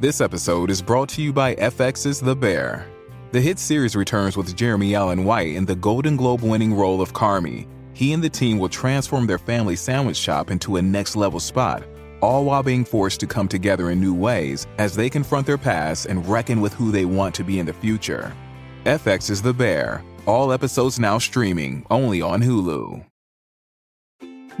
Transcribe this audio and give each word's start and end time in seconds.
This 0.00 0.20
episode 0.20 0.70
is 0.70 0.80
brought 0.80 1.08
to 1.08 1.22
you 1.22 1.32
by 1.32 1.56
FX's 1.56 2.20
The 2.20 2.36
Bear. 2.36 2.86
The 3.32 3.40
hit 3.40 3.58
series 3.58 3.96
returns 3.96 4.36
with 4.36 4.54
Jeremy 4.54 4.94
Allen 4.94 5.24
White 5.24 5.56
in 5.56 5.64
the 5.64 5.74
Golden 5.74 6.16
Globe 6.16 6.40
winning 6.40 6.72
role 6.72 7.02
of 7.02 7.12
Carmy. 7.12 7.66
He 7.94 8.12
and 8.12 8.22
the 8.22 8.30
team 8.30 8.60
will 8.60 8.68
transform 8.68 9.26
their 9.26 9.38
family 9.40 9.74
sandwich 9.74 10.16
shop 10.16 10.52
into 10.52 10.76
a 10.76 10.82
next 10.82 11.16
level 11.16 11.40
spot, 11.40 11.82
all 12.20 12.44
while 12.44 12.62
being 12.62 12.84
forced 12.84 13.18
to 13.18 13.26
come 13.26 13.48
together 13.48 13.90
in 13.90 13.98
new 13.98 14.14
ways 14.14 14.68
as 14.78 14.94
they 14.94 15.10
confront 15.10 15.48
their 15.48 15.58
past 15.58 16.06
and 16.06 16.24
reckon 16.28 16.60
with 16.60 16.74
who 16.74 16.92
they 16.92 17.04
want 17.04 17.34
to 17.34 17.42
be 17.42 17.58
in 17.58 17.66
the 17.66 17.72
future. 17.72 18.32
FX 18.84 19.30
is 19.30 19.42
The 19.42 19.52
Bear. 19.52 20.04
All 20.26 20.52
episodes 20.52 21.00
now 21.00 21.18
streaming 21.18 21.84
only 21.90 22.22
on 22.22 22.40
Hulu. 22.40 23.04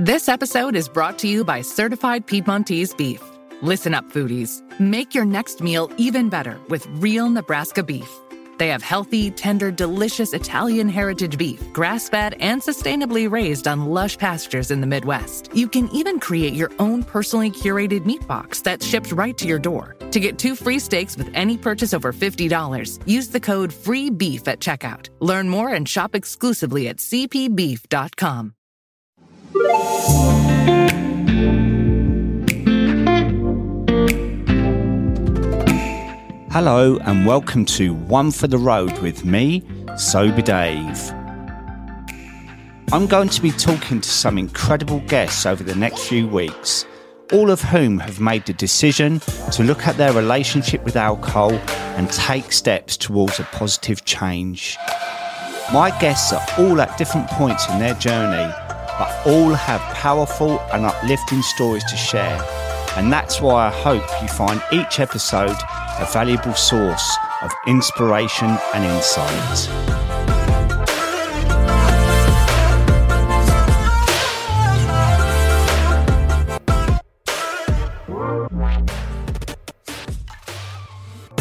This 0.00 0.28
episode 0.28 0.74
is 0.74 0.88
brought 0.88 1.16
to 1.20 1.28
you 1.28 1.44
by 1.44 1.60
Certified 1.60 2.26
Piedmontese 2.26 2.92
Beef. 2.92 3.22
Listen 3.62 3.92
up, 3.92 4.04
foodies. 4.10 4.62
Make 4.78 5.16
your 5.16 5.24
next 5.24 5.60
meal 5.60 5.90
even 5.96 6.28
better 6.28 6.58
with 6.68 6.86
real 7.00 7.28
Nebraska 7.28 7.82
beef. 7.82 8.08
They 8.56 8.68
have 8.68 8.82
healthy, 8.82 9.32
tender, 9.32 9.72
delicious 9.72 10.32
Italian 10.32 10.88
heritage 10.88 11.36
beef, 11.36 11.60
grass 11.72 12.08
fed 12.08 12.34
and 12.40 12.62
sustainably 12.62 13.28
raised 13.30 13.66
on 13.66 13.86
lush 13.86 14.16
pastures 14.16 14.70
in 14.70 14.80
the 14.80 14.86
Midwest. 14.86 15.50
You 15.54 15.66
can 15.68 15.88
even 15.90 16.20
create 16.20 16.54
your 16.54 16.70
own 16.78 17.02
personally 17.02 17.50
curated 17.50 18.04
meat 18.06 18.24
box 18.28 18.60
that's 18.60 18.86
shipped 18.86 19.10
right 19.10 19.36
to 19.38 19.48
your 19.48 19.58
door. 19.58 19.96
To 20.12 20.20
get 20.20 20.38
two 20.38 20.54
free 20.54 20.78
steaks 20.78 21.16
with 21.16 21.28
any 21.34 21.56
purchase 21.56 21.92
over 21.92 22.12
$50, 22.12 23.00
use 23.08 23.28
the 23.28 23.40
code 23.40 23.72
FREEBEEF 23.72 24.46
at 24.46 24.60
checkout. 24.60 25.08
Learn 25.18 25.48
more 25.48 25.74
and 25.74 25.88
shop 25.88 26.14
exclusively 26.14 26.86
at 26.88 26.98
cpbeef.com. 26.98 28.54
Hello 36.50 36.96
and 37.02 37.26
welcome 37.26 37.66
to 37.66 37.92
One 37.92 38.30
for 38.30 38.46
the 38.46 38.56
Road 38.56 38.96
with 39.00 39.22
me, 39.22 39.62
Sober 39.98 40.40
Dave. 40.40 41.12
I'm 42.90 43.06
going 43.06 43.28
to 43.28 43.42
be 43.42 43.50
talking 43.50 44.00
to 44.00 44.08
some 44.08 44.38
incredible 44.38 45.00
guests 45.00 45.44
over 45.44 45.62
the 45.62 45.74
next 45.74 46.08
few 46.08 46.26
weeks, 46.26 46.86
all 47.34 47.50
of 47.50 47.60
whom 47.60 47.98
have 47.98 48.18
made 48.18 48.46
the 48.46 48.54
decision 48.54 49.20
to 49.52 49.62
look 49.62 49.86
at 49.86 49.98
their 49.98 50.14
relationship 50.14 50.82
with 50.84 50.96
alcohol 50.96 51.52
and 51.52 52.10
take 52.10 52.50
steps 52.50 52.96
towards 52.96 53.38
a 53.38 53.44
positive 53.44 54.06
change. 54.06 54.78
My 55.70 55.94
guests 56.00 56.32
are 56.32 56.46
all 56.58 56.80
at 56.80 56.96
different 56.96 57.28
points 57.28 57.68
in 57.68 57.78
their 57.78 57.94
journey, 57.94 58.50
but 58.98 59.26
all 59.26 59.52
have 59.52 59.82
powerful 59.94 60.58
and 60.72 60.86
uplifting 60.86 61.42
stories 61.42 61.84
to 61.90 61.96
share. 61.96 62.42
And 62.96 63.12
that's 63.12 63.42
why 63.42 63.66
I 63.66 63.70
hope 63.70 64.02
you 64.22 64.28
find 64.28 64.62
each 64.72 64.98
episode 64.98 65.54
a 66.00 66.06
valuable 66.12 66.54
source 66.54 67.16
of 67.42 67.52
inspiration 67.66 68.48
and 68.72 68.84
insight. 68.84 69.88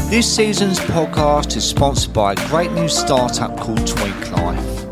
This 0.09 0.36
season's 0.36 0.80
podcast 0.80 1.55
is 1.55 1.64
sponsored 1.64 2.14
by 2.14 2.31
a 2.31 2.36
great 2.47 2.71
new 2.71 2.89
startup 2.89 3.55
called 3.59 3.86
Tweak 3.86 4.31
Life. 4.31 4.88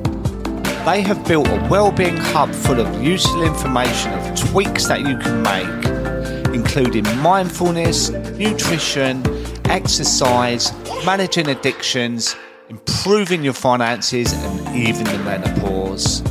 They 0.85 1.01
have 1.01 1.25
built 1.27 1.47
a 1.47 1.67
well-being 1.71 2.17
hub 2.17 2.53
full 2.53 2.79
of 2.79 3.03
useful 3.03 3.41
information 3.41 4.13
of 4.13 4.35
tweaks 4.51 4.85
that 4.85 4.99
you 4.99 5.17
can 5.17 5.41
make, 5.41 6.53
including 6.53 7.05
mindfulness, 7.17 8.11
nutrition, 8.11 9.23
exercise, 9.69 10.71
managing 11.05 11.47
addictions, 11.49 12.35
improving 12.69 13.43
your 13.43 13.53
finances, 13.53 14.33
and 14.33 14.75
even 14.75 15.03
the 15.05 15.19
menopause. 15.19 16.23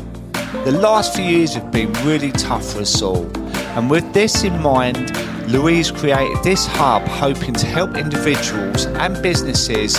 The 0.65 0.73
last 0.73 1.15
few 1.15 1.25
years 1.25 1.55
have 1.55 1.71
been 1.71 1.93
really 2.05 2.33
tough 2.33 2.73
for 2.73 2.81
us 2.81 3.03
all, 3.03 3.27
and 3.77 3.91
with 3.91 4.13
this 4.13 4.45
in 4.45 4.61
mind, 4.61 5.17
Louise 5.49 5.91
created 5.91 6.43
this 6.43 6.67
hub 6.67 7.03
hoping 7.03 7.55
to 7.55 7.67
help 7.67 7.97
individuals 7.97 8.87
and 8.87 9.21
businesses 9.23 9.99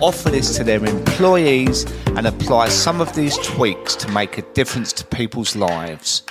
offer 0.00 0.30
this 0.30 0.56
to 0.56 0.64
their 0.64 0.84
employees 0.84 1.84
and 2.16 2.26
apply 2.26 2.68
some 2.68 3.00
of 3.00 3.14
these 3.14 3.36
tweaks 3.38 3.94
to 3.96 4.08
make 4.10 4.38
a 4.38 4.42
difference 4.52 4.92
to 4.94 5.04
people's 5.06 5.56
lives. 5.56 6.22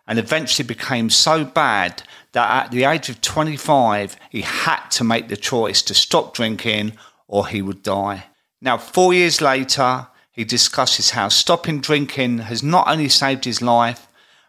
and 0.09 0.17
eventually 0.17 0.67
became 0.67 1.07
so 1.11 1.45
bad 1.45 2.01
that 2.31 2.65
at 2.65 2.71
the 2.71 2.83
age 2.83 3.09
of 3.09 3.21
25, 3.21 4.17
he 4.31 4.41
had 4.41 4.87
to 4.89 5.03
make 5.03 5.27
the 5.27 5.37
choice 5.37 5.83
to 5.83 5.93
stop 5.93 6.33
drinking 6.33 6.93
or 7.27 7.47
he 7.47 7.61
would 7.61 7.83
die. 7.83 8.25
Now, 8.59 8.79
four 8.79 9.13
years 9.13 9.39
later, 9.39 10.07
he 10.31 10.43
discusses 10.43 11.11
how 11.11 11.29
stopping 11.29 11.79
drinking 11.79 12.39
has 12.39 12.63
not 12.63 12.87
only 12.87 13.07
saved 13.07 13.45
his 13.45 13.61
life, 13.61 14.07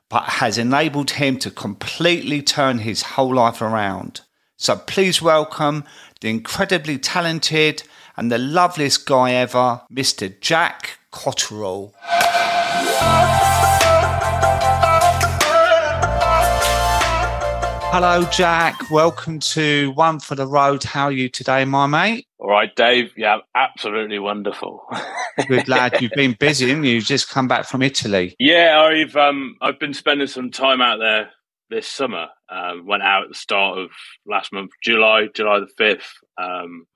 but 0.08 0.22
has 0.24 0.56
enabled 0.56 1.12
him 1.12 1.38
to 1.40 1.50
completely 1.50 2.40
turn 2.40 2.78
his 2.78 3.02
whole 3.02 3.34
life 3.34 3.60
around. 3.60 4.22
So 4.56 4.76
please 4.76 5.20
welcome 5.20 5.84
the 6.22 6.30
incredibly 6.30 6.96
talented 6.96 7.82
and 8.16 8.32
the 8.32 8.38
loveliest 8.38 9.04
guy 9.04 9.32
ever, 9.32 9.82
Mr. 9.92 10.40
Jack 10.40 10.98
Cotterill. 11.12 11.92
Hello, 17.92 18.24
Jack. 18.30 18.88
Welcome 18.88 19.40
to 19.40 19.90
One 19.96 20.20
for 20.20 20.36
the 20.36 20.46
Road. 20.46 20.84
How 20.84 21.06
are 21.06 21.12
you 21.12 21.28
today, 21.28 21.64
my 21.64 21.88
mate? 21.88 22.28
All 22.38 22.48
right, 22.48 22.74
Dave. 22.76 23.12
Yeah, 23.16 23.38
absolutely 23.56 24.20
wonderful. 24.20 24.86
Good 25.48 25.66
lad. 25.66 26.00
You've 26.00 26.12
been 26.12 26.36
busy, 26.38 26.68
haven't 26.68 26.84
you? 26.84 26.92
You've 26.94 27.04
just 27.04 27.28
come 27.28 27.48
back 27.48 27.66
from 27.66 27.82
Italy. 27.82 28.36
Yeah, 28.38 28.80
I've 28.80 29.16
um 29.16 29.56
I've 29.60 29.80
been 29.80 29.92
spending 29.92 30.28
some 30.28 30.52
time 30.52 30.80
out 30.80 31.00
there 31.00 31.30
this 31.68 31.88
summer. 31.88 32.28
Um, 32.48 32.86
went 32.86 33.02
out 33.02 33.24
at 33.24 33.30
the 33.30 33.34
start 33.34 33.78
of 33.78 33.90
last 34.24 34.52
month, 34.52 34.70
July, 34.84 35.26
July 35.34 35.58
the 35.58 35.68
fifth. 35.76 36.12
Um, 36.38 36.86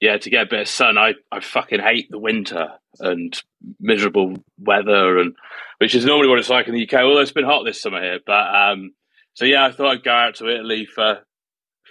yeah, 0.00 0.16
to 0.16 0.30
get 0.30 0.46
a 0.46 0.50
bit 0.50 0.60
of 0.60 0.68
sun. 0.68 0.96
I, 0.96 1.12
I 1.30 1.40
fucking 1.40 1.80
hate 1.80 2.10
the 2.10 2.18
winter 2.18 2.68
and 3.00 3.38
miserable 3.80 4.36
weather, 4.58 5.18
and 5.18 5.36
which 5.76 5.94
is 5.94 6.06
normally 6.06 6.28
what 6.28 6.38
it's 6.38 6.48
like 6.48 6.68
in 6.68 6.74
the 6.74 6.88
UK. 6.88 7.02
Although 7.02 7.20
it's 7.20 7.32
been 7.32 7.44
hot 7.44 7.64
this 7.64 7.82
summer 7.82 8.00
here, 8.00 8.20
but 8.24 8.54
um, 8.54 8.94
so 9.38 9.44
yeah, 9.44 9.66
I 9.66 9.70
thought 9.70 9.92
I'd 9.92 10.02
go 10.02 10.10
out 10.10 10.34
to 10.36 10.48
Italy 10.48 10.84
for 10.84 11.10
a 11.10 11.22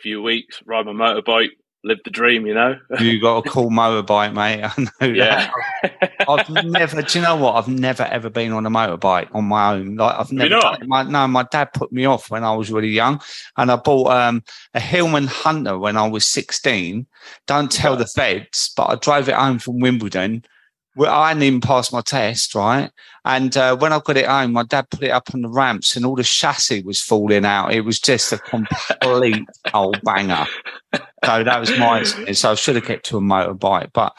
few 0.02 0.22
weeks, 0.22 0.62
ride 0.66 0.86
my 0.86 0.92
motorbike, 0.92 1.52
live 1.82 2.00
the 2.04 2.10
dream, 2.10 2.46
you 2.46 2.54
know. 2.54 2.78
you 3.00 3.22
got 3.22 3.38
a 3.38 3.50
cool 3.50 3.70
motorbike, 3.70 4.34
mate. 4.34 4.64
I 4.78 4.82
know 4.82 5.14
yeah. 5.14 5.50
that. 5.82 6.26
I've 6.28 6.50
never. 6.66 7.02
Do 7.02 7.18
you 7.18 7.24
know 7.24 7.38
what? 7.38 7.56
I've 7.56 7.70
never 7.70 8.04
ever 8.04 8.30
been 8.30 8.52
on 8.52 8.66
a 8.66 8.70
motorbike 8.70 9.34
on 9.34 9.46
my 9.46 9.72
own. 9.76 9.96
Like 9.96 10.20
I've 10.20 10.34
never. 10.34 10.56
You 10.56 10.60
not? 10.60 10.88
My, 10.88 11.04
no, 11.04 11.26
my 11.30 11.44
dad 11.44 11.72
put 11.72 11.90
me 11.94 12.04
off 12.04 12.30
when 12.30 12.44
I 12.44 12.54
was 12.54 12.70
really 12.70 12.90
young, 12.90 13.22
and 13.56 13.72
I 13.72 13.78
bought 13.78 14.12
um, 14.12 14.44
a 14.74 14.82
Hillman 14.82 15.28
Hunter 15.28 15.80
when 15.80 15.96
I 15.96 16.06
was 16.06 16.28
sixteen. 16.28 17.08
Don't 17.46 17.72
tell 17.72 17.96
the 17.96 18.08
feds, 18.08 18.74
but 18.76 18.88
I 18.88 18.96
drove 18.96 19.30
it 19.30 19.36
home 19.36 19.60
from 19.60 19.80
Wimbledon. 19.80 20.44
Well, 20.98 21.14
I 21.14 21.28
hadn't 21.30 21.44
even 21.44 21.62
passed 21.62 21.94
my 21.94 22.02
test, 22.02 22.56
right? 22.56 22.90
And 23.24 23.56
uh, 23.56 23.76
when 23.78 23.94
I 23.94 24.00
got 24.00 24.18
it 24.18 24.26
home, 24.26 24.54
my 24.54 24.64
dad 24.64 24.90
put 24.90 25.04
it 25.04 25.12
up 25.12 25.30
on 25.34 25.42
the 25.42 25.50
ramps, 25.50 25.96
and 25.96 26.06
all 26.06 26.16
the 26.16 26.24
chassis 26.24 26.82
was 26.84 27.02
falling 27.02 27.46
out. 27.46 27.72
It 27.74 27.82
was 27.82 28.00
just 28.00 28.32
a 28.34 28.40
complete 28.40 29.48
old 29.74 30.02
banger. 30.02 30.46
So 31.24 31.44
that 31.44 31.60
was 31.60 31.78
my 31.78 32.00
experience. 32.00 32.40
So 32.40 32.52
I 32.52 32.56
should 32.56 32.76
have 32.76 32.86
kept 32.86 33.06
to 33.08 33.18
a 33.18 33.22
motorbike, 33.22 33.92
but. 33.94 34.14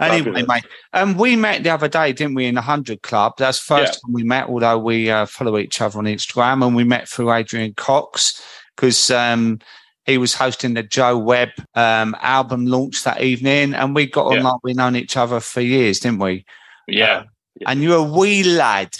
Anyway, 0.00 0.24
Fabulous. 0.42 0.48
mate, 0.48 0.64
um, 0.92 1.16
we 1.16 1.36
met 1.36 1.62
the 1.62 1.70
other 1.70 1.86
day, 1.86 2.12
didn't 2.12 2.34
we, 2.34 2.46
in 2.46 2.56
the 2.56 2.60
100 2.60 3.00
Club? 3.02 3.34
That's 3.38 3.60
the 3.60 3.74
first 3.76 3.92
Yeah. 3.94 3.98
time 4.00 4.12
we 4.12 4.24
met, 4.24 4.48
although 4.48 4.76
we 4.78 5.08
uh, 5.08 5.24
follow 5.24 5.56
each 5.56 5.80
other 5.80 5.98
on 6.00 6.06
Instagram, 6.06 6.66
and 6.66 6.74
we 6.74 6.82
met 6.82 7.08
through 7.08 7.32
Adrian 7.32 7.74
Cox 7.74 8.42
because 8.74 9.08
um, 9.12 9.60
he 10.06 10.18
was 10.18 10.34
hosting 10.34 10.74
the 10.74 10.82
Joe 10.82 11.16
Webb 11.18 11.50
um, 11.74 12.14
album 12.20 12.66
launch 12.66 13.04
that 13.04 13.22
evening, 13.22 13.74
and 13.74 13.94
we 13.94 14.06
got 14.06 14.26
on 14.26 14.36
Yeah. 14.36 14.42
like 14.42 14.60
we've 14.62 14.76
known 14.76 14.96
each 14.96 15.16
other 15.16 15.40
for 15.40 15.60
years, 15.60 16.00
didn't 16.00 16.18
we? 16.20 16.44
Yeah, 16.86 17.24
And 17.66 17.82
you're 17.82 17.98
a 17.98 18.02
wee 18.02 18.42
lad. 18.42 18.94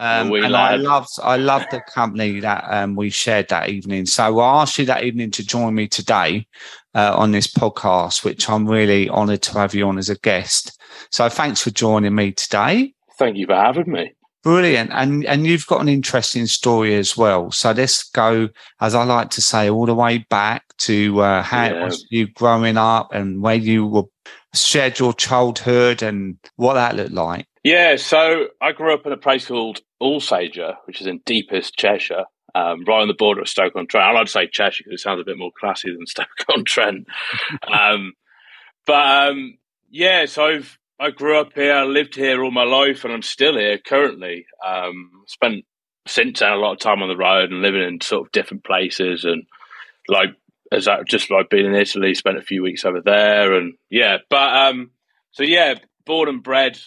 Um, 0.00 0.32
and 0.32 0.52
lad. 0.52 0.74
I 0.74 0.76
loved, 0.76 1.08
I 1.24 1.36
loved 1.38 1.72
the 1.72 1.80
company 1.80 2.38
that 2.38 2.64
um, 2.68 2.94
we 2.94 3.10
shared 3.10 3.48
that 3.48 3.68
evening. 3.68 4.06
So 4.06 4.38
I 4.38 4.62
asked 4.62 4.78
you 4.78 4.84
that 4.86 5.02
evening 5.02 5.32
to 5.32 5.44
join 5.44 5.74
me 5.74 5.88
today 5.88 6.46
uh, 6.94 7.16
on 7.16 7.32
this 7.32 7.48
podcast, 7.48 8.22
which 8.24 8.48
I'm 8.48 8.68
really 8.68 9.10
honoured 9.10 9.42
to 9.42 9.58
have 9.58 9.74
you 9.74 9.88
on 9.88 9.98
as 9.98 10.08
a 10.08 10.16
guest. 10.18 10.80
So 11.10 11.28
thanks 11.28 11.60
for 11.60 11.70
joining 11.70 12.14
me 12.14 12.30
today. 12.30 12.94
Thank 13.18 13.36
you 13.38 13.46
for 13.46 13.56
having 13.56 13.90
me. 13.90 14.12
Brilliant. 14.48 14.92
And 14.94 15.26
and 15.26 15.46
you've 15.46 15.66
got 15.66 15.82
an 15.82 15.90
interesting 15.90 16.46
story 16.46 16.94
as 16.94 17.14
well. 17.18 17.50
So 17.50 17.72
let's 17.72 18.02
go, 18.02 18.48
as 18.80 18.94
I 18.94 19.04
like 19.04 19.28
to 19.32 19.42
say, 19.42 19.68
all 19.68 19.84
the 19.84 19.94
way 19.94 20.24
back 20.30 20.64
to 20.78 21.20
uh, 21.20 21.42
how 21.42 21.66
yeah. 21.66 21.90
you 22.08 22.28
growing 22.28 22.78
up 22.78 23.12
and 23.12 23.42
where 23.42 23.56
you 23.56 23.84
were 23.84 24.04
shared 24.54 24.98
your 24.98 25.12
childhood 25.12 26.00
and 26.00 26.38
what 26.56 26.74
that 26.74 26.96
looked 26.96 27.12
like. 27.12 27.46
Yeah, 27.62 27.96
so 27.96 28.46
I 28.62 28.72
grew 28.72 28.94
up 28.94 29.04
in 29.04 29.12
a 29.12 29.18
place 29.18 29.48
called 29.48 29.80
Alsager, 30.00 30.76
which 30.86 31.02
is 31.02 31.06
in 31.06 31.20
deepest 31.26 31.76
Cheshire, 31.76 32.24
um, 32.54 32.84
right 32.86 33.02
on 33.02 33.08
the 33.08 33.12
border 33.12 33.42
of 33.42 33.50
Stoke 33.50 33.76
on 33.76 33.86
Trent. 33.86 34.06
I 34.06 34.12
like 34.12 34.28
to 34.28 34.32
say 34.32 34.46
Cheshire 34.46 34.84
because 34.84 34.98
it 34.98 35.02
sounds 35.02 35.20
a 35.20 35.24
bit 35.24 35.36
more 35.36 35.52
classy 35.60 35.94
than 35.94 36.06
Stoke 36.06 36.28
on 36.48 36.64
Trent. 36.64 37.06
um, 37.70 38.14
but 38.86 39.28
um, 39.28 39.58
yeah, 39.90 40.24
so 40.24 40.46
I've 40.46 40.77
I 41.00 41.10
grew 41.10 41.38
up 41.38 41.52
here, 41.54 41.74
I 41.74 41.84
lived 41.84 42.16
here 42.16 42.42
all 42.42 42.50
my 42.50 42.64
life, 42.64 43.04
and 43.04 43.12
I'm 43.12 43.22
still 43.22 43.56
here 43.56 43.78
currently. 43.78 44.46
Um, 44.66 45.10
spent 45.26 45.64
since 46.06 46.40
then 46.40 46.52
a 46.52 46.56
lot 46.56 46.72
of 46.72 46.80
time 46.80 47.02
on 47.02 47.08
the 47.08 47.16
road 47.16 47.50
and 47.50 47.62
living 47.62 47.82
in 47.82 48.00
sort 48.00 48.26
of 48.26 48.32
different 48.32 48.64
places, 48.64 49.24
and 49.24 49.44
like 50.08 50.30
as 50.72 50.86
that 50.86 51.06
just 51.06 51.30
like 51.30 51.50
being 51.50 51.66
in 51.66 51.74
Italy, 51.74 52.14
spent 52.14 52.38
a 52.38 52.42
few 52.42 52.62
weeks 52.62 52.84
over 52.84 53.00
there, 53.04 53.54
and 53.54 53.74
yeah. 53.90 54.18
But 54.28 54.56
um, 54.56 54.90
so 55.32 55.44
yeah, 55.44 55.74
born 56.04 56.28
and 56.28 56.42
bred 56.42 56.78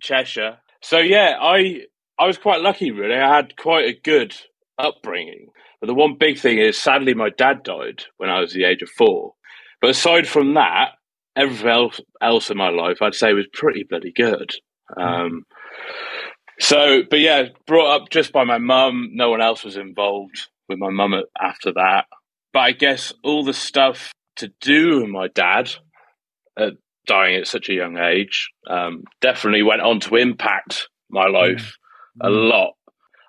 Cheshire. 0.00 0.58
So 0.80 0.98
yeah, 0.98 1.36
I 1.40 1.82
I 2.18 2.26
was 2.26 2.38
quite 2.38 2.62
lucky 2.62 2.90
really. 2.90 3.14
I 3.14 3.36
had 3.36 3.56
quite 3.56 3.86
a 3.86 4.00
good 4.00 4.34
upbringing. 4.78 5.48
But 5.80 5.86
the 5.86 5.94
one 5.94 6.16
big 6.18 6.38
thing 6.38 6.58
is, 6.58 6.78
sadly, 6.78 7.14
my 7.14 7.30
dad 7.30 7.62
died 7.62 8.04
when 8.18 8.28
I 8.28 8.40
was 8.40 8.52
the 8.52 8.64
age 8.64 8.82
of 8.82 8.90
four. 8.90 9.34
But 9.80 9.90
aside 9.90 10.28
from 10.28 10.54
that, 10.54 10.90
everything 11.40 11.68
else, 11.68 12.00
else 12.20 12.50
in 12.50 12.56
my 12.56 12.68
life, 12.70 12.98
I'd 13.00 13.14
say 13.14 13.32
was 13.32 13.46
pretty 13.52 13.84
bloody 13.88 14.12
good. 14.12 14.52
Hmm. 14.94 15.02
Um, 15.02 15.46
so, 16.58 17.02
but 17.08 17.20
yeah, 17.20 17.44
brought 17.66 18.02
up 18.02 18.10
just 18.10 18.32
by 18.32 18.44
my 18.44 18.58
mum. 18.58 19.10
No 19.12 19.30
one 19.30 19.40
else 19.40 19.64
was 19.64 19.76
involved 19.76 20.48
with 20.68 20.78
my 20.78 20.90
mum 20.90 21.14
after 21.40 21.72
that. 21.72 22.04
But 22.52 22.60
I 22.60 22.72
guess 22.72 23.12
all 23.24 23.44
the 23.44 23.54
stuff 23.54 24.12
to 24.36 24.52
do 24.60 25.00
with 25.00 25.08
my 25.08 25.28
dad 25.28 25.70
uh, 26.56 26.70
dying 27.06 27.36
at 27.36 27.46
such 27.46 27.68
a 27.68 27.74
young 27.74 27.98
age 27.98 28.50
um, 28.68 29.04
definitely 29.20 29.62
went 29.62 29.82
on 29.82 30.00
to 30.00 30.16
impact 30.16 30.88
my 31.08 31.26
life 31.26 31.76
mm. 32.20 32.28
a 32.28 32.30
hmm. 32.30 32.48
lot. 32.48 32.74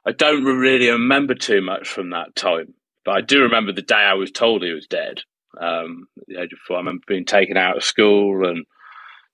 I 0.06 0.12
don't 0.12 0.44
really 0.44 0.90
remember 0.90 1.36
too 1.36 1.62
much 1.62 1.88
from 1.88 2.10
that 2.10 2.36
time, 2.36 2.74
but 3.06 3.12
I 3.12 3.22
do 3.22 3.44
remember 3.44 3.72
the 3.72 3.84
day 3.84 3.96
I 3.96 4.16
was 4.16 4.32
told 4.32 4.64
he 4.64 4.72
was 4.72 4.88
dead 4.88 5.22
um, 5.60 6.08
the 6.28 6.42
age 6.42 6.54
of 6.54 6.60
four. 6.60 6.78
I 6.78 6.80
remember 6.80 7.04
being 7.08 7.26
taken 7.26 7.58
out 7.58 7.78
of 7.78 7.84
school 7.84 8.48
and 8.48 8.66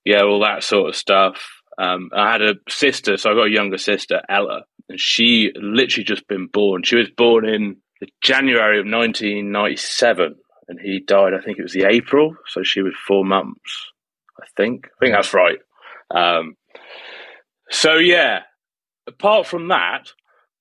yeah, 0.04 0.22
all 0.22 0.40
that 0.40 0.62
sort 0.62 0.88
of 0.88 0.96
stuff. 0.96 1.62
Um, 1.78 2.10
I 2.14 2.32
had 2.32 2.42
a 2.42 2.54
sister, 2.68 3.16
so 3.16 3.30
I 3.30 3.34
got 3.34 3.46
a 3.46 3.50
younger 3.50 3.78
sister, 3.78 4.22
Ella, 4.28 4.62
and 4.88 4.98
she 4.98 5.52
literally 5.54 6.04
just 6.04 6.26
been 6.26 6.48
born. 6.48 6.82
She 6.82 6.96
was 6.96 7.10
born 7.16 7.48
in 7.48 7.76
January 8.20 8.80
of 8.80 8.86
1997, 8.86 10.34
and 10.68 10.80
he 10.80 11.00
died. 11.00 11.34
I 11.34 11.40
think 11.40 11.58
it 11.58 11.62
was 11.62 11.72
the 11.72 11.86
April, 11.88 12.34
so 12.46 12.62
she 12.62 12.82
was 12.82 12.94
four 13.06 13.24
months. 13.24 13.92
I 14.40 14.46
think. 14.56 14.86
I 14.86 15.04
think 15.04 15.14
that's 15.14 15.34
right. 15.34 15.58
Um, 16.10 16.56
so 17.70 17.94
yeah. 17.94 18.40
Apart 19.06 19.46
from 19.46 19.68
that, 19.68 20.12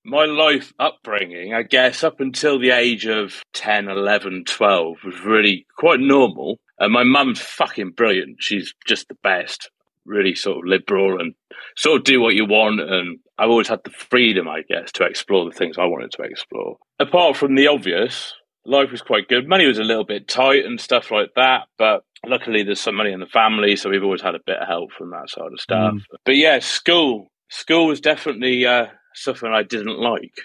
my 0.08 0.26
life 0.26 0.74
upbringing, 0.80 1.54
I 1.54 1.64
guess, 1.64 2.04
up 2.04 2.22
until 2.22 2.58
the 2.58 2.72
age 2.72 3.06
of 3.06 3.44
10, 3.54 3.90
11, 3.90 4.46
12, 4.46 4.98
was 5.04 5.20
really 5.20 5.68
quite 5.78 6.00
normal. 6.00 6.58
And 6.80 6.94
my 6.94 7.04
mum's 7.04 7.42
fucking 7.42 7.92
brilliant. 7.92 8.38
She's 8.40 8.74
just 8.88 9.10
the 9.10 9.18
best, 9.22 9.70
really 10.06 10.34
sort 10.34 10.60
of 10.60 10.64
liberal 10.66 11.20
and 11.20 11.34
sort 11.76 11.98
of 12.00 12.04
do 12.06 12.22
what 12.22 12.36
you 12.36 12.46
want. 12.46 12.80
And 12.80 13.20
I've 13.38 13.50
always 13.50 13.68
had 13.68 13.84
the 13.84 13.90
freedom, 13.92 14.48
I 14.48 14.62
guess, 14.62 14.94
to 14.94 15.04
explore 15.04 15.44
the 15.44 15.56
things 15.56 15.78
I 15.78 15.86
wanted 15.86 16.12
to 16.14 16.24
explore. 16.24 16.78
Apart 17.00 17.36
from 17.36 17.56
the 17.56 17.68
obvious, 17.68 18.34
life 18.66 18.92
was 18.92 19.02
quite 19.02 19.28
good. 19.28 19.50
Money 19.50 19.66
was 19.66 19.80
a 19.80 19.84
little 19.84 20.06
bit 20.06 20.30
tight 20.30 20.66
and 20.66 20.80
stuff 20.80 21.12
like 21.12 21.34
that, 21.36 21.68
but 21.78 22.06
luckily 22.26 22.64
there's 22.64 22.80
some 22.80 22.96
money 22.96 23.12
in 23.12 23.20
the 23.20 23.26
family, 23.26 23.76
so 23.76 23.90
we've 23.90 24.04
always 24.04 24.22
had 24.22 24.36
a 24.36 24.40
bit 24.46 24.58
of 24.58 24.68
help 24.68 24.94
from 24.94 25.10
that 25.12 25.30
side 25.30 25.52
of 25.52 25.60
stuff. 25.60 25.96
Mm. 25.96 26.02
But 26.26 26.38
yeah, 26.38 26.60
school 26.60 27.32
school 27.50 27.88
was 27.88 28.02
definitely 28.02 28.66
uh, 28.66 28.88
something 29.24 29.50
I 29.50 29.64
didn't 29.64 30.00
like. 30.00 30.38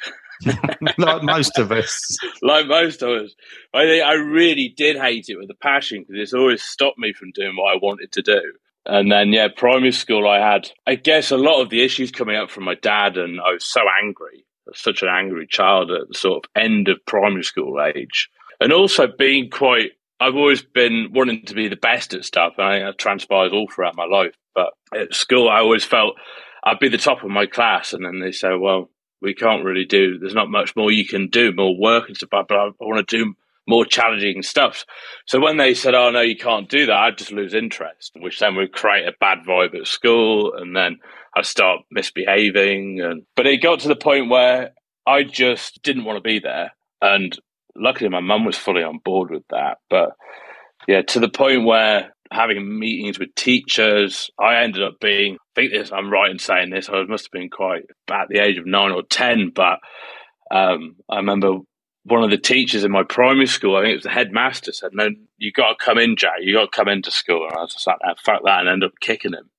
like 0.98 1.22
most 1.22 1.58
of 1.58 1.72
us. 1.72 2.18
like 2.42 2.66
most 2.66 3.02
of 3.02 3.10
us. 3.10 3.34
I 3.74 3.84
think 3.84 4.04
I 4.04 4.14
really 4.14 4.72
did 4.76 4.96
hate 4.96 5.26
it 5.28 5.36
with 5.36 5.50
a 5.50 5.54
passion 5.62 6.00
because 6.00 6.20
it's 6.20 6.34
always 6.34 6.62
stopped 6.62 6.98
me 6.98 7.12
from 7.12 7.30
doing 7.32 7.56
what 7.56 7.72
I 7.72 7.78
wanted 7.80 8.12
to 8.12 8.22
do. 8.22 8.40
And 8.84 9.12
then, 9.12 9.32
yeah, 9.32 9.48
primary 9.54 9.92
school, 9.92 10.28
I 10.28 10.38
had, 10.38 10.70
I 10.86 10.96
guess, 10.96 11.30
a 11.30 11.36
lot 11.36 11.62
of 11.62 11.70
the 11.70 11.84
issues 11.84 12.10
coming 12.10 12.36
up 12.36 12.50
from 12.50 12.64
my 12.64 12.74
dad, 12.74 13.16
and 13.16 13.40
I 13.40 13.52
was 13.52 13.64
so 13.64 13.80
angry, 14.02 14.44
such 14.74 15.02
an 15.02 15.08
angry 15.08 15.46
child 15.46 15.92
at 15.92 16.08
the 16.08 16.14
sort 16.14 16.44
of 16.44 16.50
end 16.60 16.88
of 16.88 17.04
primary 17.06 17.44
school 17.44 17.80
age. 17.80 18.28
And 18.60 18.72
also 18.72 19.06
being 19.06 19.50
quite, 19.50 19.92
I've 20.18 20.34
always 20.34 20.62
been 20.62 21.10
wanting 21.14 21.44
to 21.46 21.54
be 21.54 21.68
the 21.68 21.76
best 21.76 22.12
at 22.12 22.24
stuff, 22.24 22.54
and 22.58 22.66
I 22.66 22.72
think 22.78 22.86
that 22.86 22.98
transpires 22.98 23.52
all 23.52 23.68
throughout 23.72 23.94
my 23.96 24.06
life. 24.06 24.34
But 24.52 24.72
at 24.92 25.14
school, 25.14 25.48
I 25.48 25.60
always 25.60 25.84
felt 25.84 26.16
I'd 26.64 26.78
be 26.78 26.88
the 26.88 26.98
top 26.98 27.22
of 27.22 27.30
my 27.30 27.46
class, 27.46 27.92
and 27.92 28.04
then 28.04 28.20
they 28.20 28.32
say, 28.32 28.54
"Well, 28.54 28.90
we 29.20 29.34
can't 29.34 29.64
really 29.64 29.84
do. 29.84 30.18
There's 30.18 30.34
not 30.34 30.50
much 30.50 30.76
more 30.76 30.90
you 30.90 31.06
can 31.06 31.28
do, 31.28 31.52
more 31.52 31.76
work 31.78 32.08
and 32.08 32.16
stuff." 32.16 32.30
But 32.30 32.52
I, 32.52 32.66
I 32.66 32.70
want 32.80 33.06
to 33.06 33.16
do 33.16 33.34
more 33.66 33.84
challenging 33.84 34.42
stuff. 34.42 34.84
So 35.26 35.40
when 35.40 35.56
they 35.56 35.74
said, 35.74 35.94
"Oh 35.94 36.10
no, 36.10 36.20
you 36.20 36.36
can't 36.36 36.68
do 36.68 36.86
that," 36.86 36.96
I'd 36.96 37.18
just 37.18 37.32
lose 37.32 37.54
interest, 37.54 38.12
which 38.16 38.38
then 38.38 38.56
would 38.56 38.72
create 38.72 39.06
a 39.06 39.14
bad 39.20 39.38
vibe 39.46 39.74
at 39.78 39.86
school, 39.86 40.54
and 40.54 40.76
then 40.76 40.98
I'd 41.34 41.46
start 41.46 41.80
misbehaving. 41.90 43.00
And 43.00 43.22
but 43.36 43.46
it 43.46 43.62
got 43.62 43.80
to 43.80 43.88
the 43.88 43.96
point 43.96 44.30
where 44.30 44.72
I 45.06 45.24
just 45.24 45.82
didn't 45.82 46.04
want 46.04 46.16
to 46.16 46.22
be 46.22 46.38
there, 46.38 46.72
and 47.00 47.36
luckily 47.76 48.10
my 48.10 48.20
mum 48.20 48.44
was 48.44 48.56
fully 48.56 48.82
on 48.82 48.98
board 48.98 49.30
with 49.30 49.44
that. 49.50 49.78
But 49.88 50.10
yeah, 50.86 51.02
to 51.02 51.20
the 51.20 51.28
point 51.28 51.64
where 51.64 52.11
having 52.32 52.78
meetings 52.78 53.18
with 53.18 53.34
teachers. 53.34 54.30
I 54.38 54.62
ended 54.62 54.82
up 54.82 55.00
being, 55.00 55.34
I 55.34 55.38
think 55.54 55.72
this, 55.72 55.92
I'm 55.92 56.10
right 56.10 56.30
in 56.30 56.38
saying 56.38 56.70
this, 56.70 56.88
I 56.88 57.02
must 57.04 57.26
have 57.26 57.32
been 57.32 57.50
quite 57.50 57.84
at 58.10 58.28
the 58.28 58.38
age 58.38 58.58
of 58.58 58.66
nine 58.66 58.92
or 58.92 59.02
10, 59.02 59.52
but 59.54 59.78
um, 60.50 60.96
I 61.08 61.16
remember 61.16 61.58
one 62.04 62.24
of 62.24 62.30
the 62.30 62.38
teachers 62.38 62.84
in 62.84 62.90
my 62.90 63.04
primary 63.04 63.46
school, 63.46 63.76
I 63.76 63.82
think 63.82 63.92
it 63.92 63.96
was 63.96 64.04
the 64.04 64.10
headmaster, 64.10 64.72
said, 64.72 64.90
No, 64.92 65.08
you 65.38 65.52
got 65.52 65.78
to 65.78 65.84
come 65.84 65.98
in, 65.98 66.16
Jack. 66.16 66.38
You 66.40 66.54
got 66.54 66.72
to 66.72 66.76
come 66.76 66.88
into 66.88 67.10
school. 67.10 67.46
And 67.48 67.56
I 67.56 67.62
was 67.62 67.74
just 67.74 67.86
like, 67.86 67.98
fuck 68.24 68.42
that, 68.44 68.60
and 68.60 68.68
end 68.68 68.84
up 68.84 68.92
kicking 69.00 69.32
him. 69.32 69.50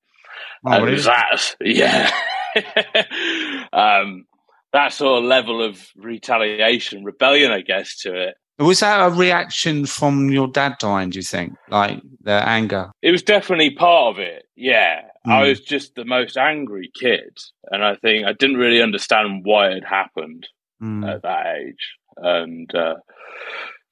Oh, 0.66 0.84
and 0.84 0.98
that, 1.00 1.56
yeah. 1.62 2.12
um, 3.74 4.26
that 4.74 4.92
sort 4.92 5.20
of 5.20 5.26
level 5.26 5.64
of 5.64 5.88
retaliation, 5.96 7.04
rebellion, 7.04 7.52
I 7.52 7.62
guess, 7.62 8.02
to 8.02 8.30
it 8.30 8.36
was 8.60 8.80
that 8.82 9.06
a 9.06 9.10
reaction 9.10 9.86
from 9.86 10.30
your 10.32 10.48
dad 10.48 10.76
dying, 10.80 11.10
do 11.10 11.20
you 11.20 11.24
think? 11.24 11.54
Like 11.70 12.02
the 12.22 12.48
anger? 12.48 12.92
It 13.02 13.12
was 13.12 13.24
definitely 13.24 13.72
part 13.72 14.16
of 14.16 14.20
it. 14.20 14.44
Yeah. 14.56 15.02
Mm. 15.26 15.32
I 15.32 15.48
was 15.50 15.60
just 15.60 15.96
the 15.96 16.06
most 16.06 16.38
angry 16.38 16.92
kid. 16.94 17.38
And 17.72 17.84
I 17.84 17.96
think 17.96 18.26
I 18.26 18.34
didn't 18.34 18.58
really 18.58 18.82
understand 18.82 19.42
why 19.44 19.70
it 19.70 19.84
happened 19.86 20.48
mm. 20.82 21.08
at 21.10 21.24
that 21.24 21.56
age. 21.58 21.94
And 22.18 22.74
uh, 22.76 22.96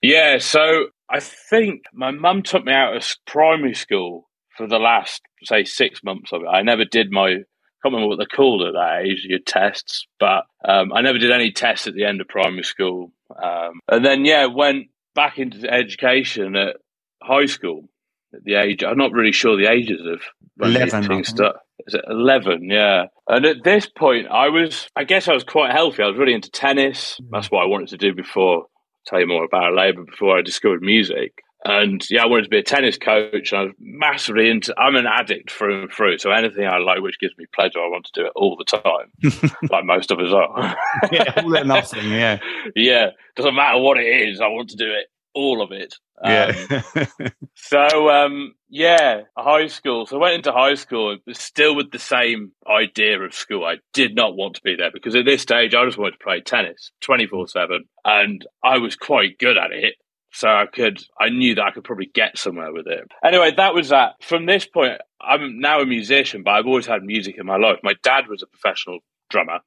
yeah, 0.01 0.37
so 0.37 0.87
I 1.09 1.19
think 1.19 1.83
my 1.93 2.11
mum 2.11 2.43
took 2.43 2.63
me 2.63 2.73
out 2.73 2.95
of 2.95 3.03
primary 3.25 3.73
school 3.73 4.29
for 4.57 4.67
the 4.67 4.79
last, 4.79 5.21
say, 5.43 5.63
six 5.63 6.03
months 6.03 6.31
of 6.31 6.41
it. 6.43 6.47
I 6.47 6.61
never 6.61 6.85
did 6.85 7.11
my 7.11 7.37
can't 7.83 7.93
remember 7.93 8.07
what 8.07 8.17
they're 8.17 8.25
called 8.25 8.61
at 8.63 8.73
that 8.73 9.03
age, 9.05 9.25
your 9.25 9.39
tests, 9.39 10.05
but 10.19 10.45
um, 10.67 10.93
I 10.93 11.01
never 11.01 11.17
did 11.17 11.31
any 11.31 11.51
tests 11.51 11.87
at 11.87 11.93
the 11.93 12.05
end 12.05 12.21
of 12.21 12.27
primary 12.27 12.63
school. 12.63 13.11
Um, 13.31 13.79
and 13.87 14.05
then, 14.05 14.25
yeah, 14.25 14.45
went 14.45 14.87
back 15.15 15.39
into 15.39 15.67
education 15.71 16.55
at 16.55 16.77
high 17.21 17.45
school 17.45 17.89
at 18.33 18.43
the 18.43 18.55
age, 18.55 18.83
I'm 18.83 18.97
not 18.97 19.11
really 19.11 19.31
sure 19.31 19.57
the 19.57 19.71
ages 19.71 20.01
of 20.05 20.21
11. 20.61 21.23
Stuff. 21.23 21.55
Is 21.87 21.93
it 21.93 22.05
11? 22.07 22.69
Yeah. 22.69 23.05
And 23.27 23.45
at 23.45 23.63
this 23.63 23.87
point, 23.87 24.27
I 24.27 24.49
was, 24.49 24.87
I 24.95 25.03
guess 25.03 25.27
I 25.27 25.33
was 25.33 25.43
quite 25.43 25.71
healthy. 25.71 26.03
I 26.03 26.07
was 26.07 26.17
really 26.17 26.33
into 26.33 26.51
tennis. 26.51 27.19
Mm. 27.21 27.29
That's 27.31 27.51
what 27.51 27.63
I 27.63 27.67
wanted 27.67 27.89
to 27.89 27.97
do 27.97 28.13
before, 28.13 28.59
I'll 28.59 28.69
tell 29.05 29.19
you 29.19 29.27
more 29.27 29.43
about 29.43 29.73
it 29.73 29.75
later, 29.75 30.03
before 30.03 30.37
I 30.37 30.41
discovered 30.41 30.81
music. 30.81 31.43
And 31.63 32.03
yeah, 32.09 32.23
I 32.23 32.25
wanted 32.25 32.43
to 32.43 32.49
be 32.49 32.57
a 32.57 32.63
tennis 32.63 32.97
coach. 32.97 33.53
I 33.53 33.63
was 33.63 33.73
massively 33.79 34.49
into. 34.49 34.73
I'm 34.79 34.95
an 34.95 35.05
addict 35.05 35.51
through 35.51 35.83
and 35.83 35.91
through. 35.91 36.17
So 36.17 36.31
anything 36.31 36.65
I 36.65 36.77
like, 36.79 37.01
which 37.01 37.19
gives 37.19 37.37
me 37.37 37.45
pleasure, 37.53 37.79
I 37.79 37.87
want 37.87 38.05
to 38.05 38.19
do 38.19 38.25
it 38.25 38.33
all 38.35 38.57
the 38.57 38.65
time, 38.65 39.51
like 39.69 39.85
most 39.85 40.09
of 40.09 40.19
us 40.19 40.31
are. 40.31 40.75
yeah, 41.11 41.33
all 41.37 41.55
or 41.55 41.63
nothing. 41.63 42.09
Yeah, 42.09 42.39
yeah. 42.75 43.09
Doesn't 43.35 43.55
matter 43.55 43.79
what 43.79 43.97
it 43.97 44.29
is, 44.29 44.41
I 44.41 44.47
want 44.47 44.69
to 44.71 44.75
do 44.75 44.91
it 44.91 45.07
all 45.33 45.61
of 45.61 45.71
it. 45.71 45.95
Yeah. 46.23 46.53
Um, 46.95 47.31
so 47.55 48.09
um, 48.09 48.53
yeah, 48.69 49.21
high 49.37 49.67
school. 49.67 50.05
So 50.05 50.17
I 50.17 50.19
went 50.19 50.35
into 50.35 50.51
high 50.51 50.75
school, 50.75 51.17
still 51.31 51.75
with 51.75 51.91
the 51.91 51.99
same 51.99 52.51
idea 52.67 53.19
of 53.19 53.33
school. 53.33 53.65
I 53.65 53.77
did 53.93 54.15
not 54.15 54.35
want 54.35 54.55
to 54.55 54.61
be 54.63 54.75
there 54.75 54.91
because 54.93 55.15
at 55.15 55.25
this 55.25 55.41
stage 55.41 55.73
I 55.73 55.85
just 55.85 55.97
wanted 55.97 56.17
to 56.17 56.23
play 56.23 56.41
tennis 56.41 56.91
twenty 57.01 57.27
four 57.27 57.47
seven, 57.47 57.85
and 58.05 58.45
I 58.63 58.77
was 58.77 58.95
quite 58.95 59.37
good 59.39 59.57
at 59.57 59.71
it. 59.71 59.95
So 60.33 60.47
I 60.47 60.65
could, 60.65 61.03
I 61.19 61.29
knew 61.29 61.55
that 61.55 61.63
I 61.63 61.71
could 61.71 61.83
probably 61.83 62.09
get 62.13 62.37
somewhere 62.37 62.71
with 62.71 62.87
it. 62.87 63.11
Anyway, 63.23 63.51
that 63.57 63.73
was 63.73 63.89
that. 63.89 64.23
From 64.23 64.45
this 64.45 64.65
point, 64.65 65.01
I'm 65.19 65.59
now 65.59 65.81
a 65.81 65.85
musician, 65.85 66.43
but 66.43 66.51
I've 66.51 66.65
always 66.65 66.85
had 66.85 67.03
music 67.03 67.37
in 67.37 67.45
my 67.45 67.57
life. 67.57 67.79
My 67.83 67.95
dad 68.01 68.27
was 68.29 68.41
a 68.41 68.47
professional 68.47 68.99
drummer. 69.29 69.59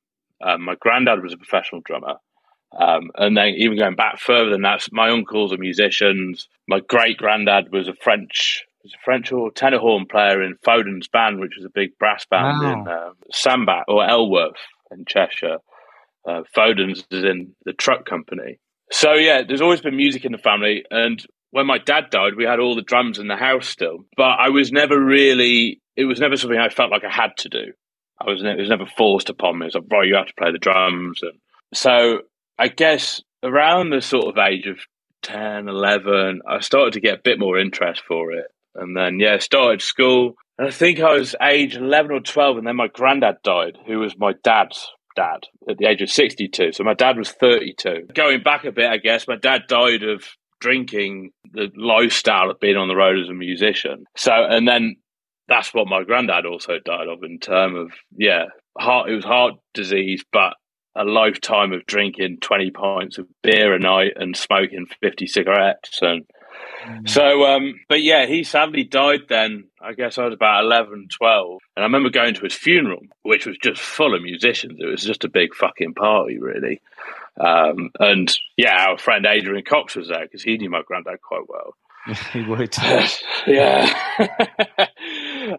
Um, 0.42 0.62
my 0.62 0.75
granddad 0.75 1.23
was 1.23 1.33
a 1.33 1.37
professional 1.37 1.83
drummer. 1.83 2.14
Um, 2.76 3.11
and 3.14 3.37
then 3.37 3.54
even 3.59 3.78
going 3.78 3.94
back 3.94 4.18
further 4.18 4.50
than 4.50 4.62
that, 4.62 4.87
my 4.90 5.11
uncles 5.11 5.52
are 5.52 5.59
musicians. 5.59 6.49
My 6.66 6.80
great 6.80 7.18
granddad 7.18 7.73
was 7.73 7.87
a 7.88 7.94
French 7.94 8.64
was 8.85 8.92
a 8.92 9.04
French 9.04 9.33
or 9.33 9.50
tenor 9.50 9.78
horn 9.78 10.06
player 10.06 10.42
in 10.42 10.56
Foden's 10.62 11.09
band, 11.09 11.40
which 11.40 11.56
was 11.56 11.64
a 11.64 11.71
big 11.71 11.97
brass 11.99 12.26
band 12.26 12.61
wow. 12.61 12.73
in 12.73 12.88
uh, 12.88 13.11
Sandbach 13.33 13.85
or 13.88 14.04
Elworth 14.04 14.61
in 14.90 15.04
Cheshire. 15.06 15.59
Uh, 16.28 16.42
Foden's 16.54 17.04
is 17.11 17.25
in 17.25 17.54
the 17.64 17.73
truck 17.73 18.04
company. 18.06 18.59
So 18.91 19.14
yeah, 19.14 19.43
there's 19.47 19.61
always 19.61 19.81
been 19.81 19.97
music 19.97 20.25
in 20.25 20.33
the 20.33 20.38
family, 20.38 20.85
and 20.91 21.25
when 21.50 21.67
my 21.67 21.79
dad 21.79 22.11
died, 22.11 22.35
we 22.37 22.45
had 22.45 22.61
all 22.61 22.75
the 22.75 22.83
drums 22.83 23.19
in 23.19 23.29
the 23.29 23.37
house 23.37 23.69
still. 23.69 24.05
But 24.17 24.38
I 24.41 24.50
was 24.50 24.73
never 24.73 25.03
really. 25.03 25.81
It 25.97 26.05
was 26.05 26.21
never 26.21 26.37
something 26.37 26.59
I 26.59 26.69
felt 26.69 26.91
like 26.91 27.05
I 27.05 27.12
had 27.12 27.37
to 27.38 27.49
do. 27.49 27.73
I 28.21 28.31
was. 28.31 28.43
It 28.43 28.59
was 28.59 28.69
never 28.69 28.87
forced 28.87 29.31
upon 29.31 29.59
me. 29.59 29.67
It's 29.67 29.75
like, 29.75 29.85
right, 29.91 30.07
you 30.07 30.17
have 30.17 30.26
to 30.26 30.35
play 30.38 30.53
the 30.53 30.59
drums, 30.59 31.21
and 31.23 31.38
so 31.73 32.21
I 32.59 32.69
guess 32.69 33.21
around 33.43 33.91
the 33.91 34.00
sort 34.00 34.26
of 34.26 34.38
age 34.38 34.67
of 34.67 34.79
10, 35.23 35.69
11, 35.69 36.41
I 36.49 36.61
started 36.61 36.93
to 36.95 37.00
get 37.00 37.19
a 37.19 37.23
bit 37.23 37.38
more 37.38 37.59
interest 37.59 38.03
for 38.07 38.33
it. 38.33 38.47
And 38.75 38.97
then, 38.97 39.19
yeah, 39.21 39.38
started 39.38 39.83
school. 39.83 40.35
And 40.59 40.69
I 40.69 40.71
think 40.71 41.00
I 41.00 41.14
was 41.14 41.35
age 41.43 41.76
11 41.76 42.12
or 42.12 42.21
12, 42.21 42.59
and 42.59 42.67
then 42.67 42.76
my 42.76 42.88
granddad 42.88 43.37
died, 43.43 43.79
who 43.87 43.99
was 43.99 44.17
my 44.17 44.33
dad's 44.45 44.88
dad 45.14 45.44
at 45.68 45.78
the 45.78 45.87
age 45.87 46.02
of 46.02 46.11
62. 46.11 46.73
So 46.73 46.85
my 46.85 46.94
dad 46.94 47.16
was 47.16 47.30
32. 47.30 48.09
Going 48.14 48.42
back 48.42 48.64
a 48.64 48.73
bit, 48.73 48.87
I 48.87 48.99
guess, 48.99 49.28
my 49.28 49.37
dad 49.37 49.62
died 49.68 50.02
of 50.02 50.25
drinking, 50.61 51.30
the 51.52 51.71
lifestyle 51.76 52.50
of 52.50 52.61
being 52.61 52.76
on 52.76 52.88
the 52.88 52.97
road 52.97 53.18
as 53.18 53.28
a 53.28 53.35
musician. 53.35 54.04
So, 54.16 54.33
and 54.33 54.66
then 54.66 54.97
that's 55.49 55.75
what 55.75 55.87
my 55.87 56.04
granddad 56.04 56.47
also 56.47 56.75
died 56.85 57.09
of 57.09 57.23
in 57.23 57.38
terms 57.38 57.78
of, 57.78 57.92
yeah, 58.16 58.47
heart, 58.78 59.11
it 59.11 59.14
was 59.14 59.25
heart 59.25 59.54
disease, 59.75 60.25
but 60.33 60.54
a 60.97 61.04
lifetime 61.04 61.73
of 61.73 61.87
drinking 61.87 62.38
20 62.40 62.71
pints 62.71 63.18
of 63.18 63.26
beer 63.42 63.75
a 63.75 63.78
night 63.78 64.12
and 64.16 64.37
smoking 64.37 64.87
50 65.02 65.26
cigarettes 65.26 66.00
and. 66.02 66.25
So 67.07 67.45
um 67.45 67.75
but 67.88 68.03
yeah 68.03 68.26
he 68.26 68.45
sadly 68.45 68.85
died 68.85 69.21
then 69.29 69.64
i 69.81 69.93
guess 69.93 70.19
i 70.19 70.25
was 70.25 70.35
about 70.35 70.64
11 70.64 71.09
12 71.11 71.61
and 71.76 71.83
i 71.83 71.87
remember 71.87 72.11
going 72.11 72.35
to 72.35 72.43
his 72.43 72.55
funeral 72.55 73.00
which 73.23 73.47
was 73.47 73.57
just 73.59 73.81
full 73.81 74.14
of 74.14 74.23
musicians. 74.23 74.79
It 74.81 74.87
was 74.87 75.03
just 75.03 75.25
a 75.25 75.29
big 75.29 75.55
fucking 75.55 75.95
party 75.95 76.38
really. 76.38 76.81
Um 77.38 77.91
and 77.99 78.35
yeah 78.57 78.87
our 78.88 78.99
friend 78.99 79.26
adrian 79.26 79.64
cox 79.64 79.97
was 79.97 80.09
there 80.09 80.25
because 80.25 80.43
he 80.43 80.57
knew 80.57 80.71
my 80.71 80.83
granddad 80.87 81.21
quite 81.23 81.49
well. 81.49 81.75
He 82.33 82.43
would. 82.43 82.76
Yeah. 83.47 83.93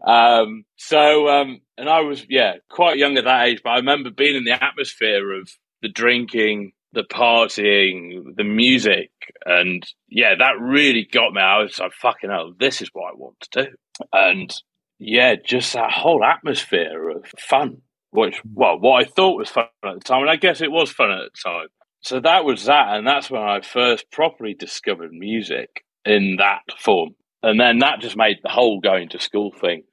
Um 0.03 0.65
so 0.77 1.27
um 1.29 1.61
and 1.77 1.89
I 1.89 2.01
was, 2.01 2.25
yeah, 2.29 2.53
quite 2.69 2.97
young 2.97 3.17
at 3.17 3.25
that 3.25 3.47
age, 3.47 3.61
but 3.63 3.71
I 3.71 3.77
remember 3.77 4.09
being 4.09 4.35
in 4.35 4.45
the 4.45 4.63
atmosphere 4.63 5.33
of 5.33 5.49
the 5.81 5.89
drinking, 5.89 6.71
the 6.95 7.03
partying, 7.03 8.35
the 8.35 8.43
music, 8.43 9.11
and 9.45 9.85
yeah, 10.09 10.33
that 10.39 10.59
really 10.59 11.07
got 11.11 11.33
me. 11.33 11.41
I 11.41 11.61
was 11.61 11.77
like, 11.77 11.91
fucking 11.93 12.29
hell, 12.29 12.53
this 12.57 12.81
is 12.81 12.89
what 12.93 13.11
I 13.11 13.15
want 13.15 13.39
to 13.41 13.65
do. 13.65 13.71
And 14.11 14.53
yeah, 14.97 15.35
just 15.35 15.73
that 15.73 15.91
whole 15.91 16.23
atmosphere 16.23 17.09
of 17.09 17.25
fun, 17.37 17.81
which, 18.11 18.37
mm. 18.37 18.51
well, 18.53 18.79
what 18.79 19.05
I 19.05 19.07
thought 19.07 19.37
was 19.37 19.49
fun 19.49 19.65
at 19.83 19.93
the 19.95 19.99
time, 19.99 20.21
and 20.21 20.31
I 20.31 20.37
guess 20.37 20.61
it 20.61 20.71
was 20.71 20.91
fun 20.91 21.11
at 21.11 21.31
the 21.33 21.49
time. 21.49 21.67
So 22.01 22.19
that 22.21 22.45
was 22.45 22.65
that, 22.65 22.95
and 22.95 23.05
that's 23.05 23.29
when 23.29 23.41
I 23.41 23.61
first 23.61 24.09
properly 24.11 24.53
discovered 24.53 25.11
music 25.11 25.83
in 26.05 26.37
that 26.37 26.61
form. 26.79 27.11
And 27.43 27.59
then 27.59 27.79
that 27.79 27.99
just 27.99 28.17
made 28.17 28.37
the 28.41 28.49
whole 28.49 28.79
going 28.79 29.09
to 29.09 29.19
school 29.19 29.51
thing 29.51 29.83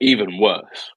even 0.00 0.38
worse 0.38 0.90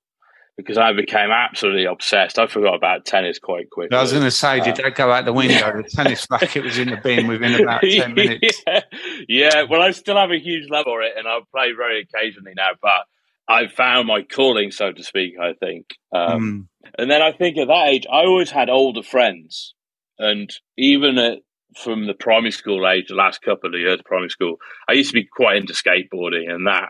because 0.58 0.78
I 0.78 0.92
became 0.92 1.30
absolutely 1.30 1.86
obsessed. 1.86 2.40
I 2.40 2.48
forgot 2.48 2.74
about 2.74 3.06
tennis 3.06 3.38
quite 3.38 3.70
quickly. 3.70 3.96
I 3.96 4.02
was 4.02 4.12
going 4.12 4.24
to 4.24 4.32
say, 4.32 4.60
did 4.60 4.80
uh, 4.80 4.84
that 4.84 4.96
go 4.96 5.12
out 5.12 5.26
the 5.26 5.34
window? 5.34 5.56
The 5.78 5.84
tennis 5.84 6.26
racket 6.30 6.64
was 6.64 6.80
in 6.80 6.90
the 6.90 6.98
bin 6.98 7.28
within 7.28 7.62
about 7.62 7.82
10 7.84 8.14
minutes. 8.16 8.64
yeah. 8.66 8.82
yeah, 9.28 9.64
well, 9.70 9.82
I 9.84 9.92
still 9.92 10.18
have 10.18 10.32
a 10.32 10.40
huge 10.40 10.70
love 10.70 10.86
for 10.86 11.04
it 11.04 11.14
and 11.16 11.28
I 11.28 11.40
play 11.52 11.74
very 11.78 12.02
occasionally 12.02 12.54
now, 12.56 12.72
but 12.82 13.02
I 13.48 13.68
found 13.68 14.08
my 14.08 14.24
calling, 14.24 14.72
so 14.72 14.92
to 14.92 15.04
speak, 15.04 15.36
I 15.40 15.54
think. 15.54 15.86
Um, 16.14 16.68
mm. 16.84 16.92
And 16.98 17.12
then 17.12 17.22
I 17.22 17.32
think 17.32 17.58
at 17.58 17.68
that 17.68 17.88
age, 17.88 18.08
I 18.12 18.26
always 18.26 18.50
had 18.50 18.70
older 18.70 19.04
friends. 19.04 19.76
And 20.18 20.52
even 20.76 21.20
at, 21.20 21.40
from 21.76 22.08
the 22.08 22.16
primary 22.16 22.52
school 22.52 22.88
age, 22.88 23.10
the 23.10 23.16
last 23.16 23.44
couple 23.44 23.76
of 23.76 23.80
years 23.80 24.00
of 24.00 24.06
primary 24.06 24.30
school, 24.30 24.56
I 24.90 24.94
used 24.94 25.12
to 25.12 25.22
be 25.22 25.26
quite 25.32 25.58
into 25.58 25.74
skateboarding 25.74 26.50
and 26.50 26.66
that. 26.66 26.90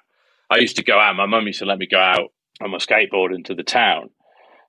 I 0.50 0.60
used 0.60 0.78
to 0.78 0.84
go 0.84 0.98
out. 0.98 1.18
My 1.18 1.26
mum 1.26 1.46
used 1.48 1.60
to 1.60 1.66
let 1.66 1.78
me 1.78 1.88
go 1.88 2.00
out 2.00 2.32
on 2.62 2.72
my 2.72 2.78
skateboard 2.78 3.34
into 3.34 3.54
the 3.56 3.64
town. 3.64 4.10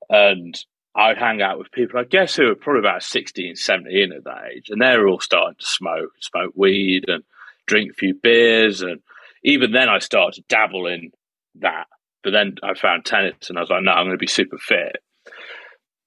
And 0.09 0.59
I'd 0.95 1.19
hang 1.19 1.43
out 1.43 1.59
with 1.59 1.73
people, 1.73 2.01
I 2.01 2.05
guess, 2.05 2.35
who 2.35 2.47
were 2.47 2.55
probably 2.55 2.81
about 2.81 3.03
16, 3.03 3.57
17 3.57 4.13
at 4.13 4.25
that 4.25 4.45
age. 4.53 4.71
And 4.71 4.81
they 4.81 4.97
were 4.97 5.09
all 5.09 5.21
starting 5.21 5.57
to 5.59 5.67
smoke, 5.67 6.11
smoke 6.21 6.53
weed 6.57 7.05
and 7.09 7.23
drink 7.67 7.93
a 7.93 7.95
few 7.95 8.15
beers. 8.15 8.83
And 8.83 9.01
even 9.45 9.73
then, 9.73 9.89
I 9.89 9.99
started 9.99 10.37
to 10.37 10.49
dabble 10.49 10.87
in 10.87 11.13
that. 11.57 11.87
But 12.25 12.31
then 12.31 12.57
I 12.63 12.75
found 12.75 13.05
tennis 13.05 13.49
and 13.49 13.59
I 13.59 13.61
was 13.61 13.71
like, 13.71 13.83
no, 13.83 13.93
I'm 13.93 14.07
going 14.07 14.17
to 14.17 14.19
be 14.19 14.27
super 14.27 14.59
fit. 14.59 14.97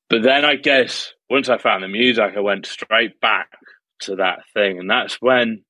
But 0.09 0.23
then 0.23 0.43
I 0.43 0.55
guess 0.55 1.13
once 1.29 1.47
I 1.47 1.57
found 1.57 1.83
the 1.83 1.88
music, 1.88 2.33
I 2.35 2.41
went 2.41 2.65
straight 2.65 3.21
back 3.21 3.47
to 4.01 4.17
that 4.17 4.39
thing. 4.53 4.77
And 4.77 4.89
that's 4.89 5.21
when 5.21 5.63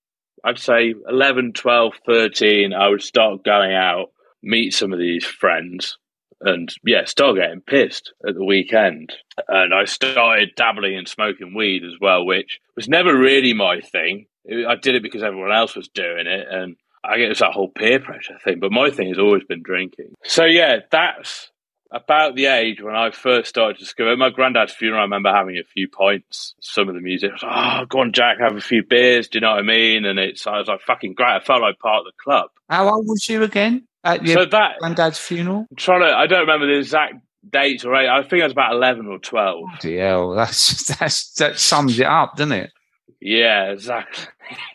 I'd 0.44 0.58
say 0.58 0.96
11, 1.08 1.54
12, 1.54 1.94
13, 2.08 2.74
I 2.74 2.88
would 2.88 3.04
start 3.04 3.44
going 3.44 3.74
out, 3.74 4.12
meet 4.42 4.74
some 4.74 4.94
of 4.94 5.00
these 5.00 5.26
friends 5.26 6.00
and 6.42 6.74
yeah, 6.84 7.06
start 7.06 7.38
getting 7.38 7.62
pissed 7.62 8.14
at 8.28 8.36
the 8.36 8.44
weekend. 8.44 9.14
And 9.48 9.74
I 9.74 9.86
started 9.86 10.56
dabbling 10.56 10.96
in 10.96 11.06
smoking 11.06 11.56
weed 11.56 11.84
as 11.84 12.00
well, 12.00 12.26
which 12.26 12.60
was 12.76 12.88
never 12.88 13.16
really 13.18 13.54
my 13.54 13.80
thing. 13.80 14.26
I 14.50 14.76
did 14.76 14.96
it 14.96 15.04
because 15.04 15.24
everyone 15.24 15.52
else 15.52 15.76
was 15.76 15.88
doing 15.88 16.26
it, 16.26 16.48
and 16.50 16.76
I 17.04 17.18
guess 17.20 17.40
that 17.40 17.52
whole 17.52 17.70
peer 17.70 18.00
pressure 18.00 18.38
thing. 18.44 18.60
But 18.60 18.72
my 18.72 18.90
thing 18.90 19.10
has 19.10 19.20
always 19.20 19.44
been 19.44 19.62
drinking. 19.62 20.14
So 20.24 20.46
yeah, 20.46 20.78
that's 20.90 21.52
about 21.92 22.36
the 22.36 22.46
age 22.48 22.82
when 22.82 22.96
I 22.96 23.12
first 23.12 23.50
started 23.50 23.78
to 23.78 23.84
discover 23.84 24.16
my 24.16 24.30
granddad's 24.30 24.74
funeral. 24.74 25.02
I 25.02 25.04
remember 25.04 25.32
having 25.32 25.58
a 25.58 25.64
few 25.64 25.88
pints. 25.90 26.56
Some 26.62 26.88
of 26.90 26.96
the 26.96 27.02
music, 27.02 27.32
was, 27.34 27.44
oh, 27.44 27.86
go 27.86 28.00
on, 28.00 28.14
Jack, 28.14 28.38
have 28.40 28.56
a 28.56 28.62
few 28.62 28.84
beers. 28.84 29.28
Do 29.28 29.38
you 29.38 29.42
know 29.42 29.52
what 29.52 29.60
I 29.60 29.64
mean? 29.64 30.06
And 30.06 30.18
it's 30.18 30.48
I 30.48 30.58
was 30.58 30.68
like 30.68 30.82
fucking 30.82 31.14
great. 31.14 31.36
I 31.36 31.40
felt 31.40 31.62
like 31.62 31.80
part 31.80 32.00
of 32.00 32.06
the 32.06 32.24
club. 32.24 32.50
How 32.70 32.90
old 32.90 33.08
was 33.08 33.28
you 33.30 33.44
again? 33.44 33.88
At 34.04 34.26
your 34.26 34.36
so 34.36 34.46
that 34.46 34.80
granddad's 34.80 35.20
funeral? 35.20 35.68
I'm 35.70 35.78
trying 35.78 36.02
to, 36.02 36.16
I 36.16 36.28
don't 36.28 36.42
remember 36.42 36.68
the 36.68 36.80
exact 36.80 37.16
dates 37.48 37.86
or 37.86 37.96
age. 37.96 38.10
I 38.10 38.28
think 38.28 38.42
I 38.42 38.46
was 38.46 38.54
about 38.54 38.74
eleven 38.74 39.08
or 39.08 39.20
twelve. 39.20 39.64
Bloody 39.82 39.98
hell, 39.98 40.32
that's 40.32 40.88
that's 41.00 41.34
that 41.36 41.60
sums 41.60 42.00
it 42.00 42.08
up, 42.08 42.36
doesn't 42.36 42.52
it? 42.52 42.72
Yeah, 43.20 43.72
exactly. 43.72 44.26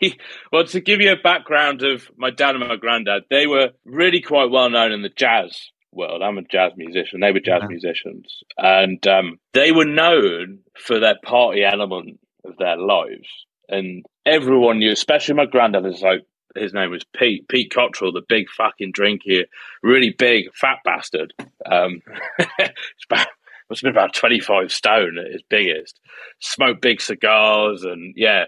well, 0.51 0.65
to 0.65 0.79
give 0.79 1.01
you 1.01 1.11
a 1.11 1.21
background 1.21 1.83
of 1.83 2.09
my 2.15 2.31
dad 2.31 2.55
and 2.55 2.65
my 2.65 2.77
granddad, 2.77 3.23
they 3.29 3.45
were 3.45 3.71
really 3.83 4.21
quite 4.21 4.49
well 4.49 4.69
known 4.69 4.93
in 4.93 5.01
the 5.01 5.09
jazz 5.09 5.71
world. 5.91 6.21
I'm 6.21 6.37
a 6.37 6.43
jazz 6.43 6.71
musician. 6.77 7.19
They 7.19 7.33
were 7.33 7.41
jazz 7.41 7.63
yeah. 7.63 7.67
musicians, 7.67 8.43
and 8.57 9.05
um, 9.07 9.39
they 9.53 9.71
were 9.71 9.85
known 9.85 10.59
for 10.77 10.99
their 10.99 11.17
party 11.23 11.63
element 11.63 12.19
of 12.45 12.55
their 12.57 12.77
lives. 12.77 13.27
And 13.67 14.05
everyone 14.25 14.79
knew, 14.79 14.91
especially 14.91 15.35
my 15.35 15.45
granddad, 15.45 15.85
is 15.85 16.01
like 16.01 16.25
his 16.55 16.73
name 16.73 16.91
was 16.91 17.05
Pete, 17.15 17.47
Pete 17.47 17.71
Cotterill, 17.71 18.13
the 18.13 18.23
big 18.27 18.49
fucking 18.49 18.91
drinker, 18.91 19.45
really 19.83 20.09
big 20.09 20.53
fat 20.55 20.79
bastard. 20.83 21.33
Um, 21.69 22.01
about, 22.39 23.27
must 23.69 23.81
have 23.81 23.81
been 23.81 23.91
about 23.91 24.13
25 24.13 24.71
stone 24.71 25.17
at 25.17 25.31
his 25.31 25.43
biggest. 25.49 25.99
Smoked 26.39 26.81
big 26.81 27.01
cigars 27.01 27.83
and 27.83 28.13
yeah, 28.15 28.45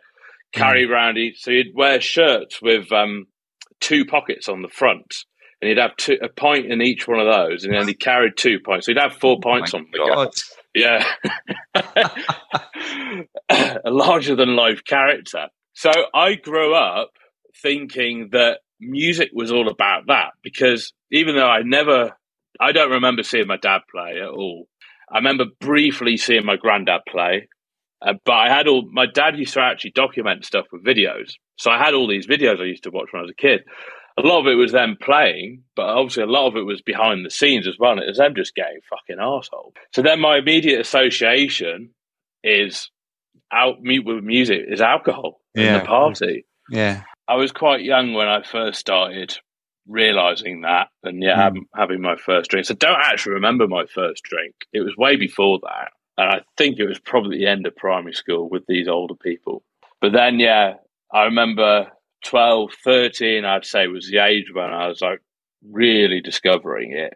carry 0.54 0.86
mm. 0.86 0.92
around. 0.92 1.18
So 1.36 1.52
he'd 1.52 1.76
wear 1.76 2.02
shirts 2.02 2.62
with 2.62 2.92
um, 2.92 3.28
two 3.80 4.06
pockets 4.06 4.50
on 4.50 4.62
the 4.62 4.70
front. 4.70 5.26
And 5.62 5.68
he'd 5.68 5.78
have 5.78 5.98
two, 5.98 6.18
a 6.22 6.30
pint 6.30 6.68
in 6.68 6.82
each 6.82 7.06
one 7.06 7.20
of 7.20 7.28
those, 7.28 7.66
and 7.66 7.74
then 7.74 7.86
he 7.86 7.94
carried 7.94 8.38
two 8.38 8.62
pints. 8.62 8.86
So 8.86 8.94
he'd 8.94 9.02
have 9.02 9.18
four 9.18 9.42
pints 9.42 9.74
on 9.74 9.88
the. 9.92 10.32
Yeah, 10.74 11.04
a 13.84 13.90
larger 13.90 14.36
than 14.36 14.56
life 14.56 14.86
character. 14.86 15.48
So 15.74 15.92
I 16.14 16.36
grew 16.36 16.74
up 16.74 17.12
thinking 17.62 18.30
that 18.32 18.60
music 18.80 19.30
was 19.34 19.52
all 19.52 19.68
about 19.70 20.08
that 20.08 20.32
because 20.44 20.94
even 21.12 21.36
though 21.36 21.48
I 21.50 21.62
never, 21.64 22.18
I 22.60 22.72
don't 22.72 22.92
remember 22.92 23.24
seeing 23.24 23.48
my 23.48 23.58
dad 23.58 23.82
play 23.92 24.20
at 24.22 24.30
all. 24.30 24.68
I 25.12 25.18
remember 25.18 25.46
briefly 25.60 26.18
seeing 26.18 26.46
my 26.46 26.56
granddad 26.56 27.02
play, 27.08 27.48
Uh, 28.02 28.14
but 28.24 28.34
I 28.34 28.50
had 28.50 28.68
all 28.68 28.88
my 28.92 29.06
dad 29.06 29.38
used 29.38 29.54
to 29.56 29.62
actually 29.62 29.92
document 29.92 30.46
stuff 30.46 30.68
with 30.72 30.86
videos. 30.86 31.34
So 31.58 31.70
I 31.70 31.78
had 31.78 31.94
all 31.94 32.08
these 32.08 32.28
videos 32.28 32.62
I 32.62 32.66
used 32.66 32.84
to 32.84 32.92
watch 32.92 33.10
when 33.12 33.20
I 33.20 33.24
was 33.24 33.32
a 33.32 33.42
kid. 33.42 33.62
A 34.18 34.22
lot 34.22 34.40
of 34.40 34.48
it 34.48 34.56
was 34.56 34.72
them 34.72 34.98
playing, 35.02 35.64
but 35.76 35.86
obviously 35.86 36.24
a 36.24 36.28
lot 36.28 36.48
of 36.48 36.56
it 36.56 36.64
was 36.64 36.82
behind 36.82 37.26
the 37.26 37.30
scenes 37.30 37.68
as 37.68 37.76
well. 37.80 37.92
And 37.94 38.02
it 38.02 38.08
was 38.08 38.18
them 38.18 38.36
just 38.36 38.56
getting 38.56 38.80
fucking 38.90 39.18
arsehole. 39.18 39.74
So 39.94 40.02
then 40.02 40.20
my 40.20 40.38
immediate 40.38 40.80
association 40.80 41.90
is 42.44 42.90
out 43.52 43.82
mute 43.82 44.06
with 44.06 44.24
music 44.24 44.62
is 44.68 44.82
alcohol 44.82 45.42
yeah. 45.56 45.68
in 45.68 45.74
the 45.80 45.86
party. 45.86 46.46
Yeah. 46.70 47.04
I 47.30 47.36
was 47.36 47.52
quite 47.52 47.84
young 47.84 48.14
when 48.14 48.28
I 48.28 48.42
first 48.42 48.80
started 48.80 49.38
realizing 49.88 50.62
that 50.62 50.88
and 51.04 51.22
yeah, 51.22 51.36
mm. 51.36 51.44
having, 51.44 51.66
having 51.76 52.02
my 52.02 52.16
first 52.16 52.50
drink. 52.50 52.66
So 52.66 52.74
I 52.74 52.78
don't 52.78 53.00
actually 53.00 53.34
remember 53.34 53.68
my 53.68 53.86
first 53.86 54.24
drink. 54.24 54.56
It 54.74 54.82
was 54.82 54.98
way 54.98 55.16
before 55.16 55.60
that. 55.62 55.92
And 56.18 56.28
I 56.28 56.42
think 56.58 56.80
it 56.80 56.88
was 56.88 57.00
probably 57.00 57.38
the 57.38 57.48
end 57.48 57.68
of 57.68 57.76
primary 57.76 58.14
school 58.14 58.50
with 58.50 58.64
these 58.68 58.88
older 58.88 59.14
people. 59.14 59.64
But 60.02 60.12
then, 60.12 60.40
yeah, 60.40 60.74
I 61.14 61.26
remember 61.26 61.92
12, 62.26 62.72
13, 62.84 63.46
I'd 63.46 63.64
say 63.64 63.86
was 63.86 64.10
the 64.10 64.26
age 64.26 64.48
when 64.52 64.72
I 64.72 64.88
was 64.88 65.00
like 65.00 65.20
really 65.72 66.22
discovering 66.22 66.94
it. 66.94 67.14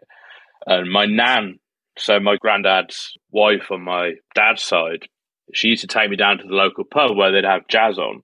And 0.64 0.92
my 0.92 1.06
nan, 1.06 1.58
so 1.98 2.20
my 2.20 2.36
granddad's 2.36 3.14
wife 3.32 3.72
on 3.72 3.82
my 3.82 4.12
dad's 4.36 4.62
side, 4.62 5.08
she 5.52 5.68
used 5.68 5.82
to 5.82 5.88
take 5.88 6.08
me 6.08 6.16
down 6.16 6.38
to 6.38 6.46
the 6.46 6.54
local 6.54 6.84
pub 6.84 7.16
where 7.16 7.32
they'd 7.32 7.44
have 7.44 7.68
jazz 7.68 7.98
on 7.98 8.22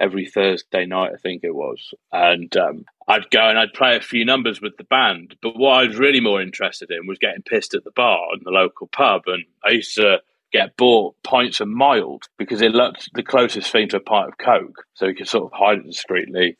every 0.00 0.26
Thursday 0.26 0.84
night, 0.86 1.12
I 1.14 1.18
think 1.18 1.42
it 1.44 1.54
was. 1.54 1.94
And 2.12 2.54
um, 2.56 2.84
I'd 3.08 3.30
go 3.30 3.48
and 3.48 3.58
I'd 3.58 3.72
play 3.72 3.96
a 3.96 4.00
few 4.00 4.24
numbers 4.24 4.60
with 4.60 4.76
the 4.76 4.84
band. 4.84 5.36
But 5.42 5.56
what 5.56 5.72
I 5.72 5.86
was 5.86 5.96
really 5.96 6.20
more 6.20 6.42
interested 6.42 6.90
in 6.90 7.06
was 7.06 7.18
getting 7.18 7.42
pissed 7.42 7.74
at 7.74 7.84
the 7.84 7.90
bar 7.90 8.28
in 8.34 8.40
the 8.44 8.50
local 8.50 8.88
pub. 8.88 9.22
And 9.26 9.44
I 9.64 9.70
used 9.70 9.94
to 9.96 10.18
get 10.52 10.76
bought 10.76 11.14
pints 11.22 11.60
of 11.60 11.68
mild 11.68 12.24
because 12.38 12.60
it 12.60 12.72
looked 12.72 13.08
the 13.14 13.22
closest 13.22 13.70
thing 13.72 13.88
to 13.88 13.96
a 13.96 14.00
pint 14.00 14.28
of 14.28 14.38
Coke. 14.38 14.84
So 14.94 15.06
you 15.06 15.14
could 15.14 15.28
sort 15.28 15.44
of 15.44 15.58
hide 15.58 15.78
it 15.78 15.86
discreetly. 15.86 16.56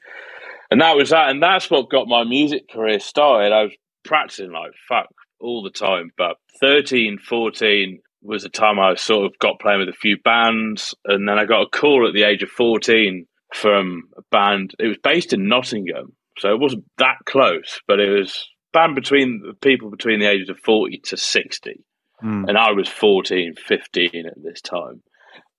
And 0.71 0.81
that 0.81 0.97
was 0.97 1.11
that. 1.11 1.29
And 1.29 1.43
that's 1.43 1.71
what 1.71 1.91
got 1.91 2.09
my 2.09 2.25
music 2.25 2.71
career 2.71 3.01
started. 3.01 3.53
I 3.53 3.65
was 3.65 3.73
practicing 4.05 4.53
like 4.53 4.73
fuck 4.89 5.09
all 5.41 5.63
the 5.63 5.71
time. 5.71 6.11
But 6.17 6.37
13, 6.61 7.19
14, 7.19 8.01
was 8.23 8.43
the 8.43 8.49
time 8.49 8.79
I 8.79 8.95
sort 8.95 9.27
of 9.27 9.39
got 9.39 9.61
playing 9.61 9.81
with 9.81 9.89
a 9.89 9.93
few 9.93 10.17
bands, 10.23 10.95
and 11.05 11.29
then 11.29 11.39
I 11.39 11.45
got 11.45 11.63
a 11.63 11.69
call 11.69 12.07
at 12.07 12.15
the 12.15 12.25
age 12.25 12.43
of 12.43 12.51
fourteen 12.51 13.27
from 13.55 14.05
a 14.17 14.23
band. 14.31 14.75
It 14.79 14.87
was 14.87 14.99
based 15.03 15.33
in 15.33 15.49
Nottingham, 15.49 16.15
so 16.39 16.51
it 16.51 16.61
wasn't 16.61 16.85
that 16.99 17.17
close, 17.27 17.81
but 17.87 18.01
it 18.01 18.11
was 18.11 18.49
band 18.73 18.95
between 18.95 19.43
people 19.61 19.91
between 19.91 20.21
the 20.21 20.29
ages 20.29 20.49
of 20.49 20.59
40 20.59 20.99
to 21.05 21.17
60. 21.17 21.85
Mm. 22.23 22.49
And 22.49 22.57
I 22.57 22.73
was 22.73 22.89
14, 22.89 23.55
15 23.57 24.11
at 24.27 24.43
this 24.43 24.61
time. 24.61 25.03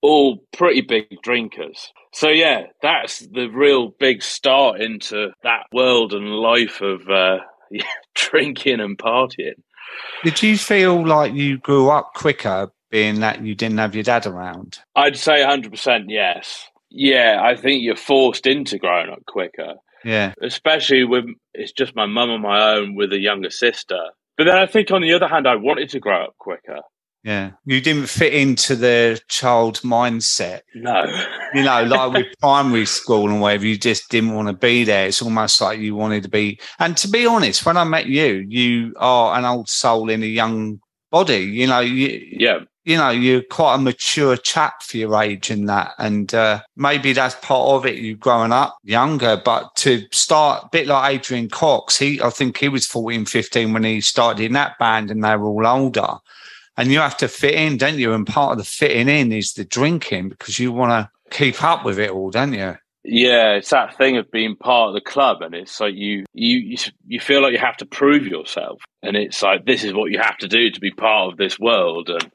All 0.01 0.43
pretty 0.51 0.81
big 0.81 1.05
drinkers. 1.21 1.91
So, 2.11 2.29
yeah, 2.29 2.63
that's 2.81 3.19
the 3.19 3.47
real 3.47 3.89
big 3.99 4.21
start 4.21 4.81
into 4.81 5.29
that 5.43 5.63
world 5.71 6.13
and 6.13 6.29
life 6.29 6.81
of 6.81 7.09
uh, 7.09 7.39
drinking 8.15 8.79
and 8.79 8.97
partying. 8.97 9.61
Did 10.23 10.41
you 10.41 10.57
feel 10.57 11.05
like 11.05 11.33
you 11.33 11.57
grew 11.57 11.89
up 11.89 12.13
quicker 12.15 12.71
being 12.89 13.19
that 13.21 13.43
you 13.43 13.55
didn't 13.55 13.79
have 13.79 13.95
your 13.95 14.03
dad 14.03 14.25
around? 14.25 14.79
I'd 14.95 15.17
say 15.17 15.43
100% 15.43 16.05
yes. 16.07 16.69
Yeah, 16.89 17.41
I 17.43 17.55
think 17.55 17.83
you're 17.83 17.95
forced 17.95 18.45
into 18.45 18.77
growing 18.77 19.09
up 19.09 19.25
quicker. 19.25 19.75
Yeah. 20.05 20.33
Especially 20.41 21.03
when 21.03 21.35
it's 21.53 21.71
just 21.71 21.95
my 21.95 22.05
mum 22.05 22.29
on 22.29 22.41
my 22.41 22.75
own 22.75 22.95
with 22.95 23.11
a 23.13 23.19
younger 23.19 23.49
sister. 23.49 23.99
But 24.37 24.45
then 24.45 24.57
I 24.57 24.65
think 24.65 24.91
on 24.91 25.01
the 25.01 25.13
other 25.13 25.27
hand, 25.27 25.47
I 25.47 25.55
wanted 25.55 25.89
to 25.89 25.99
grow 25.99 26.25
up 26.25 26.35
quicker. 26.37 26.79
Yeah. 27.23 27.51
You 27.65 27.79
didn't 27.79 28.07
fit 28.07 28.33
into 28.33 28.75
the 28.75 29.19
child 29.29 29.79
mindset. 29.79 30.61
No. 30.75 31.05
you 31.53 31.63
know, 31.63 31.83
like 31.83 32.13
with 32.13 32.27
primary 32.39 32.85
school 32.85 33.29
and 33.29 33.39
whatever, 33.39 33.65
you 33.65 33.77
just 33.77 34.09
didn't 34.09 34.33
want 34.33 34.49
to 34.49 34.53
be 34.53 34.83
there. 34.83 35.07
It's 35.07 35.21
almost 35.21 35.61
like 35.61 35.79
you 35.79 35.95
wanted 35.95 36.23
to 36.23 36.29
be. 36.29 36.59
And 36.79 36.97
to 36.97 37.07
be 37.07 37.25
honest, 37.25 37.65
when 37.65 37.77
I 37.77 37.85
met 37.85 38.07
you, 38.07 38.45
you 38.47 38.93
are 38.97 39.37
an 39.37 39.45
old 39.45 39.69
soul 39.69 40.09
in 40.09 40.21
a 40.21 40.27
young 40.27 40.81
body. 41.11 41.43
You 41.43 41.67
know, 41.67 41.79
you, 41.79 42.27
yeah 42.29 42.59
you 42.85 42.97
know, 42.97 43.11
you're 43.11 43.43
quite 43.43 43.75
a 43.75 43.77
mature 43.77 44.35
chap 44.35 44.83
for 44.83 44.97
your 44.97 45.21
age 45.21 45.49
in 45.49 45.65
that. 45.67 45.93
And 45.97 46.33
uh, 46.33 46.61
maybe 46.75 47.13
that's 47.13 47.35
part 47.35 47.69
of 47.69 47.85
it, 47.85 47.95
you 47.95 48.15
growing 48.17 48.51
up 48.51 48.77
younger. 48.83 49.41
But 49.43 49.75
to 49.77 50.05
start 50.11 50.65
a 50.65 50.69
bit 50.71 50.87
like 50.87 51.15
Adrian 51.15 51.49
Cox, 51.49 51.97
he 51.97 52.21
I 52.21 52.29
think 52.29 52.57
he 52.57 52.67
was 52.67 52.85
14, 52.85 53.25
15 53.25 53.73
when 53.73 53.83
he 53.83 54.01
started 54.01 54.43
in 54.43 54.53
that 54.53 54.77
band 54.79 55.11
and 55.11 55.23
they 55.23 55.35
were 55.37 55.47
all 55.47 55.65
older. 55.67 56.15
And 56.75 56.91
you 56.91 56.99
have 56.99 57.17
to 57.17 57.27
fit 57.27 57.53
in, 57.53 57.77
don't 57.77 57.99
you? 57.99 58.13
And 58.13 58.25
part 58.25 58.53
of 58.53 58.57
the 58.57 58.63
fitting 58.63 59.07
in 59.07 59.31
is 59.31 59.53
the 59.53 59.63
drinking 59.63 60.29
because 60.29 60.57
you 60.57 60.71
want 60.71 60.91
to 60.91 61.09
keep 61.35 61.63
up 61.63 61.85
with 61.85 61.99
it 61.99 62.09
all, 62.09 62.31
don't 62.31 62.53
you? 62.53 62.75
Yeah, 63.05 63.55
it's 63.55 63.69
that 63.71 63.97
thing 63.97 64.17
of 64.17 64.31
being 64.31 64.55
part 64.55 64.89
of 64.89 64.93
the 64.93 65.01
club, 65.01 65.41
and 65.41 65.53
it's 65.53 65.77
like 65.81 65.93
you 65.93 66.23
you 66.33 66.77
you 67.05 67.19
feel 67.19 67.41
like 67.41 67.51
you 67.51 67.59
have 67.59 67.75
to 67.77 67.85
prove 67.85 68.25
yourself, 68.25 68.81
and 69.01 69.17
it's 69.17 69.41
like 69.41 69.65
this 69.65 69.83
is 69.83 69.93
what 69.93 70.09
you 70.09 70.19
have 70.19 70.37
to 70.37 70.47
do 70.47 70.71
to 70.71 70.79
be 70.79 70.91
part 70.91 71.31
of 71.31 71.37
this 71.37 71.59
world, 71.59 72.09
and 72.09 72.31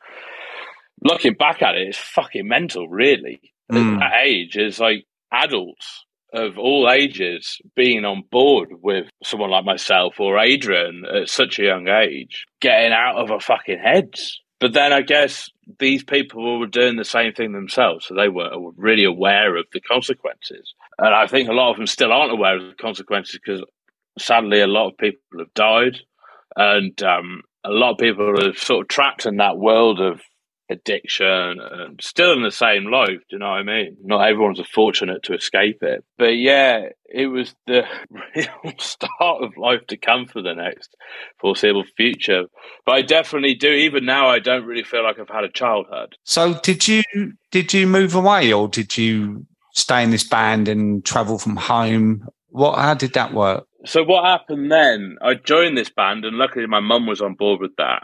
looking 1.03 1.33
back 1.33 1.63
at 1.63 1.75
it, 1.75 1.89
it's 1.89 1.99
fucking 1.99 2.47
mental, 2.47 2.87
really. 2.87 3.41
Mm. 3.73 3.95
At 3.95 4.01
that 4.01 4.13
age, 4.25 4.59
it's 4.59 4.79
like 4.79 5.07
adults 5.33 6.05
of 6.33 6.59
all 6.59 6.91
ages 6.91 7.61
being 7.75 8.05
on 8.05 8.23
board 8.31 8.69
with 8.83 9.07
someone 9.23 9.51
like 9.51 9.65
myself 9.65 10.21
or 10.21 10.39
Adrian 10.39 11.05
at 11.05 11.29
such 11.29 11.59
a 11.59 11.65
young 11.65 11.89
age, 11.89 12.47
getting 12.61 12.93
out 12.93 13.17
of 13.17 13.31
our 13.31 13.41
fucking 13.41 13.79
heads. 13.79 14.41
But 14.61 14.73
then 14.73 14.93
I 14.93 15.03
guess 15.03 15.49
these 15.79 16.03
people 16.03 16.59
were 16.59 16.67
doing 16.67 16.97
the 16.97 17.05
same 17.05 17.33
thing 17.33 17.53
themselves, 17.53 18.07
so 18.07 18.15
they 18.15 18.29
were 18.29 18.51
really 18.77 19.05
aware 19.05 19.57
of 19.57 19.67
the 19.73 19.81
consequences. 19.81 20.75
And 20.99 21.15
I 21.15 21.27
think 21.27 21.49
a 21.49 21.53
lot 21.53 21.71
of 21.71 21.77
them 21.77 21.87
still 21.87 22.13
aren't 22.13 22.33
aware 22.33 22.57
of 22.57 22.69
the 22.69 22.75
consequences 22.75 23.39
because 23.43 23.63
sadly, 24.19 24.61
a 24.61 24.67
lot 24.67 24.89
of 24.89 24.99
people 24.99 25.21
have 25.39 25.55
died, 25.55 25.99
and 26.57 27.01
um, 27.03 27.43
a 27.65 27.71
lot 27.71 27.93
of 27.93 27.99
people 27.99 28.29
are 28.29 28.55
sort 28.55 28.83
of 28.83 28.89
trapped 28.89 29.27
in 29.27 29.37
that 29.37 29.59
world 29.59 30.01
of 30.01 30.21
addiction 30.71 31.27
and 31.61 32.01
still 32.01 32.33
in 32.33 32.43
the 32.43 32.51
same 32.51 32.91
life. 32.91 33.19
Do 33.29 33.37
you 33.37 33.39
know 33.39 33.51
what 33.51 33.61
I 33.61 33.63
mean? 33.63 33.97
Not 34.03 34.29
everyone's 34.29 34.61
fortunate 34.73 35.23
to 35.25 35.35
escape 35.35 35.83
it. 35.83 36.05
But 36.17 36.37
yeah, 36.37 36.89
it 37.07 37.27
was 37.27 37.55
the 37.67 37.85
real 38.37 38.75
start 38.79 39.43
of 39.43 39.57
life 39.57 39.87
to 39.89 39.97
come 39.97 40.27
for 40.27 40.43
the 40.43 40.55
next 40.55 40.95
foreseeable 41.41 41.85
future. 41.97 42.45
But 42.85 42.93
I 42.93 43.03
definitely 43.03 43.55
do. 43.55 43.71
Even 43.71 44.05
now, 44.05 44.29
I 44.29 44.39
don't 44.39 44.65
really 44.65 44.85
feel 44.85 45.05
like 45.05 45.19
I've 45.19 45.29
had 45.29 45.45
a 45.45 45.51
childhood. 45.51 46.17
So 46.25 46.59
did 46.61 46.87
you 46.87 47.03
did 47.51 47.73
you 47.73 47.87
move 47.87 48.15
away 48.15 48.53
or 48.53 48.69
did 48.69 48.97
you 48.97 49.47
stay 49.73 50.03
in 50.03 50.11
this 50.11 50.25
band 50.25 50.69
and 50.69 51.05
travel 51.05 51.39
from 51.39 51.57
home? 51.57 52.27
What? 52.51 52.79
How 52.79 52.95
did 52.95 53.15
that 53.15 53.33
work? 53.33 53.65
So 53.85 54.03
what 54.03 54.25
happened 54.25 54.71
then? 54.71 55.17
I 55.23 55.35
joined 55.35 55.79
this 55.79 55.91
band, 55.91 56.25
and 56.25 56.37
luckily 56.37 56.67
my 56.67 56.81
mum 56.81 57.07
was 57.07 57.21
on 57.21 57.35
board 57.35 57.61
with 57.61 57.77
that. 57.77 58.03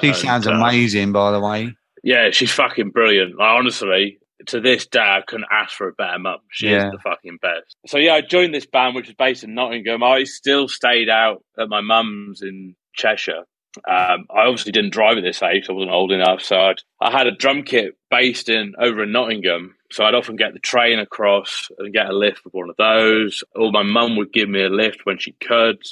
She 0.00 0.08
and, 0.08 0.16
sounds 0.16 0.46
uh, 0.46 0.52
amazing, 0.52 1.12
by 1.12 1.30
the 1.30 1.40
way. 1.40 1.74
Yeah, 2.02 2.30
she's 2.30 2.52
fucking 2.52 2.90
brilliant. 2.90 3.36
Like, 3.36 3.58
honestly, 3.58 4.18
to 4.46 4.60
this 4.60 4.86
day, 4.86 5.00
I 5.00 5.22
couldn't 5.26 5.46
ask 5.50 5.74
for 5.76 5.88
a 5.88 5.92
better 5.92 6.18
mum. 6.18 6.38
She 6.50 6.68
yeah. 6.68 6.86
is 6.86 6.92
the 6.92 6.98
fucking 6.98 7.38
best. 7.40 7.76
So 7.86 7.98
yeah, 7.98 8.14
I 8.14 8.20
joined 8.22 8.54
this 8.54 8.66
band, 8.66 8.94
which 8.94 9.06
was 9.06 9.14
based 9.14 9.44
in 9.44 9.54
Nottingham. 9.54 10.02
I 10.02 10.24
still 10.24 10.68
stayed 10.68 11.08
out 11.08 11.44
at 11.58 11.68
my 11.68 11.80
mum's 11.80 12.42
in 12.42 12.74
Cheshire. 12.94 13.44
Um, 13.88 14.26
I 14.30 14.42
obviously 14.46 14.72
didn't 14.72 14.92
drive 14.92 15.16
at 15.16 15.22
this 15.22 15.42
age; 15.42 15.66
I 15.68 15.72
wasn't 15.72 15.92
old 15.92 16.12
enough. 16.12 16.42
So 16.42 16.56
I'd, 16.56 16.82
I 17.00 17.10
had 17.10 17.26
a 17.26 17.34
drum 17.34 17.62
kit 17.62 17.96
based 18.10 18.48
in 18.48 18.74
over 18.78 19.04
in 19.04 19.12
Nottingham. 19.12 19.76
So 19.90 20.04
I'd 20.04 20.14
often 20.14 20.36
get 20.36 20.52
the 20.52 20.58
train 20.58 20.98
across 20.98 21.68
and 21.78 21.92
get 21.92 22.08
a 22.08 22.12
lift 22.12 22.44
with 22.44 22.54
one 22.54 22.70
of 22.70 22.76
those. 22.76 23.44
Or 23.54 23.70
my 23.70 23.82
mum 23.82 24.16
would 24.16 24.32
give 24.32 24.48
me 24.48 24.62
a 24.62 24.68
lift 24.68 25.04
when 25.04 25.18
she 25.18 25.32
could. 25.32 25.82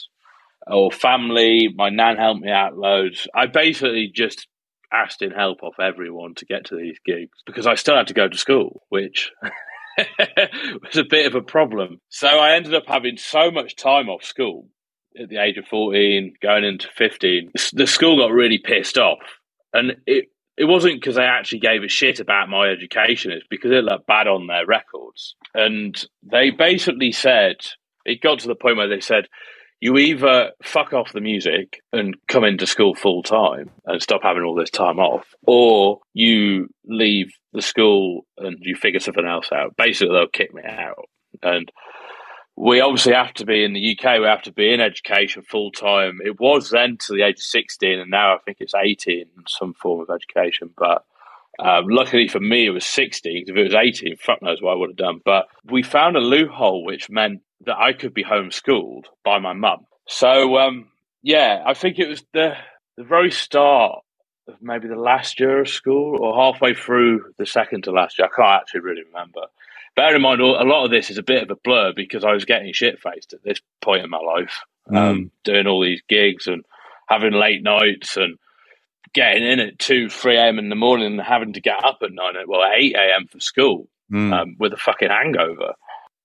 Or 0.66 0.90
family, 0.90 1.68
my 1.74 1.88
nan 1.88 2.16
helped 2.16 2.42
me 2.42 2.50
out 2.50 2.76
loads. 2.76 3.26
I 3.34 3.46
basically 3.46 4.10
just 4.14 4.46
asked 4.92 5.22
in 5.22 5.30
help 5.30 5.62
off 5.62 5.80
everyone 5.80 6.34
to 6.36 6.46
get 6.46 6.66
to 6.66 6.76
these 6.76 6.98
gigs 7.04 7.38
because 7.46 7.66
I 7.66 7.74
still 7.74 7.96
had 7.96 8.08
to 8.08 8.14
go 8.14 8.28
to 8.28 8.38
school, 8.38 8.82
which 8.88 9.30
was 9.98 10.96
a 10.96 11.04
bit 11.04 11.26
of 11.26 11.34
a 11.34 11.42
problem. 11.42 12.00
So 12.08 12.28
I 12.28 12.54
ended 12.54 12.74
up 12.74 12.84
having 12.86 13.16
so 13.16 13.50
much 13.50 13.76
time 13.76 14.08
off 14.08 14.24
school 14.24 14.68
at 15.20 15.28
the 15.28 15.38
age 15.38 15.58
of 15.58 15.66
14, 15.66 16.34
going 16.42 16.64
into 16.64 16.88
15. 16.96 17.52
The 17.72 17.86
school 17.86 18.18
got 18.18 18.32
really 18.32 18.58
pissed 18.58 18.98
off. 18.98 19.18
And 19.72 19.96
it, 20.06 20.26
it 20.56 20.64
wasn't 20.64 21.00
because 21.00 21.16
they 21.16 21.24
actually 21.24 21.60
gave 21.60 21.82
a 21.82 21.88
shit 21.88 22.20
about 22.20 22.48
my 22.48 22.68
education, 22.68 23.32
it's 23.32 23.46
because 23.48 23.70
it 23.70 23.84
looked 23.84 24.06
bad 24.06 24.26
on 24.26 24.46
their 24.46 24.66
records. 24.66 25.34
And 25.54 26.02
they 26.22 26.50
basically 26.50 27.12
said, 27.12 27.56
it 28.04 28.20
got 28.20 28.40
to 28.40 28.48
the 28.48 28.54
point 28.54 28.76
where 28.76 28.88
they 28.88 29.00
said, 29.00 29.26
you 29.80 29.96
either 29.96 30.50
fuck 30.62 30.92
off 30.92 31.12
the 31.12 31.20
music 31.20 31.82
and 31.92 32.14
come 32.28 32.44
into 32.44 32.66
school 32.66 32.94
full 32.94 33.22
time 33.22 33.70
and 33.86 34.02
stop 34.02 34.22
having 34.22 34.42
all 34.42 34.54
this 34.54 34.70
time 34.70 34.98
off, 34.98 35.26
or 35.46 36.00
you 36.12 36.68
leave 36.84 37.32
the 37.52 37.62
school 37.62 38.26
and 38.36 38.58
you 38.60 38.76
figure 38.76 39.00
something 39.00 39.26
else 39.26 39.50
out. 39.52 39.74
Basically, 39.76 40.14
they'll 40.14 40.28
kick 40.28 40.54
me 40.54 40.62
out. 40.68 41.08
And 41.42 41.72
we 42.56 42.80
obviously 42.80 43.14
have 43.14 43.32
to 43.34 43.46
be 43.46 43.64
in 43.64 43.72
the 43.72 43.96
UK, 43.98 44.20
we 44.20 44.26
have 44.26 44.42
to 44.42 44.52
be 44.52 44.72
in 44.72 44.80
education 44.80 45.42
full 45.42 45.72
time. 45.72 46.18
It 46.22 46.38
was 46.38 46.68
then 46.68 46.98
to 47.06 47.14
the 47.14 47.22
age 47.22 47.36
of 47.36 47.42
16, 47.42 47.98
and 47.98 48.10
now 48.10 48.34
I 48.34 48.38
think 48.44 48.58
it's 48.60 48.74
18, 48.74 49.24
some 49.48 49.72
form 49.72 50.02
of 50.02 50.14
education. 50.14 50.70
But 50.76 51.04
Um, 51.60 51.86
luckily 51.88 52.28
for 52.28 52.40
me, 52.40 52.66
it 52.66 52.70
was 52.70 52.86
60 52.86 53.30
because 53.30 53.50
if 53.50 53.56
it 53.56 53.64
was 53.64 53.74
18, 53.74 54.16
fuck 54.16 54.42
knows 54.42 54.62
what 54.62 54.72
I 54.72 54.76
would 54.76 54.90
have 54.90 54.96
done. 54.96 55.20
But 55.24 55.46
we 55.64 55.82
found 55.82 56.16
a 56.16 56.20
loophole 56.20 56.84
which 56.84 57.10
meant 57.10 57.42
that 57.66 57.76
I 57.76 57.92
could 57.92 58.14
be 58.14 58.24
homeschooled 58.24 59.04
by 59.24 59.38
my 59.38 59.52
mum. 59.52 59.86
So, 60.08 60.58
um, 60.58 60.88
yeah, 61.22 61.62
I 61.64 61.74
think 61.74 61.98
it 61.98 62.08
was 62.08 62.24
the, 62.32 62.54
the 62.96 63.04
very 63.04 63.30
start 63.30 64.00
of 64.48 64.54
maybe 64.60 64.88
the 64.88 64.96
last 64.96 65.38
year 65.38 65.60
of 65.60 65.68
school 65.68 66.18
or 66.20 66.34
halfway 66.34 66.74
through 66.74 67.32
the 67.38 67.46
second 67.46 67.84
to 67.84 67.92
last 67.92 68.18
year. 68.18 68.26
I 68.26 68.34
can't 68.34 68.62
actually 68.62 68.80
really 68.80 69.02
remember. 69.02 69.42
Bear 69.96 70.16
in 70.16 70.22
mind, 70.22 70.40
a 70.40 70.44
lot 70.44 70.84
of 70.84 70.90
this 70.90 71.10
is 71.10 71.18
a 71.18 71.22
bit 71.22 71.42
of 71.42 71.50
a 71.50 71.60
blur 71.62 71.92
because 71.94 72.24
I 72.24 72.32
was 72.32 72.44
getting 72.44 72.72
shit 72.72 73.00
faced 73.00 73.32
at 73.32 73.42
this 73.42 73.60
point 73.82 74.04
in 74.04 74.10
my 74.10 74.18
life, 74.18 74.60
mm. 74.88 74.96
um, 74.96 75.30
doing 75.44 75.66
all 75.66 75.82
these 75.82 76.02
gigs 76.08 76.46
and 76.46 76.64
having 77.08 77.32
late 77.32 77.62
nights 77.62 78.16
and 78.16 78.38
getting 79.14 79.44
in 79.44 79.60
at 79.60 79.78
2, 79.78 80.08
3 80.08 80.36
a.m. 80.36 80.58
in 80.58 80.68
the 80.68 80.76
morning 80.76 81.06
and 81.06 81.20
having 81.20 81.52
to 81.54 81.60
get 81.60 81.84
up 81.84 81.98
at 82.02 82.12
9, 82.12 82.34
well, 82.46 82.60
8 82.72 82.94
a.m. 82.94 83.26
for 83.26 83.40
school 83.40 83.88
mm. 84.10 84.32
um, 84.32 84.56
with 84.58 84.72
a 84.72 84.76
fucking 84.76 85.08
hangover. 85.08 85.74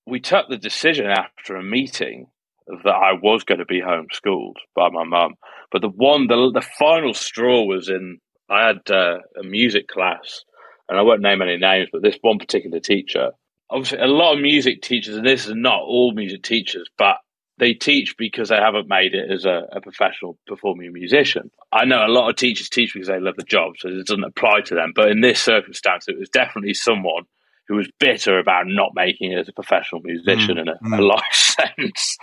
We 0.06 0.20
took 0.20 0.50
the 0.50 0.58
decision 0.58 1.08
after 1.08 1.56
a 1.56 1.64
meeting 1.64 2.28
that 2.68 2.90
I 2.90 3.14
was 3.14 3.44
going 3.44 3.60
to 3.60 3.66
be 3.66 3.82
homeschooled 3.82 4.56
by 4.76 4.90
my 4.90 5.04
mum. 5.04 5.36
But 5.72 5.82
the 5.82 5.90
one, 5.90 6.28
the, 6.28 6.52
the 6.54 6.66
final 6.80 7.14
straw 7.14 7.64
was 7.64 7.90
in, 7.90 8.20
I 8.50 8.68
had 8.68 8.90
uh, 8.90 9.20
a 9.40 9.44
music 9.44 9.88
class, 9.88 10.44
and 10.90 11.00
I 11.00 11.02
won't 11.02 11.22
name 11.22 11.42
any 11.42 11.58
names, 11.58 11.90
but 11.92 12.02
this 12.02 12.18
one 12.22 12.38
particular 12.38 12.80
teacher, 12.80 13.32
obviously, 13.70 14.00
a 14.00 14.08
lot 14.08 14.36
of 14.36 14.42
music 14.42 14.82
teachers, 14.82 15.16
and 15.16 15.26
this 15.26 15.48
is 15.48 15.54
not 15.56 15.82
all 15.82 16.14
music 16.14 16.44
teachers, 16.44 16.88
but 16.98 17.18
they 17.58 17.74
teach 17.74 18.16
because 18.18 18.50
they 18.50 18.58
haven't 18.58 18.90
made 18.90 19.14
it 19.14 19.32
as 19.32 19.46
a, 19.46 19.68
a, 19.72 19.82
professional 19.82 20.38
performing 20.46 20.92
musician. 20.92 21.52
I 21.72 21.86
know 21.86 22.06
a 22.06 22.12
lot 22.12 22.30
of 22.30 22.36
teachers 22.36 22.70
teach 22.70 22.94
because 22.94 23.08
they 23.08 23.20
love 23.20 23.38
the 23.38 23.44
job, 23.44 23.74
so 23.78 23.88
it 23.88 24.06
doesn't 24.06 24.24
apply 24.24 24.62
to 24.66 24.76
them. 24.76 24.92
But 24.94 25.10
in 25.10 25.22
this 25.22 25.40
circumstance, 25.40 26.08
it 26.08 26.20
was 26.20 26.30
definitely 26.30 26.74
someone 26.74 27.24
who 27.68 27.76
was 27.76 27.90
bitter 28.00 28.38
about 28.40 28.68
not 28.68 28.92
making 28.94 29.32
it 29.32 29.40
as 29.40 29.50
a 29.50 29.54
professional 29.54 30.02
musician 30.02 30.58
mm, 30.58 30.62
in 30.62 30.68
a, 30.68 30.76
mm. 30.76 31.00
a 31.00 31.02
life 31.02 31.24
sense. 31.32 32.18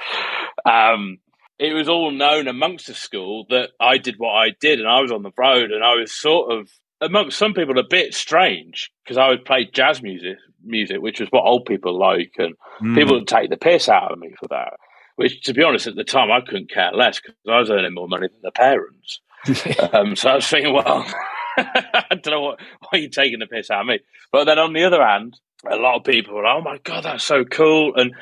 Um, 0.64 1.18
it 1.58 1.72
was 1.72 1.88
all 1.88 2.10
known 2.10 2.48
amongst 2.48 2.86
the 2.86 2.94
school 2.94 3.46
that 3.50 3.70
I 3.80 3.98
did 3.98 4.16
what 4.18 4.32
I 4.32 4.50
did, 4.60 4.80
and 4.80 4.88
I 4.88 5.00
was 5.00 5.12
on 5.12 5.22
the 5.22 5.32
road, 5.36 5.70
and 5.70 5.82
I 5.82 5.94
was 5.94 6.12
sort 6.12 6.52
of 6.52 6.68
amongst 7.00 7.38
some 7.38 7.54
people 7.54 7.78
a 7.78 7.84
bit 7.88 8.14
strange 8.14 8.90
because 9.04 9.16
I 9.16 9.28
would 9.28 9.44
play 9.44 9.68
jazz 9.72 10.02
music, 10.02 10.36
music, 10.62 11.00
which 11.00 11.20
was 11.20 11.28
what 11.30 11.44
old 11.44 11.66
people 11.66 11.98
like, 11.98 12.34
and 12.38 12.54
mm. 12.80 12.94
people 12.94 13.14
would 13.14 13.28
take 13.28 13.50
the 13.50 13.56
piss 13.56 13.88
out 13.88 14.12
of 14.12 14.18
me 14.18 14.34
for 14.38 14.48
that. 14.48 14.74
Which, 15.16 15.42
to 15.42 15.54
be 15.54 15.62
honest, 15.62 15.86
at 15.86 15.94
the 15.94 16.04
time 16.04 16.30
I 16.30 16.40
couldn't 16.40 16.70
care 16.70 16.92
less 16.92 17.20
because 17.20 17.36
I 17.48 17.58
was 17.58 17.70
earning 17.70 17.94
more 17.94 18.08
money 18.08 18.28
than 18.28 18.40
the 18.42 18.50
parents. 18.50 19.20
um, 19.92 20.16
so 20.16 20.30
I 20.30 20.34
was 20.36 20.46
thinking, 20.46 20.72
well, 20.72 21.04
I 21.56 22.06
don't 22.10 22.26
know 22.26 22.40
what, 22.40 22.60
why 22.80 22.88
are 22.92 22.98
you 22.98 23.08
taking 23.08 23.40
the 23.40 23.46
piss 23.46 23.70
out 23.70 23.82
of 23.82 23.86
me. 23.86 24.00
But 24.30 24.44
then 24.44 24.58
on 24.58 24.72
the 24.72 24.84
other 24.84 25.04
hand, 25.04 25.38
a 25.70 25.76
lot 25.76 25.96
of 25.96 26.04
people 26.04 26.34
were, 26.34 26.44
like, 26.44 26.56
oh 26.56 26.62
my 26.62 26.78
God, 26.82 27.04
that's 27.04 27.24
so 27.24 27.44
cool. 27.44 27.94
And 27.96 28.14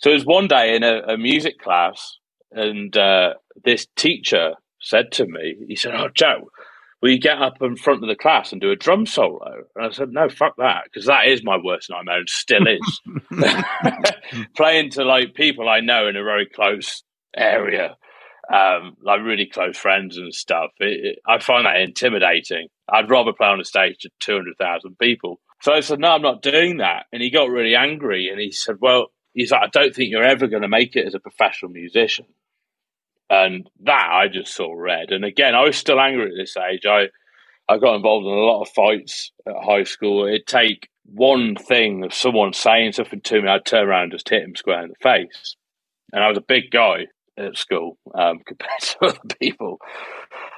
so 0.00 0.10
it 0.10 0.14
was 0.14 0.24
one 0.24 0.48
day 0.48 0.74
in 0.74 0.82
a, 0.82 1.14
a 1.14 1.18
music 1.18 1.58
class, 1.58 2.18
and 2.52 2.96
uh, 2.96 3.34
this 3.64 3.86
teacher 3.96 4.54
said 4.80 5.12
to 5.12 5.26
me, 5.26 5.56
he 5.66 5.76
said, 5.76 5.94
Oh, 5.94 6.08
Joe, 6.14 6.50
will 7.02 7.10
you 7.10 7.18
get 7.18 7.40
up 7.40 7.54
in 7.60 7.76
front 7.76 8.02
of 8.02 8.08
the 8.08 8.16
class 8.16 8.52
and 8.52 8.60
do 8.60 8.70
a 8.70 8.76
drum 8.76 9.06
solo? 9.06 9.64
And 9.76 9.86
I 9.86 9.90
said, 9.90 10.10
No, 10.10 10.28
fuck 10.28 10.56
that, 10.58 10.84
because 10.84 11.06
that 11.06 11.26
is 11.26 11.44
my 11.44 11.56
worst 11.62 11.90
nightmare 11.90 12.18
and 12.18 12.28
still 12.28 12.66
is. 12.66 13.00
Playing 14.56 14.90
to 14.90 15.04
like 15.04 15.34
people 15.34 15.68
I 15.68 15.80
know 15.80 16.08
in 16.08 16.16
a 16.16 16.24
very 16.24 16.46
close 16.46 17.02
area 17.36 17.96
um, 18.52 18.96
like 19.02 19.20
really 19.22 19.46
close 19.46 19.76
friends 19.76 20.16
and 20.16 20.34
stuff. 20.34 20.70
It, 20.80 21.04
it, 21.04 21.18
I 21.26 21.38
find 21.38 21.66
that 21.66 21.80
intimidating. 21.80 22.68
I'd 22.88 23.10
rather 23.10 23.32
play 23.32 23.48
on 23.48 23.60
a 23.60 23.64
stage 23.64 23.98
to 24.00 24.10
200,000 24.20 24.98
people. 24.98 25.40
So 25.60 25.72
I 25.72 25.80
said, 25.80 25.98
no, 25.98 26.12
I'm 26.12 26.22
not 26.22 26.42
doing 26.42 26.78
that. 26.78 27.06
And 27.12 27.22
he 27.22 27.30
got 27.30 27.50
really 27.50 27.74
angry 27.74 28.28
and 28.28 28.40
he 28.40 28.52
said, 28.52 28.76
well, 28.80 29.08
he's 29.34 29.50
like, 29.50 29.62
I 29.64 29.68
don't 29.70 29.94
think 29.94 30.10
you're 30.10 30.22
ever 30.22 30.46
going 30.46 30.62
to 30.62 30.68
make 30.68 30.96
it 30.96 31.06
as 31.06 31.14
a 31.14 31.20
professional 31.20 31.70
musician. 31.70 32.26
And 33.30 33.68
that 33.84 34.08
I 34.10 34.28
just 34.28 34.54
saw 34.54 34.72
red. 34.72 35.10
And 35.10 35.24
again, 35.24 35.54
I 35.54 35.62
was 35.62 35.76
still 35.76 36.00
angry 36.00 36.30
at 36.30 36.36
this 36.36 36.56
age. 36.56 36.86
I, 36.86 37.08
I 37.68 37.78
got 37.78 37.96
involved 37.96 38.26
in 38.26 38.32
a 38.32 38.36
lot 38.36 38.62
of 38.62 38.70
fights 38.70 39.32
at 39.46 39.54
high 39.62 39.84
school. 39.84 40.26
It'd 40.26 40.46
take 40.46 40.88
one 41.04 41.56
thing 41.56 42.04
of 42.04 42.14
someone 42.14 42.52
saying 42.52 42.92
something 42.92 43.20
to 43.22 43.42
me, 43.42 43.48
I'd 43.48 43.64
turn 43.64 43.86
around 43.86 44.04
and 44.04 44.12
just 44.12 44.28
hit 44.28 44.42
him 44.42 44.56
square 44.56 44.82
in 44.82 44.88
the 44.88 44.94
face. 45.02 45.56
And 46.12 46.22
I 46.22 46.28
was 46.28 46.38
a 46.38 46.42
big 46.42 46.70
guy 46.70 47.06
at 47.36 47.56
school 47.56 47.98
um, 48.14 48.40
compared 48.46 48.80
to 48.80 49.04
other 49.04 49.36
people. 49.40 49.78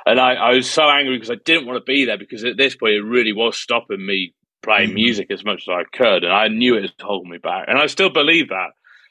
And 0.06 0.18
I, 0.18 0.34
I, 0.34 0.54
was 0.54 0.70
so 0.70 0.88
angry 0.88 1.16
because 1.16 1.30
I 1.30 1.40
didn't 1.44 1.66
want 1.66 1.78
to 1.78 1.84
be 1.84 2.04
there 2.04 2.18
because 2.18 2.44
at 2.44 2.56
this 2.56 2.74
point 2.76 2.94
it 2.94 3.02
really 3.02 3.32
was 3.32 3.56
stopping 3.56 4.04
me 4.04 4.34
playing 4.62 4.90
mm. 4.90 4.94
music 4.94 5.30
as 5.30 5.44
much 5.44 5.68
as 5.68 5.68
I 5.68 5.84
could. 5.96 6.24
And 6.24 6.32
I 6.32 6.48
knew 6.48 6.76
it 6.76 6.82
was 6.82 6.92
holding 7.00 7.30
me 7.30 7.38
back. 7.38 7.66
And 7.68 7.78
I 7.78 7.86
still 7.86 8.10
believe 8.10 8.48
that. 8.48 8.70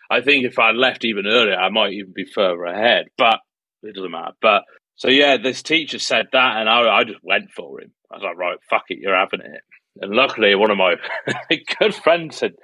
I 0.09 0.21
think 0.21 0.45
if 0.45 0.57
I 0.57 0.71
left 0.71 1.05
even 1.05 1.27
earlier, 1.27 1.55
I 1.55 1.69
might 1.69 1.93
even 1.93 2.13
be 2.13 2.25
further 2.25 2.63
ahead, 2.63 3.05
but 3.17 3.39
it 3.83 3.95
doesn't 3.95 4.11
matter. 4.11 4.33
But 4.41 4.63
so, 4.95 5.09
yeah, 5.09 5.37
this 5.37 5.63
teacher 5.63 5.99
said 5.99 6.27
that, 6.31 6.57
and 6.57 6.69
I, 6.69 6.97
I 6.97 7.03
just 7.03 7.23
went 7.23 7.51
for 7.51 7.81
him. 7.81 7.91
I 8.11 8.15
was 8.15 8.23
like, 8.23 8.37
right, 8.37 8.57
fuck 8.69 8.85
it, 8.89 8.99
you're 8.99 9.15
having 9.15 9.41
it. 9.41 9.61
And 10.01 10.11
luckily, 10.11 10.55
one 10.55 10.71
of 10.71 10.77
my 10.77 10.95
good 11.79 11.95
friends 11.95 12.39
had 12.39 12.55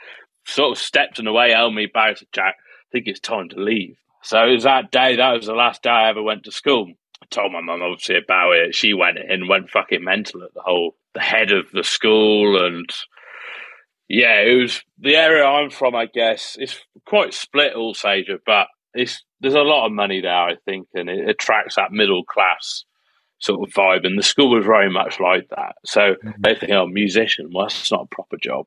sort 0.45 0.77
of 0.77 0.83
stepped 0.83 1.19
in 1.19 1.25
the 1.25 1.33
way, 1.33 1.51
held 1.51 1.73
me 1.73 1.87
back, 1.87 2.17
said, 2.17 2.27
Jack, 2.31 2.55
I 2.59 2.91
think 2.91 3.07
it's 3.07 3.19
time 3.19 3.49
to 3.49 3.59
leave. 3.59 3.97
So 4.23 4.43
it 4.43 4.53
was 4.53 4.63
that 4.63 4.91
day, 4.91 5.15
that 5.15 5.31
was 5.33 5.45
the 5.45 5.53
last 5.53 5.83
day 5.83 5.89
I 5.89 6.09
ever 6.09 6.23
went 6.23 6.43
to 6.45 6.51
school. 6.51 6.91
I 7.21 7.25
told 7.29 7.51
my 7.51 7.61
mum 7.61 7.81
obviously 7.81 8.17
about 8.17 8.53
it. 8.53 8.75
She 8.75 8.93
went 8.93 9.17
in, 9.17 9.47
went 9.47 9.69
fucking 9.69 10.03
mental 10.03 10.43
at 10.43 10.53
the 10.53 10.61
whole, 10.61 10.95
the 11.13 11.21
head 11.21 11.51
of 11.51 11.65
the 11.71 11.83
school. 11.83 12.65
And 12.65 12.89
yeah, 14.07 14.41
it 14.41 14.61
was 14.61 14.83
the 14.99 15.15
area 15.15 15.45
I'm 15.45 15.69
from, 15.69 15.95
I 15.95 16.07
guess. 16.07 16.57
It's 16.59 16.79
quite 17.05 17.33
split, 17.33 17.75
Alsager, 17.75 18.39
but 18.45 18.67
it's, 18.95 19.23
there's 19.41 19.53
a 19.53 19.59
lot 19.59 19.85
of 19.85 19.91
money 19.91 20.21
there, 20.21 20.31
I 20.33 20.55
think, 20.65 20.87
and 20.93 21.09
it 21.09 21.29
attracts 21.29 21.75
that 21.75 21.91
middle 21.91 22.23
class 22.23 22.85
sort 23.39 23.67
of 23.67 23.73
vibe. 23.73 24.05
And 24.05 24.17
the 24.17 24.23
school 24.23 24.55
was 24.55 24.65
very 24.65 24.89
much 24.89 25.19
like 25.19 25.49
that. 25.49 25.75
So 25.85 26.15
mm-hmm. 26.15 26.29
they 26.39 26.55
think, 26.55 26.71
oh, 26.71 26.87
musician, 26.87 27.49
well, 27.53 27.65
that's 27.65 27.91
not 27.91 28.05
a 28.11 28.15
proper 28.15 28.37
job. 28.41 28.65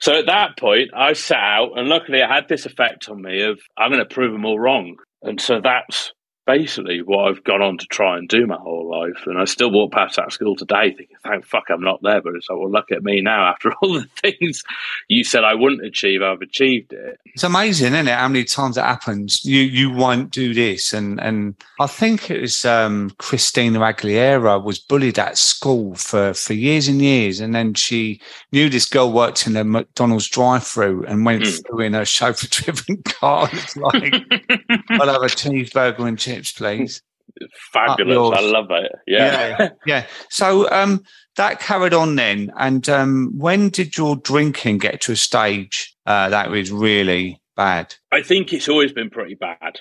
So 0.00 0.18
at 0.18 0.26
that 0.26 0.56
point, 0.58 0.90
I 0.94 1.12
sat 1.12 1.38
out, 1.38 1.76
and 1.76 1.88
luckily 1.88 2.20
it 2.20 2.28
had 2.28 2.48
this 2.48 2.64
effect 2.64 3.08
on 3.08 3.20
me 3.20 3.42
of 3.42 3.60
I'm 3.76 3.90
going 3.90 4.06
to 4.06 4.14
prove 4.14 4.32
them 4.32 4.44
all 4.44 4.58
wrong. 4.58 4.96
And 5.22 5.40
so 5.40 5.60
that's 5.60 6.12
basically 6.48 7.02
what 7.02 7.28
I've 7.28 7.44
gone 7.44 7.60
on 7.60 7.76
to 7.76 7.86
try 7.86 8.16
and 8.16 8.26
do 8.26 8.46
my 8.46 8.56
whole 8.56 8.88
life. 8.88 9.26
And 9.26 9.38
I 9.38 9.44
still 9.44 9.70
walk 9.70 9.92
past 9.92 10.16
that 10.16 10.32
school 10.32 10.56
today 10.56 10.94
thinking, 10.94 11.18
thank 11.22 11.44
fuck 11.44 11.64
I'm 11.68 11.82
not 11.82 12.00
there. 12.02 12.22
But 12.22 12.36
it's 12.36 12.48
like, 12.48 12.58
well, 12.58 12.70
look 12.70 12.90
at 12.90 13.04
me 13.04 13.20
now. 13.20 13.46
After 13.46 13.70
all 13.82 13.92
the 13.92 14.08
things 14.22 14.64
you 15.08 15.24
said 15.24 15.44
I 15.44 15.54
wouldn't 15.54 15.84
achieve, 15.84 16.22
I've 16.22 16.40
achieved 16.40 16.94
it. 16.94 17.20
It's 17.26 17.44
amazing, 17.44 17.92
isn't 17.92 18.08
it? 18.08 18.14
How 18.14 18.28
many 18.28 18.44
times 18.44 18.78
it 18.78 18.84
happens? 18.84 19.44
You 19.44 19.60
you 19.60 19.90
won't 19.90 20.30
do 20.30 20.54
this. 20.54 20.94
And 20.94 21.20
and 21.20 21.54
I 21.78 21.86
think 21.86 22.30
it 22.30 22.40
was 22.40 22.64
um, 22.64 23.10
Christina 23.18 23.80
Aguilera 23.80 24.64
was 24.64 24.78
bullied 24.78 25.18
at 25.18 25.36
school 25.36 25.94
for, 25.96 26.32
for 26.32 26.54
years 26.54 26.88
and 26.88 27.02
years. 27.02 27.40
And 27.40 27.54
then 27.54 27.74
she 27.74 28.22
knew 28.52 28.70
this 28.70 28.86
girl 28.86 29.12
worked 29.12 29.46
in 29.46 29.54
a 29.54 29.64
McDonald's 29.64 30.28
drive 30.28 30.66
through 30.66 31.04
and 31.04 31.26
went 31.26 31.42
mm. 31.42 31.66
through 31.66 31.80
in 31.80 31.94
a 31.94 32.04
chauffeur 32.06 32.48
driven 32.48 33.02
car. 33.02 33.50
It's 33.52 33.76
like, 33.76 34.14
I'll 34.90 35.12
have 35.12 35.22
a 35.22 35.26
cheeseburger 35.26 36.08
and 36.08 36.18
chips 36.18 36.37
tips, 36.38 36.52
please. 36.52 37.02
Fabulous. 37.72 38.38
I 38.38 38.42
love 38.42 38.70
it. 38.70 38.92
Yeah. 39.06 39.56
Yeah. 39.58 39.68
yeah. 39.86 40.06
So 40.30 40.70
um, 40.70 41.04
that 41.36 41.60
carried 41.60 41.94
on 41.94 42.16
then. 42.16 42.50
And 42.58 42.88
um, 42.88 43.32
when 43.36 43.68
did 43.68 43.96
your 43.96 44.16
drinking 44.16 44.78
get 44.78 45.00
to 45.02 45.12
a 45.12 45.16
stage 45.16 45.94
uh, 46.06 46.30
that 46.30 46.50
was 46.50 46.72
really 46.72 47.40
bad? 47.56 47.94
I 48.12 48.22
think 48.22 48.52
it's 48.52 48.68
always 48.68 48.92
been 48.92 49.10
pretty 49.10 49.34
bad. 49.34 49.80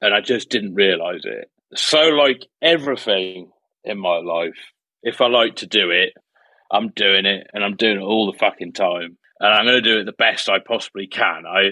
And 0.00 0.14
I 0.14 0.20
just 0.20 0.50
didn't 0.50 0.74
realize 0.74 1.22
it. 1.24 1.50
So, 1.74 2.00
like 2.00 2.46
everything 2.62 3.50
in 3.84 3.98
my 3.98 4.18
life, 4.18 4.56
if 5.02 5.20
I 5.20 5.26
like 5.26 5.56
to 5.56 5.66
do 5.66 5.90
it, 5.90 6.12
I'm 6.70 6.90
doing 6.90 7.26
it 7.26 7.46
and 7.52 7.64
I'm 7.64 7.76
doing 7.76 7.98
it 7.98 8.02
all 8.02 8.30
the 8.30 8.38
fucking 8.38 8.72
time. 8.72 9.18
And 9.40 9.54
I'm 9.54 9.64
going 9.66 9.82
to 9.82 9.82
do 9.82 10.00
it 10.00 10.04
the 10.04 10.12
best 10.12 10.48
I 10.48 10.58
possibly 10.60 11.06
can. 11.06 11.44
I 11.46 11.70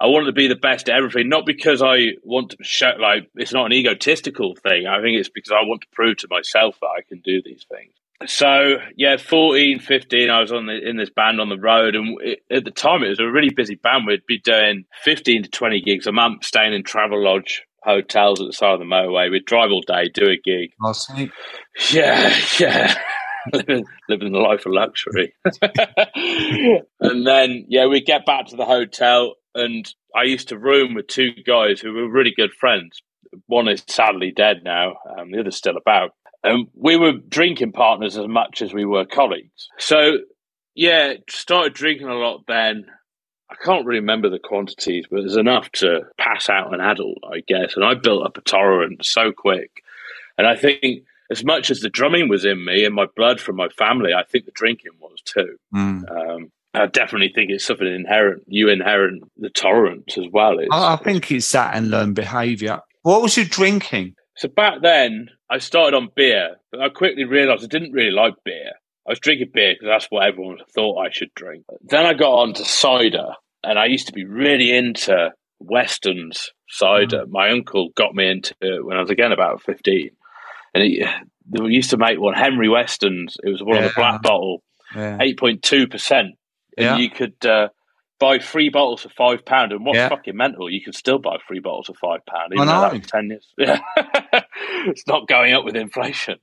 I 0.00 0.06
wanted 0.06 0.26
to 0.26 0.32
be 0.32 0.48
the 0.48 0.56
best 0.56 0.88
at 0.88 0.96
everything, 0.96 1.28
not 1.28 1.46
because 1.46 1.82
I 1.82 2.12
want 2.22 2.50
to 2.50 2.56
show, 2.62 2.92
like, 3.00 3.30
it's 3.34 3.52
not 3.52 3.66
an 3.66 3.72
egotistical 3.72 4.54
thing. 4.54 4.86
I 4.86 5.00
think 5.00 5.18
it's 5.18 5.30
because 5.30 5.52
I 5.52 5.66
want 5.66 5.82
to 5.82 5.88
prove 5.92 6.18
to 6.18 6.28
myself 6.30 6.76
that 6.80 6.90
I 6.98 7.02
can 7.08 7.20
do 7.24 7.40
these 7.42 7.64
things. 7.70 7.92
So, 8.26 8.76
yeah, 8.96 9.16
14, 9.18 9.78
15, 9.78 10.30
I 10.30 10.40
was 10.40 10.52
on 10.52 10.66
the, 10.66 10.78
in 10.88 10.96
this 10.96 11.10
band 11.10 11.40
on 11.40 11.48
the 11.48 11.58
road. 11.58 11.94
And 11.94 12.18
it, 12.22 12.38
at 12.50 12.64
the 12.64 12.70
time, 12.70 13.02
it 13.02 13.10
was 13.10 13.20
a 13.20 13.26
really 13.26 13.50
busy 13.50 13.74
band. 13.74 14.06
We'd 14.06 14.26
be 14.26 14.38
doing 14.38 14.84
15 15.04 15.44
to 15.44 15.48
20 15.50 15.82
gigs 15.82 16.06
a 16.06 16.12
month, 16.12 16.44
staying 16.44 16.72
in 16.72 16.82
travel 16.82 17.22
lodge 17.22 17.62
hotels 17.82 18.40
at 18.40 18.46
the 18.46 18.52
side 18.52 18.72
of 18.72 18.80
the 18.80 18.86
motorway. 18.86 19.30
We'd 19.30 19.44
drive 19.44 19.70
all 19.70 19.82
day, 19.82 20.08
do 20.12 20.24
a 20.24 20.36
gig. 20.36 20.70
Oh, 20.82 20.88
awesome. 20.88 21.30
Yeah, 21.92 22.34
yeah. 22.58 22.94
living, 23.52 23.84
living 24.08 24.32
the 24.32 24.38
life 24.38 24.64
of 24.66 24.72
luxury. 24.72 25.34
and 27.00 27.26
then, 27.26 27.66
yeah, 27.68 27.86
we 27.86 28.00
get 28.00 28.24
back 28.24 28.46
to 28.46 28.56
the 28.56 28.64
hotel 28.64 29.34
and 29.56 29.92
I 30.14 30.24
used 30.24 30.48
to 30.48 30.58
room 30.58 30.94
with 30.94 31.06
two 31.08 31.32
guys 31.46 31.80
who 31.80 31.92
were 31.92 32.08
really 32.08 32.32
good 32.36 32.52
friends. 32.52 33.02
One 33.46 33.68
is 33.68 33.82
sadly 33.88 34.30
dead 34.30 34.62
now, 34.64 34.96
um, 35.18 35.30
the 35.30 35.40
other's 35.40 35.56
still 35.56 35.76
about. 35.76 36.12
and 36.44 36.68
we 36.74 36.96
were 36.96 37.12
drinking 37.12 37.72
partners 37.72 38.16
as 38.16 38.28
much 38.28 38.62
as 38.62 38.72
we 38.72 38.84
were 38.84 39.04
colleagues. 39.04 39.68
So 39.78 40.18
yeah, 40.74 41.14
started 41.28 41.72
drinking 41.72 42.08
a 42.08 42.14
lot 42.14 42.44
then. 42.46 42.86
I 43.50 43.54
can't 43.54 43.86
really 43.86 44.00
remember 44.00 44.28
the 44.28 44.38
quantities, 44.38 45.06
but 45.10 45.20
there's 45.20 45.36
enough 45.36 45.70
to 45.72 46.02
pass 46.18 46.48
out 46.50 46.74
an 46.74 46.80
adult, 46.80 47.18
I 47.32 47.40
guess. 47.46 47.76
And 47.76 47.84
I 47.84 47.94
built 47.94 48.26
up 48.26 48.36
a 48.36 48.40
tolerance 48.40 49.08
so 49.08 49.32
quick. 49.32 49.82
And 50.36 50.46
I 50.46 50.56
think 50.56 51.04
as 51.30 51.44
much 51.44 51.70
as 51.70 51.80
the 51.80 51.88
drumming 51.88 52.28
was 52.28 52.44
in 52.44 52.64
me 52.64 52.84
and 52.84 52.94
my 52.94 53.06
blood 53.16 53.40
from 53.40 53.56
my 53.56 53.68
family, 53.68 54.12
I 54.12 54.24
think 54.24 54.44
the 54.44 54.52
drinking 54.52 54.92
was 55.00 55.20
too. 55.24 55.56
Mm. 55.74 56.10
Um, 56.10 56.52
I 56.76 56.86
definitely 56.86 57.32
think 57.34 57.50
it's 57.50 57.64
something 57.64 57.86
inherent. 57.86 58.42
You 58.46 58.68
inherit 58.68 59.14
the 59.36 59.50
tolerance 59.50 60.16
as 60.18 60.26
well. 60.32 60.58
It's, 60.58 60.68
I 60.72 60.96
think 60.96 61.30
it's 61.30 61.50
that 61.52 61.74
and 61.74 61.90
learned 61.90 62.14
behaviour. 62.14 62.80
What 63.02 63.22
was 63.22 63.36
you 63.36 63.44
drinking? 63.44 64.14
So 64.36 64.48
back 64.48 64.82
then, 64.82 65.28
I 65.48 65.58
started 65.58 65.96
on 65.96 66.08
beer, 66.14 66.56
but 66.70 66.80
I 66.80 66.88
quickly 66.88 67.24
realised 67.24 67.64
I 67.64 67.68
didn't 67.68 67.92
really 67.92 68.10
like 68.10 68.34
beer. 68.44 68.72
I 69.06 69.12
was 69.12 69.20
drinking 69.20 69.50
beer 69.54 69.74
because 69.74 69.88
that's 69.88 70.06
what 70.10 70.26
everyone 70.26 70.58
thought 70.74 70.98
I 70.98 71.10
should 71.10 71.32
drink. 71.34 71.64
Then 71.82 72.04
I 72.04 72.12
got 72.12 72.32
on 72.32 72.54
to 72.54 72.64
cider, 72.64 73.28
and 73.62 73.78
I 73.78 73.86
used 73.86 74.08
to 74.08 74.12
be 74.12 74.24
really 74.24 74.76
into 74.76 75.30
Weston's 75.60 76.50
cider. 76.68 77.24
Mm. 77.24 77.30
My 77.30 77.50
uncle 77.50 77.90
got 77.96 78.14
me 78.14 78.28
into 78.28 78.54
it 78.60 78.84
when 78.84 78.96
I 78.96 79.00
was 79.00 79.10
again 79.10 79.32
about 79.32 79.62
fifteen, 79.62 80.10
and 80.74 80.82
he, 80.82 81.06
they 81.46 81.64
used 81.66 81.90
to 81.90 81.96
make 81.96 82.18
one 82.18 82.34
Henry 82.34 82.68
Weston's. 82.68 83.36
It 83.44 83.50
was 83.50 83.62
one 83.62 83.76
yeah. 83.76 83.84
of 83.84 83.88
the 83.90 83.94
black 83.94 84.22
bottle, 84.22 84.62
eight 84.96 85.38
point 85.38 85.62
two 85.62 85.86
percent, 85.86 86.34
and 86.76 86.84
yeah. 86.84 86.96
you 86.96 87.10
could 87.10 87.44
uh, 87.44 87.68
buy 88.18 88.38
three 88.38 88.68
bottles 88.68 89.02
for 89.02 89.08
five 89.10 89.44
pound. 89.44 89.72
And 89.72 89.84
what's 89.84 89.96
yeah. 89.96 90.08
fucking 90.08 90.36
mental? 90.36 90.70
You 90.70 90.82
can 90.82 90.92
still 90.92 91.18
buy 91.18 91.36
three 91.46 91.60
bottles 91.60 91.86
for 91.86 91.94
five 91.94 92.20
pound, 92.26 92.52
even 92.54 92.66
though 92.66 92.90
that 92.90 93.08
ten 93.08 93.28
years. 93.28 93.46
Yeah, 93.58 93.80
it's 94.86 95.06
not 95.06 95.28
going 95.28 95.52
up 95.52 95.64
with 95.64 95.76
inflation. 95.76 96.38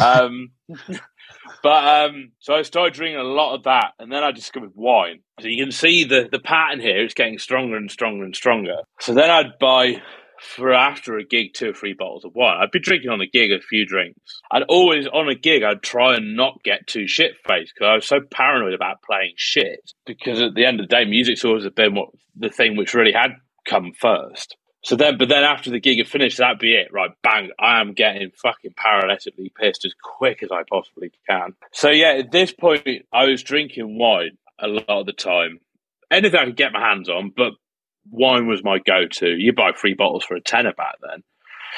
um, 0.00 0.50
but 1.62 2.10
um, 2.10 2.32
so 2.38 2.54
I 2.54 2.62
started 2.62 2.94
drinking 2.94 3.20
a 3.20 3.24
lot 3.24 3.54
of 3.54 3.64
that, 3.64 3.92
and 3.98 4.10
then 4.12 4.22
I 4.22 4.32
discovered 4.32 4.72
wine. 4.74 5.20
So 5.40 5.48
you 5.48 5.62
can 5.62 5.72
see 5.72 6.04
the 6.04 6.28
the 6.30 6.38
pattern 6.38 6.80
here; 6.80 7.02
it's 7.04 7.14
getting 7.14 7.38
stronger 7.38 7.76
and 7.76 7.90
stronger 7.90 8.24
and 8.24 8.34
stronger. 8.34 8.76
So 9.00 9.14
then 9.14 9.30
I'd 9.30 9.58
buy 9.58 10.02
for 10.40 10.72
after 10.72 11.16
a 11.16 11.24
gig 11.24 11.54
two 11.54 11.70
or 11.70 11.72
three 11.74 11.94
bottles 11.94 12.24
of 12.24 12.34
wine. 12.34 12.58
I'd 12.60 12.70
be 12.70 12.80
drinking 12.80 13.10
on 13.10 13.20
a 13.20 13.26
gig 13.26 13.50
a 13.52 13.60
few 13.60 13.86
drinks. 13.86 14.40
I'd 14.50 14.64
always 14.68 15.06
on 15.06 15.28
a 15.28 15.34
gig 15.34 15.62
I'd 15.62 15.82
try 15.82 16.16
and 16.16 16.36
not 16.36 16.62
get 16.62 16.86
too 16.86 17.06
shit 17.06 17.32
faced 17.46 17.72
because 17.74 17.88
I 17.88 17.94
was 17.94 18.06
so 18.06 18.20
paranoid 18.30 18.74
about 18.74 19.02
playing 19.02 19.34
shit. 19.36 19.92
Because 20.06 20.40
at 20.40 20.54
the 20.54 20.64
end 20.64 20.80
of 20.80 20.88
the 20.88 20.94
day, 20.94 21.04
music's 21.04 21.44
always 21.44 21.68
been 21.70 21.94
what 21.94 22.10
the 22.36 22.48
thing 22.48 22.76
which 22.76 22.94
really 22.94 23.12
had 23.12 23.32
come 23.66 23.92
first. 23.98 24.56
So 24.84 24.96
then, 24.96 25.18
but 25.18 25.28
then 25.28 25.42
after 25.42 25.70
the 25.70 25.80
gig 25.80 25.98
had 25.98 26.06
finished, 26.06 26.38
that'd 26.38 26.60
be 26.60 26.74
it, 26.74 26.92
right? 26.92 27.10
Bang! 27.22 27.50
I 27.58 27.80
am 27.80 27.94
getting 27.94 28.30
fucking 28.40 28.74
paralytically 28.74 29.52
pissed 29.54 29.84
as 29.84 29.94
quick 30.00 30.42
as 30.42 30.50
I 30.52 30.62
possibly 30.68 31.10
can. 31.28 31.54
So 31.72 31.90
yeah, 31.90 32.12
at 32.12 32.30
this 32.30 32.52
point, 32.52 32.86
I 33.12 33.24
was 33.26 33.42
drinking 33.42 33.98
wine 33.98 34.38
a 34.60 34.68
lot 34.68 34.88
of 34.88 35.06
the 35.06 35.12
time, 35.12 35.58
anything 36.10 36.38
I 36.38 36.44
could 36.46 36.56
get 36.56 36.72
my 36.72 36.80
hands 36.80 37.08
on, 37.08 37.32
but 37.36 37.52
wine 38.10 38.46
was 38.46 38.64
my 38.64 38.78
go-to. 38.78 39.36
You 39.36 39.52
buy 39.52 39.72
three 39.72 39.94
bottles 39.94 40.24
for 40.24 40.34
a 40.34 40.40
tenner 40.40 40.72
back 40.72 40.96
then. 41.08 41.22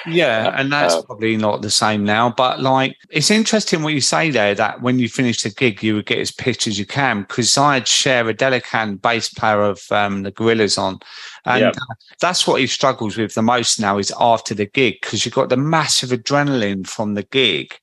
Yeah, 0.06 0.54
and 0.58 0.72
that's 0.72 0.94
uh, 0.94 1.02
probably 1.02 1.36
not 1.36 1.62
the 1.62 1.70
same 1.70 2.04
now. 2.04 2.30
But 2.30 2.60
like, 2.60 2.96
it's 3.10 3.30
interesting 3.30 3.82
what 3.82 3.92
you 3.92 4.00
say 4.00 4.30
there 4.30 4.54
that 4.54 4.82
when 4.82 4.98
you 4.98 5.08
finish 5.08 5.42
the 5.42 5.50
gig, 5.50 5.82
you 5.82 5.96
would 5.96 6.06
get 6.06 6.18
as 6.18 6.30
pitched 6.30 6.66
as 6.66 6.78
you 6.78 6.86
can. 6.86 7.22
Because 7.22 7.56
I'd 7.58 7.84
Seye 7.84 8.32
Adelekan, 8.32 9.00
bass 9.00 9.28
player 9.28 9.62
of 9.62 9.82
um, 9.90 10.22
the 10.22 10.32
Gorillaz 10.32 10.78
on, 10.78 11.00
and 11.44 11.60
yeah. 11.60 11.68
uh, 11.68 11.94
that's 12.20 12.46
what 12.46 12.60
he 12.60 12.66
struggles 12.66 13.16
with 13.16 13.34
the 13.34 13.42
most 13.42 13.80
now 13.80 13.98
is 13.98 14.12
after 14.18 14.54
the 14.54 14.66
gig 14.66 14.98
because 15.02 15.24
you've 15.24 15.34
got 15.34 15.48
the 15.48 15.56
massive 15.56 16.10
adrenaline 16.10 16.86
from 16.86 17.14
the 17.14 17.24
gig, 17.24 17.74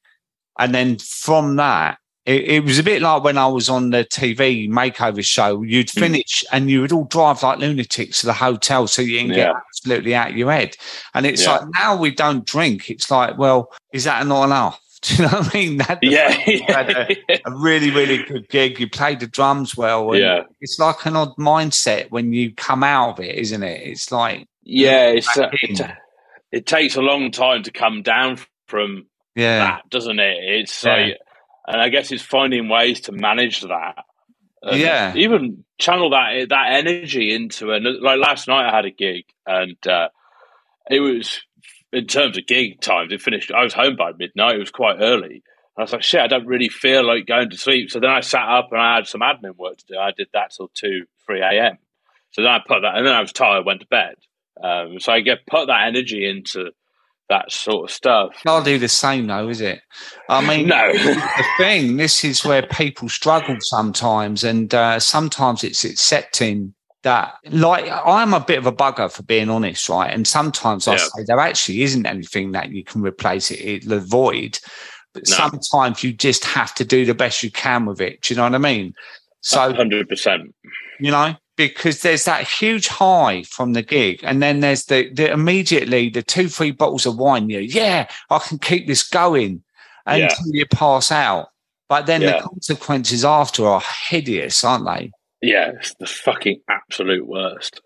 and 0.58 0.74
then 0.74 0.98
from 0.98 1.58
that 1.58 2.00
it, 2.28 2.44
it, 2.44 2.64
was 2.66 2.78
a 2.78 2.84
bit 2.84 3.02
like 3.02 3.24
when 3.24 3.38
I 3.38 3.48
was 3.48 3.70
on 3.70 3.92
the 3.92 4.04
TV 4.04 4.70
makeover 4.70 5.24
show. 5.24 5.62
You'd 5.62 5.88
mm. 5.88 6.00
finish 6.00 6.44
and 6.52 6.70
you 6.70 6.82
would 6.82 6.92
all 6.92 7.06
drive 7.06 7.42
like 7.42 7.60
lunatics 7.60 8.20
to 8.20 8.26
the 8.26 8.34
hotel 8.34 8.86
so 8.86 9.02
you 9.02 9.20
can 9.20 9.30
yeah. 9.30 9.36
get 9.36 9.56
absolutely 9.56 10.14
out 10.14 10.32
of 10.32 10.38
your 10.38 10.52
head. 10.52 10.76
And 11.14 11.26
it's 11.26 11.46
yeah. 11.46 11.54
like 11.54 11.70
now 11.80 11.96
we 11.96 12.12
don't 12.12 12.46
drink. 12.46 12.90
It's 12.90 13.10
like, 13.10 13.38
well, 13.38 13.72
is 13.94 14.04
that 14.04 14.28
not 14.28 14.44
enough? 14.44 14.82
Do 15.04 15.16
you 15.16 15.22
know 15.22 15.38
what 15.38 15.56
I 15.56 15.58
mean? 15.58 15.78
That, 15.78 16.00
yeah, 16.02 16.30
had 16.68 16.90
a, 16.90 17.16
a, 17.46 17.52
really, 17.56 17.92
really 17.92 18.24
good 18.24 18.50
gig. 18.50 18.78
You 18.78 18.90
played 18.90 19.22
the 19.22 19.28
drums 19.28 19.78
well. 19.78 20.14
yeah, 20.14 20.42
it's 20.60 20.80
like 20.80 21.06
an 21.06 21.16
odd 21.16 21.36
mindset 21.38 22.12
when 22.12 22.34
you 22.34 22.54
come 22.54 22.84
out 22.84 23.12
of 23.12 23.20
it, 23.24 23.36
isn't 23.36 23.64
it? 23.64 23.88
It's 23.88 24.12
like 24.12 24.48
yeah, 24.64 25.10
it's 25.10 25.38
a, 25.38 25.50
it, 25.54 25.92
it, 26.52 26.66
takes 26.66 26.96
a 26.96 27.02
long 27.02 27.30
time 27.30 27.62
to 27.64 27.72
come 27.72 28.02
down 28.02 28.40
from 28.66 29.06
yeah. 29.36 29.60
that, 29.60 29.90
doesn't 29.90 30.20
it? 30.20 30.38
It's 30.42 30.84
yeah. 30.84 30.96
like 30.96 31.18
and 31.68 31.82
I 31.82 31.90
guess 31.90 32.12
it's 32.12 32.24
finding 32.24 32.70
ways 32.70 33.02
to 33.02 33.12
manage 33.12 33.62
that. 33.62 34.06
yeah, 34.72 35.14
even 35.16 35.64
channel 35.78 36.12
that 36.12 36.48
that 36.50 36.72
energy 36.72 37.34
into 37.34 37.72
it. 37.72 37.84
Like 38.02 38.20
last 38.20 38.48
night, 38.48 38.70
I 38.70 38.76
had 38.76 38.86
a 38.86 38.92
gig, 38.92 39.26
and 39.46 39.78
uh, 39.88 40.10
it 40.90 41.00
was 41.00 41.42
in 41.92 42.08
terms 42.08 42.38
of 42.38 42.48
gig 42.48 42.82
times. 42.82 43.12
It 43.12 43.22
finished. 43.22 43.52
I 43.52 43.64
was 43.64 43.74
home 43.74 43.96
by 43.96 44.12
midnight. 44.18 44.56
It 44.56 44.60
was 44.60 44.72
quite 44.72 44.98
early. 45.00 45.44
I 45.78 45.84
was 45.84 45.94
like, 45.94 46.02
shit, 46.02 46.22
I 46.22 46.28
don't 46.28 46.48
really 46.48 46.70
feel 46.70 47.06
like 47.06 47.28
going 47.28 47.52
to 47.52 47.58
sleep. 47.58 47.92
So 47.92 48.00
then 48.00 48.10
I 48.10 48.22
sat 48.22 48.48
up 48.48 48.70
and 48.72 48.82
I 48.82 48.96
had 48.96 49.06
some 49.06 49.22
admin 49.22 49.56
work 49.58 49.78
to 49.78 49.86
do. 49.88 49.98
I 49.98 50.12
did 50.12 50.28
that 50.34 50.52
till 50.52 50.70
two, 50.74 51.06
three 51.26 51.42
a.m. 51.42 51.78
So 52.32 52.42
then 52.42 52.52
I 52.52 52.60
put 52.66 52.82
that, 52.82 52.96
and 52.96 53.06
then 53.06 53.14
I 53.14 53.22
was 53.22 53.32
tired, 53.32 53.66
went 53.66 53.82
to 53.82 53.88
bed. 53.88 54.16
Um, 54.62 55.00
so 55.00 55.12
I 55.14 55.20
get 55.20 55.46
put 55.46 55.68
that 55.68 55.88
energy 55.88 56.28
into 56.28 56.72
that 57.30 57.52
sort 57.52 57.90
of 57.90 57.94
stuff. 57.94 58.36
I'll 58.46 58.64
do 58.64 58.78
the 58.78 58.88
same 58.88 59.28
though, 59.28 59.50
is 59.50 59.62
it? 59.62 59.82
I 60.30 60.42
mean, 60.48 60.68
no. 60.68 60.94
the 60.94 61.46
thing, 61.58 61.98
this 61.98 62.24
is 62.24 62.44
where 62.44 62.64
people 62.64 63.10
struggle 63.10 63.58
sometimes, 63.60 64.44
and 64.44 64.74
uh, 64.74 65.00
sometimes 65.00 65.64
it's 65.64 65.84
accepting 65.84 66.74
that. 67.04 67.36
Like, 67.50 67.90
I'm 67.90 68.34
a 68.34 68.40
bit 68.40 68.58
of 68.58 68.66
a 68.66 68.72
bugger 68.72 69.12
for 69.12 69.24
being 69.24 69.50
honest, 69.50 69.90
right? 69.90 70.14
And 70.14 70.28
sometimes 70.28 70.88
I 70.88 70.98
say 70.98 71.24
there 71.26 71.40
actually 71.40 71.82
isn't 71.84 72.06
anything 72.06 72.52
that 72.52 72.72
you 72.72 72.84
can 72.84 73.02
replace 73.02 73.52
it, 73.52 73.60
it 73.60 73.88
the 73.88 74.00
void. 74.00 74.60
But 75.14 75.28
no. 75.30 75.36
sometimes 75.36 76.04
you 76.04 76.14
just 76.14 76.46
have 76.46 76.76
to 76.76 76.86
do 76.86 77.06
the 77.06 77.16
best 77.16 77.42
you 77.42 77.52
can 77.52 77.86
with 77.86 78.02
it. 78.02 78.22
Do 78.22 78.34
you 78.34 78.38
know 78.38 78.44
what 78.44 78.56
I 78.56 78.60
mean? 78.60 78.94
So, 79.42 79.74
hundred 79.74 80.10
percent. 80.10 80.54
You 81.00 81.12
know, 81.12 81.36
because 81.58 82.02
there's 82.04 82.26
that 82.26 82.48
huge 82.48 82.88
high 82.88 83.44
from 83.44 83.74
the 83.74 83.82
gig, 83.82 84.22
and 84.24 84.42
then 84.42 84.62
there's 84.62 84.86
the, 84.86 85.10
the 85.10 85.32
immediately 85.32 86.10
the 86.10 86.24
two 86.24 86.48
three 86.48 86.72
bottles 86.72 87.06
of 87.06 87.18
wine. 87.18 87.50
You 87.50 87.60
yeah, 87.60 88.08
I 88.30 88.40
can 88.40 88.60
keep 88.60 88.88
this 88.88 89.06
going 89.06 89.64
until 90.06 90.48
yeah. 90.48 90.60
you 90.60 90.66
pass 90.68 91.12
out. 91.12 91.50
But 91.90 92.06
then 92.06 92.22
yeah. 92.22 92.38
the 92.38 92.44
consequences 92.44 93.26
after 93.26 93.66
are 93.66 93.82
hideous, 94.10 94.64
aren't 94.64 94.86
they? 94.86 95.12
Yeah, 95.42 95.72
it's 95.76 95.94
the 95.96 96.06
fucking 96.06 96.62
absolute 96.70 97.28
worst. 97.28 97.82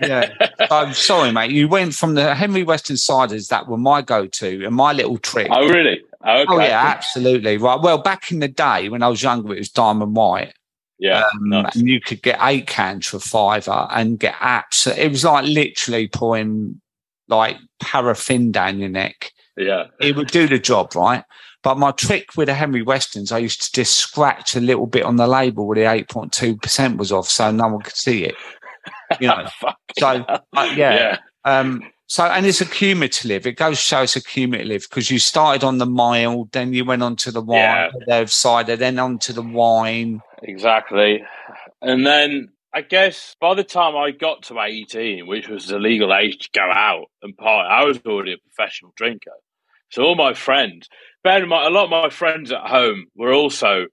yeah, 0.00 0.30
I'm 0.70 0.94
sorry, 0.94 1.32
mate. 1.32 1.52
You 1.52 1.68
went 1.68 1.94
from 1.94 2.14
the 2.14 2.34
Henry 2.34 2.64
Weston 2.64 2.96
ciders 2.96 3.48
that 3.48 3.68
were 3.68 3.76
my 3.76 4.02
go-to 4.02 4.64
and 4.64 4.74
my 4.74 4.92
little 4.92 5.18
trick. 5.18 5.48
Oh, 5.50 5.68
really? 5.68 6.00
Oh, 6.24 6.40
okay. 6.40 6.46
oh 6.48 6.58
yeah, 6.58 6.82
absolutely. 6.86 7.56
Right. 7.56 7.80
Well, 7.80 7.98
back 7.98 8.32
in 8.32 8.40
the 8.40 8.48
day 8.48 8.88
when 8.88 9.02
I 9.02 9.08
was 9.08 9.22
younger, 9.22 9.54
it 9.54 9.58
was 9.58 9.70
Diamond 9.70 10.16
White. 10.16 10.54
Yeah, 10.98 11.24
um, 11.24 11.48
nice. 11.48 11.76
and 11.76 11.88
you 11.88 12.00
could 12.00 12.22
get 12.22 12.38
eight 12.40 12.66
cans 12.66 13.06
for 13.06 13.18
fiver 13.18 13.86
and 13.90 14.18
get 14.18 14.34
apps. 14.34 14.86
It 14.96 15.10
was 15.10 15.24
like 15.24 15.44
literally 15.44 16.08
pouring 16.08 16.80
like 17.28 17.58
paraffin 17.80 18.50
down 18.52 18.78
your 18.78 18.88
neck. 18.88 19.32
Yeah, 19.56 19.86
it 20.00 20.16
would 20.16 20.28
do 20.28 20.46
the 20.46 20.58
job, 20.58 20.94
right? 20.94 21.24
But 21.62 21.78
my 21.78 21.90
trick 21.90 22.36
with 22.36 22.46
the 22.46 22.54
Henry 22.54 22.82
Westons, 22.82 23.32
I 23.32 23.38
used 23.38 23.62
to 23.62 23.72
just 23.72 23.96
scratch 23.96 24.54
a 24.54 24.60
little 24.60 24.86
bit 24.86 25.02
on 25.02 25.16
the 25.16 25.26
label 25.26 25.66
where 25.66 25.74
the 25.74 25.90
eight 25.90 26.08
point 26.08 26.32
two 26.32 26.56
percent 26.56 26.96
was 26.96 27.12
off, 27.12 27.28
so 27.28 27.50
no 27.50 27.68
one 27.68 27.82
could 27.82 27.96
see 27.96 28.24
it. 28.24 28.34
You 29.20 29.28
know, 29.28 29.46
so 29.98 30.06
uh, 30.06 30.38
yeah. 30.76 30.94
yeah. 30.94 31.18
Um, 31.44 31.82
so, 32.08 32.24
and 32.24 32.46
it's 32.46 32.60
a 32.60 32.66
cumulative. 32.66 33.46
It 33.46 33.56
goes 33.56 33.78
show 33.78 34.02
it's 34.02 34.16
a 34.16 34.22
cumulative 34.22 34.86
because 34.88 35.10
you 35.10 35.18
started 35.18 35.64
on 35.64 35.78
the 35.78 35.86
mild, 35.86 36.52
then 36.52 36.72
you 36.72 36.84
went 36.84 37.02
on 37.02 37.16
to 37.16 37.32
the 37.32 37.42
wine, 37.42 37.90
yeah. 38.06 38.22
the 38.22 38.26
cider, 38.26 38.76
then 38.76 38.98
on 38.98 39.18
to 39.20 39.32
the 39.32 39.42
wine. 39.42 40.20
Exactly. 40.42 41.24
And 41.82 42.06
then 42.06 42.50
I 42.72 42.82
guess 42.82 43.34
by 43.40 43.54
the 43.54 43.64
time 43.64 43.96
I 43.96 44.12
got 44.12 44.42
to 44.44 44.60
18, 44.60 45.26
which 45.26 45.48
was 45.48 45.66
the 45.66 45.78
legal 45.78 46.14
age 46.14 46.38
to 46.38 46.48
go 46.52 46.70
out 46.70 47.06
and 47.22 47.36
party, 47.36 47.68
I 47.68 47.84
was 47.84 47.98
already 48.06 48.34
a 48.34 48.38
professional 48.38 48.92
drinker. 48.96 49.32
So 49.90 50.02
all 50.02 50.14
my 50.14 50.34
friends, 50.34 50.88
bear 51.24 51.42
in 51.42 51.48
mind, 51.48 51.66
a 51.66 51.70
lot 51.70 51.84
of 51.84 51.90
my 51.90 52.10
friends 52.10 52.52
at 52.52 52.60
home 52.60 53.06
were 53.16 53.32
also 53.32 53.86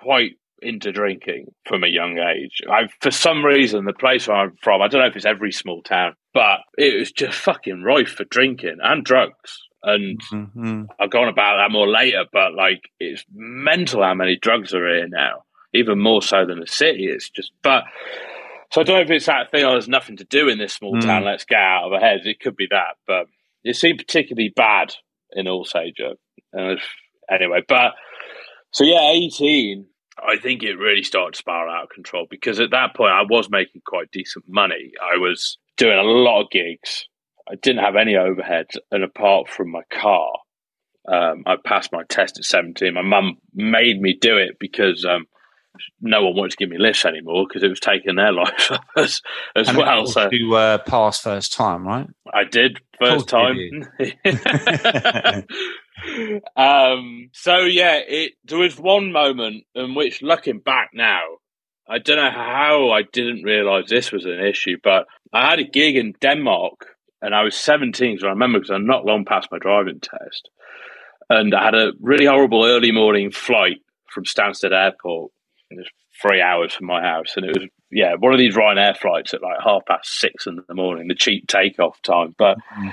quite 0.00 0.32
into 0.62 0.92
drinking 0.92 1.52
from 1.66 1.84
a 1.84 1.88
young 1.88 2.18
age. 2.18 2.60
I, 2.70 2.88
for 3.00 3.10
some 3.10 3.44
reason, 3.44 3.84
the 3.84 3.92
place 3.92 4.26
where 4.26 4.36
I'm 4.36 4.56
from, 4.62 4.82
I 4.82 4.88
don't 4.88 5.00
know 5.00 5.06
if 5.06 5.16
it's 5.16 5.24
every 5.24 5.52
small 5.52 5.82
town, 5.82 6.14
but 6.34 6.60
it 6.76 6.98
was 6.98 7.12
just 7.12 7.38
fucking 7.38 7.82
rife 7.82 8.10
for 8.10 8.24
drinking 8.24 8.78
and 8.82 9.04
drugs. 9.04 9.66
And 9.82 10.20
mm-hmm. 10.32 10.84
I'll 10.98 11.08
go 11.08 11.22
on 11.22 11.28
about 11.28 11.58
that 11.58 11.72
more 11.72 11.88
later, 11.88 12.24
but 12.32 12.54
like 12.54 12.82
it's 12.98 13.24
mental 13.32 14.02
how 14.02 14.14
many 14.14 14.36
drugs 14.36 14.74
are 14.74 14.88
here 14.88 15.08
now, 15.08 15.44
even 15.72 16.00
more 16.00 16.22
so 16.22 16.44
than 16.44 16.60
the 16.60 16.66
city. 16.66 17.06
It's 17.06 17.30
just, 17.30 17.52
but 17.62 17.84
so 18.72 18.80
I 18.80 18.84
don't 18.84 18.96
know 18.96 19.02
if 19.02 19.10
it's 19.10 19.26
that 19.26 19.50
thing 19.50 19.64
or 19.64 19.72
there's 19.72 19.88
nothing 19.88 20.16
to 20.18 20.24
do 20.24 20.48
in 20.48 20.58
this 20.58 20.74
small 20.74 20.96
mm. 20.96 21.00
town. 21.00 21.24
Let's 21.24 21.44
get 21.44 21.60
out 21.60 21.86
of 21.86 21.92
our 21.92 22.00
heads. 22.00 22.26
It 22.26 22.40
could 22.40 22.56
be 22.56 22.66
that, 22.70 22.96
but 23.06 23.26
it 23.64 23.76
seemed 23.76 23.98
particularly 23.98 24.52
bad 24.54 24.94
in 25.32 25.46
All 25.48 25.66
And 25.74 26.80
anyway, 27.30 27.62
but 27.66 27.92
so 28.72 28.84
yeah, 28.84 29.10
18, 29.10 29.86
I 30.26 30.36
think 30.38 30.62
it 30.62 30.76
really 30.76 31.02
started 31.02 31.34
to 31.34 31.38
spiral 31.38 31.72
out 31.72 31.84
of 31.84 31.90
control 31.90 32.26
because 32.28 32.60
at 32.60 32.70
that 32.70 32.94
point 32.96 33.12
I 33.12 33.22
was 33.22 33.48
making 33.50 33.82
quite 33.86 34.10
decent 34.10 34.44
money. 34.48 34.92
I 35.02 35.18
was 35.18 35.58
doing 35.76 35.98
a 35.98 36.02
lot 36.02 36.42
of 36.42 36.50
gigs. 36.50 37.06
I 37.50 37.54
didn't 37.62 37.84
have 37.84 37.96
any 37.96 38.12
overheads, 38.12 38.76
and 38.90 39.02
apart 39.02 39.48
from 39.48 39.70
my 39.70 39.82
car, 39.90 40.32
um, 41.10 41.44
I 41.46 41.56
passed 41.64 41.92
my 41.92 42.02
test 42.08 42.38
at 42.38 42.44
17. 42.44 42.92
My 42.92 43.02
mum 43.02 43.38
made 43.54 44.00
me 44.00 44.18
do 44.20 44.36
it 44.36 44.58
because 44.60 45.06
um, 45.06 45.24
no 46.00 46.24
one 46.24 46.36
wanted 46.36 46.50
to 46.52 46.56
give 46.56 46.68
me 46.68 46.78
lifts 46.78 47.04
anymore 47.04 47.46
because 47.46 47.62
it 47.62 47.68
was 47.68 47.80
taking 47.80 48.16
their 48.16 48.32
life 48.44 48.70
as, 48.96 49.22
as 49.56 49.68
and 49.68 49.78
well. 49.78 50.06
So 50.06 50.28
you 50.30 50.54
uh, 50.54 50.78
passed 50.78 51.22
first 51.22 51.52
time, 51.52 51.86
right? 51.86 52.08
I 52.32 52.44
did 52.44 52.80
first 53.00 53.28
time. 53.28 53.56
um, 56.56 57.30
so 57.32 57.58
yeah, 57.58 57.96
it 57.96 58.32
there 58.44 58.58
was 58.58 58.78
one 58.78 59.12
moment 59.12 59.64
in 59.74 59.94
which, 59.94 60.22
looking 60.22 60.58
back 60.60 60.90
now, 60.94 61.20
I 61.88 61.98
don't 61.98 62.16
know 62.16 62.30
how 62.30 62.90
I 62.90 63.02
didn't 63.02 63.44
realise 63.44 63.88
this 63.88 64.12
was 64.12 64.26
an 64.26 64.40
issue, 64.40 64.76
but 64.82 65.06
I 65.32 65.48
had 65.48 65.58
a 65.58 65.64
gig 65.64 65.96
in 65.96 66.14
Denmark 66.20 66.86
and 67.22 67.34
I 67.34 67.42
was 67.42 67.56
17, 67.56 68.18
so 68.18 68.26
I 68.26 68.30
remember 68.30 68.58
because 68.58 68.70
I'm 68.70 68.86
not 68.86 69.04
long 69.04 69.24
past 69.24 69.48
my 69.50 69.58
driving 69.58 70.00
test. 70.00 70.50
And 71.30 71.54
I 71.54 71.64
had 71.64 71.74
a 71.74 71.92
really 72.00 72.26
horrible 72.26 72.64
early 72.64 72.92
morning 72.92 73.30
flight 73.30 73.78
from 74.12 74.24
Stansted 74.24 74.72
Airport. 74.72 75.32
It 75.70 75.76
was 75.76 75.88
three 76.20 76.40
hours 76.40 76.72
from 76.72 76.86
my 76.86 77.02
house. 77.02 77.34
And 77.36 77.46
it 77.46 77.58
was, 77.58 77.68
yeah, 77.90 78.14
one 78.18 78.32
of 78.32 78.38
these 78.38 78.56
Ryanair 78.56 78.96
flights 78.96 79.34
at 79.34 79.42
like 79.42 79.58
half 79.62 79.84
past 79.86 80.18
six 80.18 80.46
in 80.46 80.60
the 80.66 80.74
morning, 80.74 81.08
the 81.08 81.14
cheap 81.14 81.46
takeoff 81.46 82.00
time. 82.02 82.34
But 82.38 82.58
mm-hmm. 82.58 82.90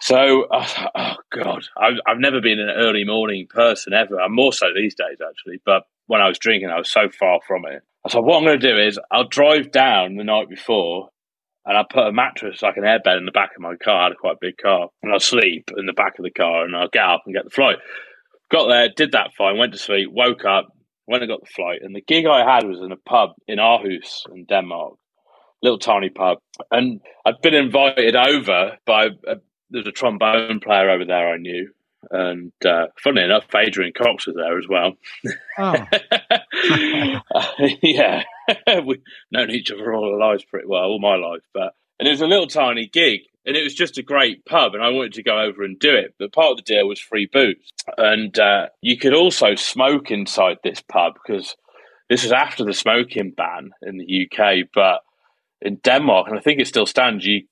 so, 0.00 0.46
oh, 0.50 0.86
oh 0.94 1.16
God, 1.32 1.64
I've, 1.76 1.98
I've 2.06 2.18
never 2.18 2.40
been 2.40 2.60
an 2.60 2.70
early 2.70 3.04
morning 3.04 3.46
person 3.48 3.92
ever. 3.92 4.20
I'm 4.20 4.34
more 4.34 4.52
so 4.52 4.66
these 4.74 4.94
days, 4.94 5.18
actually. 5.26 5.60
But 5.64 5.84
when 6.06 6.20
I 6.20 6.28
was 6.28 6.38
drinking, 6.38 6.70
I 6.70 6.78
was 6.78 6.90
so 6.90 7.08
far 7.08 7.40
from 7.46 7.64
it. 7.66 7.82
I 8.04 8.10
said, 8.10 8.20
what 8.20 8.38
I'm 8.38 8.44
going 8.44 8.58
to 8.58 8.70
do 8.72 8.78
is 8.78 8.98
I'll 9.10 9.28
drive 9.28 9.70
down 9.70 10.16
the 10.16 10.24
night 10.24 10.48
before 10.48 11.10
and 11.64 11.76
I 11.76 11.84
put 11.88 12.08
a 12.08 12.12
mattress 12.12 12.62
like 12.62 12.76
an 12.76 12.82
airbed 12.82 13.18
in 13.18 13.24
the 13.24 13.32
back 13.32 13.50
of 13.54 13.62
my 13.62 13.76
car. 13.76 14.00
I 14.00 14.02
had 14.04 14.12
a 14.12 14.16
quite 14.16 14.40
big 14.40 14.56
car, 14.56 14.88
and 15.02 15.12
I'll 15.12 15.20
sleep 15.20 15.70
in 15.76 15.86
the 15.86 15.92
back 15.92 16.18
of 16.18 16.24
the 16.24 16.30
car, 16.30 16.64
and 16.64 16.74
I'll 16.74 16.88
get 16.88 17.04
up 17.04 17.22
and 17.24 17.34
get 17.34 17.44
the 17.44 17.50
flight. 17.50 17.76
Got 18.50 18.68
there, 18.68 18.88
did 18.94 19.12
that 19.12 19.30
fine, 19.38 19.58
went 19.58 19.72
to 19.72 19.78
sleep, 19.78 20.10
woke 20.10 20.44
up, 20.44 20.76
went 21.06 21.22
and 21.22 21.30
got 21.30 21.40
the 21.40 21.46
flight, 21.46 21.80
and 21.82 21.94
the 21.94 22.00
gig 22.00 22.26
I 22.26 22.44
had 22.44 22.66
was 22.66 22.80
in 22.80 22.92
a 22.92 22.96
pub 22.96 23.30
in 23.46 23.58
Aarhus 23.58 24.22
in 24.32 24.44
Denmark, 24.44 24.94
little 25.62 25.78
tiny 25.78 26.10
pub, 26.10 26.38
and 26.70 27.00
I'd 27.24 27.40
been 27.42 27.54
invited 27.54 28.16
over 28.16 28.78
by 28.86 29.06
a, 29.26 29.36
there's 29.70 29.86
a 29.86 29.92
trombone 29.92 30.60
player 30.60 30.90
over 30.90 31.04
there 31.04 31.32
I 31.32 31.38
knew, 31.38 31.70
and 32.10 32.52
uh, 32.64 32.86
funny 33.02 33.22
enough, 33.22 33.44
Adrian 33.54 33.92
Cox 33.92 34.26
was 34.26 34.36
there 34.36 34.58
as 34.58 34.66
well. 34.68 34.92
Oh. 35.58 35.74
uh, 37.34 37.68
yeah, 37.82 38.24
we've 38.84 39.02
known 39.30 39.50
each 39.50 39.70
other 39.70 39.94
all 39.94 40.12
our 40.12 40.18
lives 40.18 40.44
pretty 40.44 40.66
well, 40.66 40.84
all 40.84 41.00
my 41.00 41.16
life. 41.16 41.42
But 41.54 41.74
and 41.98 42.08
it 42.08 42.10
was 42.10 42.20
a 42.20 42.26
little 42.26 42.46
tiny 42.46 42.86
gig, 42.86 43.20
and 43.44 43.56
it 43.56 43.62
was 43.62 43.74
just 43.74 43.98
a 43.98 44.02
great 44.02 44.44
pub, 44.44 44.74
and 44.74 44.82
I 44.82 44.90
wanted 44.90 45.14
to 45.14 45.22
go 45.22 45.40
over 45.40 45.62
and 45.62 45.78
do 45.78 45.94
it. 45.94 46.14
But 46.18 46.32
part 46.32 46.52
of 46.52 46.56
the 46.56 46.62
deal 46.62 46.86
was 46.86 47.00
free 47.00 47.28
booze, 47.32 47.72
and 47.96 48.38
uh, 48.38 48.66
you 48.80 48.96
could 48.96 49.14
also 49.14 49.54
smoke 49.54 50.10
inside 50.10 50.58
this 50.62 50.82
pub 50.82 51.14
because 51.14 51.56
this 52.08 52.22
was 52.22 52.32
after 52.32 52.64
the 52.64 52.72
smoking 52.72 53.32
ban 53.36 53.70
in 53.82 53.98
the 53.98 54.26
UK, 54.26 54.68
but 54.74 55.00
in 55.60 55.76
Denmark, 55.76 56.28
and 56.28 56.38
I 56.38 56.42
think 56.42 56.60
it 56.60 56.66
still 56.66 56.86
stands. 56.86 57.24
You, 57.24 57.42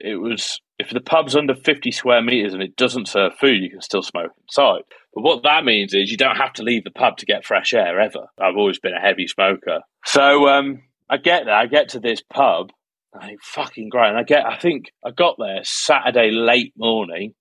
it 0.00 0.16
was 0.16 0.60
if 0.78 0.90
the 0.90 1.00
pub's 1.00 1.34
under 1.34 1.54
50 1.54 1.90
square 1.90 2.22
meters 2.22 2.52
and 2.52 2.62
it 2.62 2.76
doesn't 2.76 3.08
serve 3.08 3.34
food, 3.34 3.62
you 3.62 3.70
can 3.70 3.80
still 3.80 4.02
smoke 4.02 4.32
inside. 4.42 4.82
But 5.14 5.22
what 5.22 5.42
that 5.44 5.64
means 5.64 5.94
is 5.94 6.10
you 6.10 6.18
don't 6.18 6.36
have 6.36 6.52
to 6.54 6.62
leave 6.62 6.84
the 6.84 6.90
pub 6.90 7.16
to 7.18 7.26
get 7.26 7.44
fresh 7.44 7.72
air 7.72 7.98
ever. 7.98 8.26
I've 8.38 8.56
always 8.56 8.78
been 8.78 8.92
a 8.92 9.00
heavy 9.00 9.26
smoker. 9.26 9.80
So 10.04 10.48
um, 10.48 10.82
I 11.08 11.16
get 11.16 11.46
there, 11.46 11.54
I 11.54 11.66
get 11.66 11.88
to 11.90 12.00
this 12.00 12.20
pub, 12.20 12.72
I 13.20 13.36
fucking 13.42 13.88
great. 13.88 14.08
And 14.08 14.18
I 14.18 14.22
get, 14.22 14.44
I 14.46 14.56
think 14.56 14.92
I 15.04 15.10
got 15.10 15.36
there 15.38 15.60
Saturday 15.62 16.30
late 16.30 16.72
morning 16.76 17.34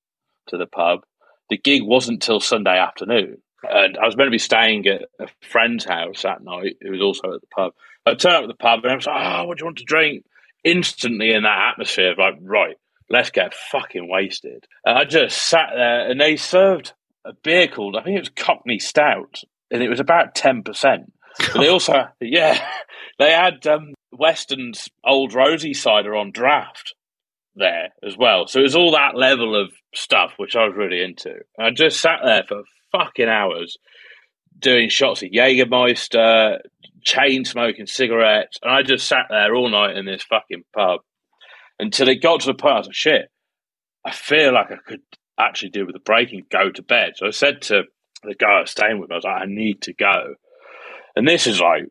to 0.48 0.58
the 0.58 0.66
pub. 0.66 1.02
The 1.50 1.58
gig 1.58 1.84
wasn't 1.84 2.22
till 2.22 2.40
Sunday 2.40 2.78
afternoon. 2.78 3.38
And 3.64 3.98
I 3.98 4.06
was 4.06 4.16
meant 4.16 4.28
to 4.28 4.32
be 4.32 4.38
staying 4.38 4.88
at 4.88 5.04
a 5.20 5.28
friend's 5.42 5.86
house 5.86 6.22
that 6.24 6.44
night 6.44 6.78
who 6.82 6.92
was 6.92 7.02
also 7.02 7.34
at 7.34 7.42
the 7.42 7.48
pub. 7.48 7.74
I 8.06 8.14
turned 8.14 8.36
up 8.36 8.44
at 8.44 8.48
the 8.48 8.54
pub 8.54 8.82
and 8.84 8.92
I 8.92 8.96
was 8.96 9.08
like, 9.08 9.16
oh, 9.20 9.46
what 9.46 9.58
do 9.58 9.64
you 9.64 9.66
want 9.66 9.78
to 9.80 9.86
drink? 9.86 10.26
Instantly 10.64 11.32
in 11.32 11.44
that 11.44 11.72
atmosphere, 11.72 12.14
like, 12.18 12.36
right, 12.42 12.78
let's 13.10 13.32
get 13.32 13.54
fucking 13.54 14.08
wasted. 14.08 14.66
And 14.86 14.98
I 14.98 15.06
just 15.06 15.38
sat 15.38 15.70
there 15.76 16.10
and 16.10 16.22
they 16.22 16.38
served 16.38 16.94
a 17.26 17.34
beer 17.34 17.68
called, 17.68 17.96
I 17.96 18.04
think 18.04 18.18
it 18.18 18.22
was 18.22 18.30
Cockney 18.30 18.80
Stout, 18.80 19.42
and 19.72 19.82
it 19.82 19.90
was 19.90 20.00
about 20.00 20.36
10%. 20.36 20.64
But 21.38 21.60
they 21.60 21.68
also, 21.68 22.08
yeah, 22.22 22.68
they 23.18 23.32
had 23.32 23.66
um, 23.68 23.95
Weston's 24.18 24.90
Old 25.04 25.34
Rosie 25.34 25.74
cider 25.74 26.16
on 26.16 26.32
draft 26.32 26.94
there 27.56 27.90
as 28.06 28.18
well. 28.18 28.48
So 28.48 28.60
it 28.60 28.64
was 28.64 28.76
all 28.76 28.92
that 28.92 29.16
level 29.16 29.60
of 29.60 29.72
stuff, 29.94 30.34
which 30.38 30.56
I 30.56 30.66
was 30.66 30.76
really 30.76 31.02
into. 31.02 31.32
And 31.58 31.68
I 31.68 31.72
just 31.72 32.00
sat 32.00 32.20
there 32.24 32.44
for 32.48 32.64
fucking 32.92 33.30
hours 33.30 33.78
doing 34.58 34.90
shots 34.90 35.22
of 35.22 35.30
Jägermeister, 35.30 36.60
chain 37.04 37.46
smoking 37.46 37.88
cigarettes, 37.88 38.58
and 38.62 38.72
I 38.72 38.84
just 38.84 39.08
sat 39.08 39.26
there 39.30 39.54
all 39.56 39.70
night 39.70 39.98
in 39.98 40.06
this 40.06 40.24
fucking 40.24 40.64
pub 40.74 41.02
until 41.80 42.10
it 42.10 42.22
got 42.22 42.42
to 42.42 42.48
the 42.48 42.54
point 42.54 42.76
I 42.76 42.78
was 42.80 42.88
like, 42.88 42.96
shit, 42.96 43.30
I 44.06 44.12
feel 44.12 44.54
like 44.54 44.72
I 44.72 44.78
could 44.86 45.02
actually 45.38 45.70
do 45.70 45.86
with 45.86 45.96
a 45.96 46.00
break 46.00 46.32
and 46.32 46.50
go 46.50 46.72
to 46.72 46.82
bed. 46.82 47.14
So 47.16 47.28
I 47.28 47.32
said 47.32 47.62
to 47.64 47.84
the 48.24 48.36
guy 48.36 48.58
I 48.58 48.62
was 48.62 48.72
staying 48.72 49.00
with, 49.00 49.12
I 49.12 49.16
was 49.16 49.24
like, 49.24 49.42
I 49.42 49.46
need 49.46 49.82
to 49.84 49.94
go. 49.94 50.36
And 51.16 51.28
this 51.28 51.48
is 51.48 51.60
like, 51.60 51.84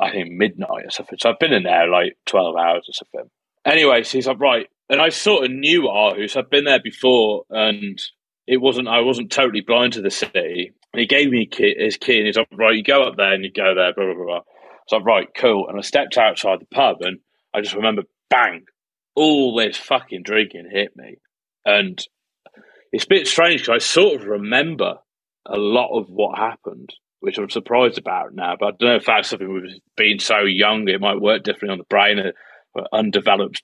I 0.00 0.10
think 0.10 0.30
midnight 0.30 0.84
or 0.86 0.90
something. 0.90 1.18
So 1.20 1.30
I've 1.30 1.38
been 1.38 1.52
in 1.52 1.64
there 1.64 1.88
like 1.88 2.16
12 2.26 2.56
hours 2.56 2.88
or 2.88 2.92
something. 2.92 3.30
Anyway, 3.64 4.02
so 4.02 4.18
he's 4.18 4.26
like, 4.26 4.40
right. 4.40 4.68
And 4.88 5.00
I 5.00 5.08
sort 5.08 5.44
of 5.44 5.50
knew 5.50 5.82
Aarhus. 5.82 6.36
I've 6.36 6.50
been 6.50 6.64
there 6.64 6.80
before 6.82 7.44
and 7.50 8.00
it 8.46 8.58
wasn't, 8.58 8.88
I 8.88 9.00
wasn't 9.00 9.32
totally 9.32 9.62
blind 9.62 9.94
to 9.94 10.02
the 10.02 10.10
city. 10.10 10.72
And 10.92 11.00
he 11.00 11.06
gave 11.06 11.30
me 11.30 11.48
his 11.50 11.96
key 11.96 12.18
and 12.18 12.26
he's 12.26 12.36
like, 12.36 12.48
right, 12.52 12.76
you 12.76 12.84
go 12.84 13.02
up 13.02 13.16
there 13.16 13.32
and 13.32 13.44
you 13.44 13.50
go 13.52 13.74
there, 13.74 13.92
blah, 13.94 14.04
blah, 14.04 14.14
blah, 14.14 14.24
blah. 14.24 14.40
So 14.88 14.96
I'm 14.96 15.04
right, 15.04 15.28
cool. 15.36 15.68
And 15.68 15.76
I 15.76 15.82
stepped 15.82 16.16
outside 16.16 16.60
the 16.60 16.74
pub 16.74 16.98
and 17.00 17.18
I 17.52 17.60
just 17.60 17.74
remember, 17.74 18.02
bang, 18.30 18.64
all 19.14 19.56
this 19.56 19.76
fucking 19.76 20.22
drinking 20.22 20.70
hit 20.70 20.92
me. 20.96 21.16
And 21.64 22.00
it's 22.92 23.04
a 23.04 23.08
bit 23.08 23.26
strange 23.26 23.62
because 23.62 23.74
I 23.74 23.84
sort 23.84 24.20
of 24.20 24.26
remember 24.26 24.98
a 25.44 25.56
lot 25.56 25.98
of 25.98 26.06
what 26.08 26.38
happened, 26.38 26.94
which 27.20 27.38
I'm 27.38 27.50
surprised 27.50 27.98
about 27.98 28.34
now. 28.34 28.56
But 28.58 28.66
I 28.66 28.70
don't 28.78 28.88
know 28.88 28.96
if 28.96 29.06
that's 29.06 29.30
something 29.30 29.52
with 29.52 29.72
being 29.96 30.18
so 30.18 30.40
young, 30.40 30.88
it 30.88 31.00
might 31.00 31.20
work 31.20 31.42
differently 31.42 31.72
on 31.72 31.78
the 31.78 31.84
brain, 31.84 32.18
an 32.18 32.32
undeveloped 32.92 33.62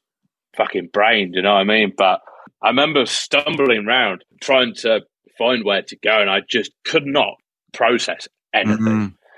fucking 0.57 0.89
brain, 0.93 1.33
you 1.35 1.43
know 1.43 1.55
what 1.55 1.61
I 1.61 1.65
mean? 1.65 1.93
But 1.97 2.21
I 2.63 2.69
remember 2.69 3.07
stumbling 3.07 3.87
around 3.87 4.25
trying 4.41 4.75
to 4.77 5.01
find 5.39 5.65
where 5.65 5.83
to 5.83 5.97
go, 5.97 6.21
and 6.21 6.31
I 6.31 6.41
just 6.49 6.73
could 6.85 7.07
not 7.07 7.35
process 7.73 8.29
anything. 8.55 8.79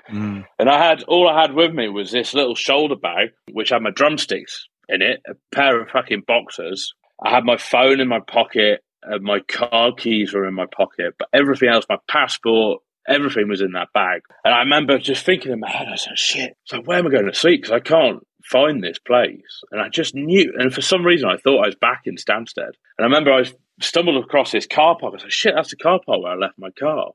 Mm-hmm. 0.09 0.17
Mm. 0.17 0.45
And 0.59 0.69
I 0.69 0.83
had 0.87 1.03
all 1.03 1.27
I 1.27 1.41
had 1.41 1.53
with 1.53 1.73
me 1.73 1.89
was 1.89 2.11
this 2.11 2.33
little 2.33 2.55
shoulder 2.55 2.95
bag, 2.95 3.29
which 3.51 3.69
had 3.69 3.81
my 3.81 3.91
drumsticks 3.91 4.67
in 4.87 5.01
it, 5.01 5.21
a 5.27 5.33
pair 5.53 5.81
of 5.81 5.89
fucking 5.89 6.23
boxers. 6.27 6.93
I 7.23 7.31
had 7.31 7.43
my 7.43 7.57
phone 7.57 7.99
in 7.99 8.07
my 8.07 8.19
pocket, 8.19 8.81
uh, 9.09 9.19
my 9.19 9.39
car 9.39 9.93
keys 9.93 10.33
were 10.33 10.47
in 10.47 10.53
my 10.53 10.65
pocket, 10.65 11.15
but 11.17 11.29
everything 11.33 11.69
else, 11.69 11.85
my 11.89 11.97
passport, 12.07 12.81
everything 13.07 13.47
was 13.47 13.61
in 13.61 13.73
that 13.73 13.93
bag. 13.93 14.21
And 14.43 14.53
I 14.53 14.59
remember 14.59 14.97
just 14.97 15.25
thinking 15.25 15.51
in 15.51 15.59
my 15.59 15.69
head, 15.69 15.87
I 15.91 15.95
said, 15.95 16.17
shit, 16.17 16.57
so 16.65 16.81
where 16.81 16.99
am 16.99 17.07
I 17.07 17.11
going 17.11 17.25
to 17.25 17.33
sleep? 17.33 17.61
Because 17.61 17.73
I 17.73 17.79
can't 17.79 18.25
find 18.43 18.83
this 18.83 18.99
place. 18.99 19.63
And 19.71 19.81
I 19.81 19.89
just 19.89 20.15
knew, 20.15 20.53
and 20.57 20.73
for 20.73 20.81
some 20.81 21.05
reason, 21.05 21.29
I 21.29 21.37
thought 21.37 21.63
I 21.63 21.67
was 21.67 21.75
back 21.75 22.03
in 22.05 22.15
Stansted. 22.15 22.57
And 22.57 22.99
I 22.99 23.03
remember 23.03 23.33
I 23.33 23.43
stumbled 23.81 24.23
across 24.23 24.51
this 24.51 24.67
car 24.67 24.97
park. 24.99 25.13
I 25.15 25.21
said, 25.21 25.33
shit, 25.33 25.53
that's 25.55 25.71
the 25.71 25.77
car 25.77 25.99
park 26.05 26.21
where 26.21 26.33
I 26.33 26.35
left 26.35 26.57
my 26.57 26.69
car. 26.71 27.11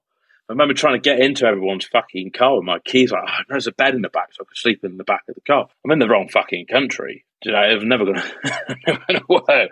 I 0.49 0.53
remember 0.53 0.75
trying 0.75 1.01
to 1.01 1.01
get 1.01 1.21
into 1.21 1.47
everyone's 1.47 1.85
fucking 1.85 2.33
car 2.33 2.57
with 2.57 2.65
my 2.65 2.81
keys. 2.81 3.13
Like, 3.13 3.23
oh, 3.25 3.43
there's 3.49 3.69
a 3.69 3.73
bed 3.73 3.95
in 3.95 4.03
the 4.03 4.09
back, 4.09 4.33
so 4.33 4.43
I 4.43 4.49
could 4.49 4.57
sleep 4.57 4.81
in 4.83 4.97
the 4.97 5.05
back 5.05 5.23
of 5.29 5.37
the 5.37 5.41
car. 5.43 5.69
I'm 5.85 5.93
in 5.93 6.01
the 6.01 6.09
wrong 6.09 6.29
fucking 6.29 6.67
country. 6.67 7.25
You 7.45 7.53
know, 7.53 7.63
it's 7.63 7.85
never 7.85 8.05
going 8.05 8.17
to 8.87 9.23
work. 9.29 9.71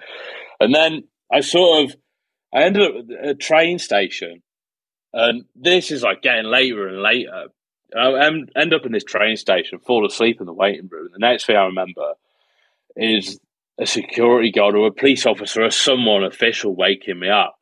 And 0.61 0.73
then 0.73 1.05
I 1.33 1.41
sort 1.41 1.85
of, 1.85 1.97
I 2.55 2.63
ended 2.63 2.83
up 2.83 2.95
at 3.21 3.29
a 3.29 3.35
train 3.35 3.81
station, 3.81 4.43
and 5.13 5.45
this 5.55 5.91
is 5.91 6.03
like 6.03 6.23
getting 6.23 6.47
later 6.47 6.89
and 6.89 7.03
later. 7.03 7.47
I 7.97 8.27
end 8.57 8.75
up 8.75 8.85
in 8.85 8.93
this 8.93 9.05
train 9.05 9.37
station, 9.37 9.79
fall 9.79 10.07
asleep 10.07 10.41
in 10.41 10.47
the 10.47 10.53
waiting 10.53 10.89
room. 10.91 11.09
The 11.13 11.19
next 11.19 11.47
thing 11.47 11.57
I 11.57 11.65
remember 11.65 12.15
is 12.97 13.41
a 13.79 13.87
security 13.87 14.51
guard 14.51 14.75
or 14.75 14.89
a 14.89 14.93
police 14.93 15.25
officer 15.25 15.63
or 15.63 15.71
someone 15.71 16.25
official 16.25 16.75
waking 16.75 17.19
me 17.19 17.31
up 17.31 17.59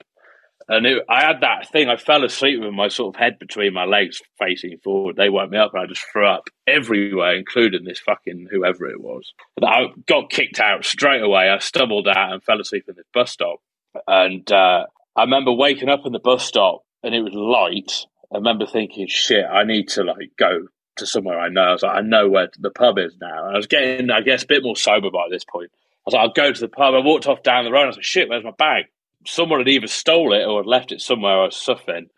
and 0.68 0.84
it, 0.84 1.02
I 1.08 1.24
had 1.24 1.40
that 1.42 1.70
thing. 1.70 1.88
I 1.88 1.96
fell 1.96 2.24
asleep 2.24 2.60
with 2.60 2.72
my 2.72 2.88
sort 2.88 3.14
of 3.14 3.18
head 3.20 3.38
between 3.38 3.72
my 3.72 3.84
legs, 3.84 4.20
facing 4.38 4.76
forward. 4.82 5.16
They 5.16 5.28
woke 5.28 5.50
me 5.50 5.58
up, 5.58 5.72
and 5.74 5.82
I 5.82 5.86
just 5.86 6.04
threw 6.12 6.26
up 6.26 6.48
everywhere, 6.66 7.36
including 7.36 7.84
this 7.84 8.00
fucking 8.00 8.48
whoever 8.50 8.88
it 8.88 9.00
was. 9.00 9.32
I 9.62 9.86
got 10.06 10.30
kicked 10.30 10.58
out 10.58 10.84
straight 10.84 11.22
away. 11.22 11.48
I 11.48 11.58
stumbled 11.58 12.08
out 12.08 12.32
and 12.32 12.42
fell 12.42 12.60
asleep 12.60 12.84
in 12.88 12.96
this 12.96 13.06
bus 13.14 13.30
stop. 13.30 13.60
And 14.06 14.50
uh, 14.50 14.86
I 15.14 15.22
remember 15.22 15.52
waking 15.52 15.88
up 15.88 16.04
in 16.04 16.12
the 16.12 16.18
bus 16.18 16.44
stop 16.44 16.82
and 17.06 17.14
it 17.14 17.22
was 17.22 17.32
light. 17.32 18.06
I 18.32 18.38
remember 18.38 18.66
thinking, 18.66 19.06
shit, 19.08 19.44
I 19.44 19.64
need 19.64 19.88
to 19.90 20.02
like 20.02 20.32
go 20.36 20.66
to 20.96 21.06
somewhere 21.06 21.38
I 21.38 21.48
know. 21.48 21.62
I 21.62 21.72
was 21.72 21.82
like, 21.82 21.96
I 21.96 22.00
know 22.00 22.28
where 22.28 22.48
the 22.58 22.70
pub 22.70 22.98
is 22.98 23.16
now. 23.20 23.46
And 23.46 23.54
I 23.54 23.56
was 23.56 23.66
getting, 23.66 24.10
I 24.10 24.20
guess, 24.20 24.42
a 24.42 24.46
bit 24.46 24.62
more 24.62 24.76
sober 24.76 25.10
by 25.10 25.26
this 25.30 25.44
point. 25.44 25.70
I 25.72 25.78
was 26.06 26.14
like, 26.14 26.22
I'll 26.22 26.32
go 26.32 26.52
to 26.52 26.60
the 26.60 26.68
pub. 26.68 26.94
I 26.94 26.98
walked 26.98 27.26
off 27.26 27.42
down 27.42 27.64
the 27.64 27.70
road. 27.70 27.84
I 27.84 27.86
was 27.86 27.96
like, 27.96 28.04
shit, 28.04 28.28
where's 28.28 28.44
my 28.44 28.52
bag? 28.58 28.86
Someone 29.26 29.60
had 29.60 29.68
either 29.68 29.86
stole 29.86 30.32
it 30.32 30.44
or 30.44 30.60
had 30.60 30.66
left 30.66 30.92
it 30.92 31.00
somewhere 31.00 31.40
I 31.40 31.44
was 31.46 31.56
suffering. 31.56 32.08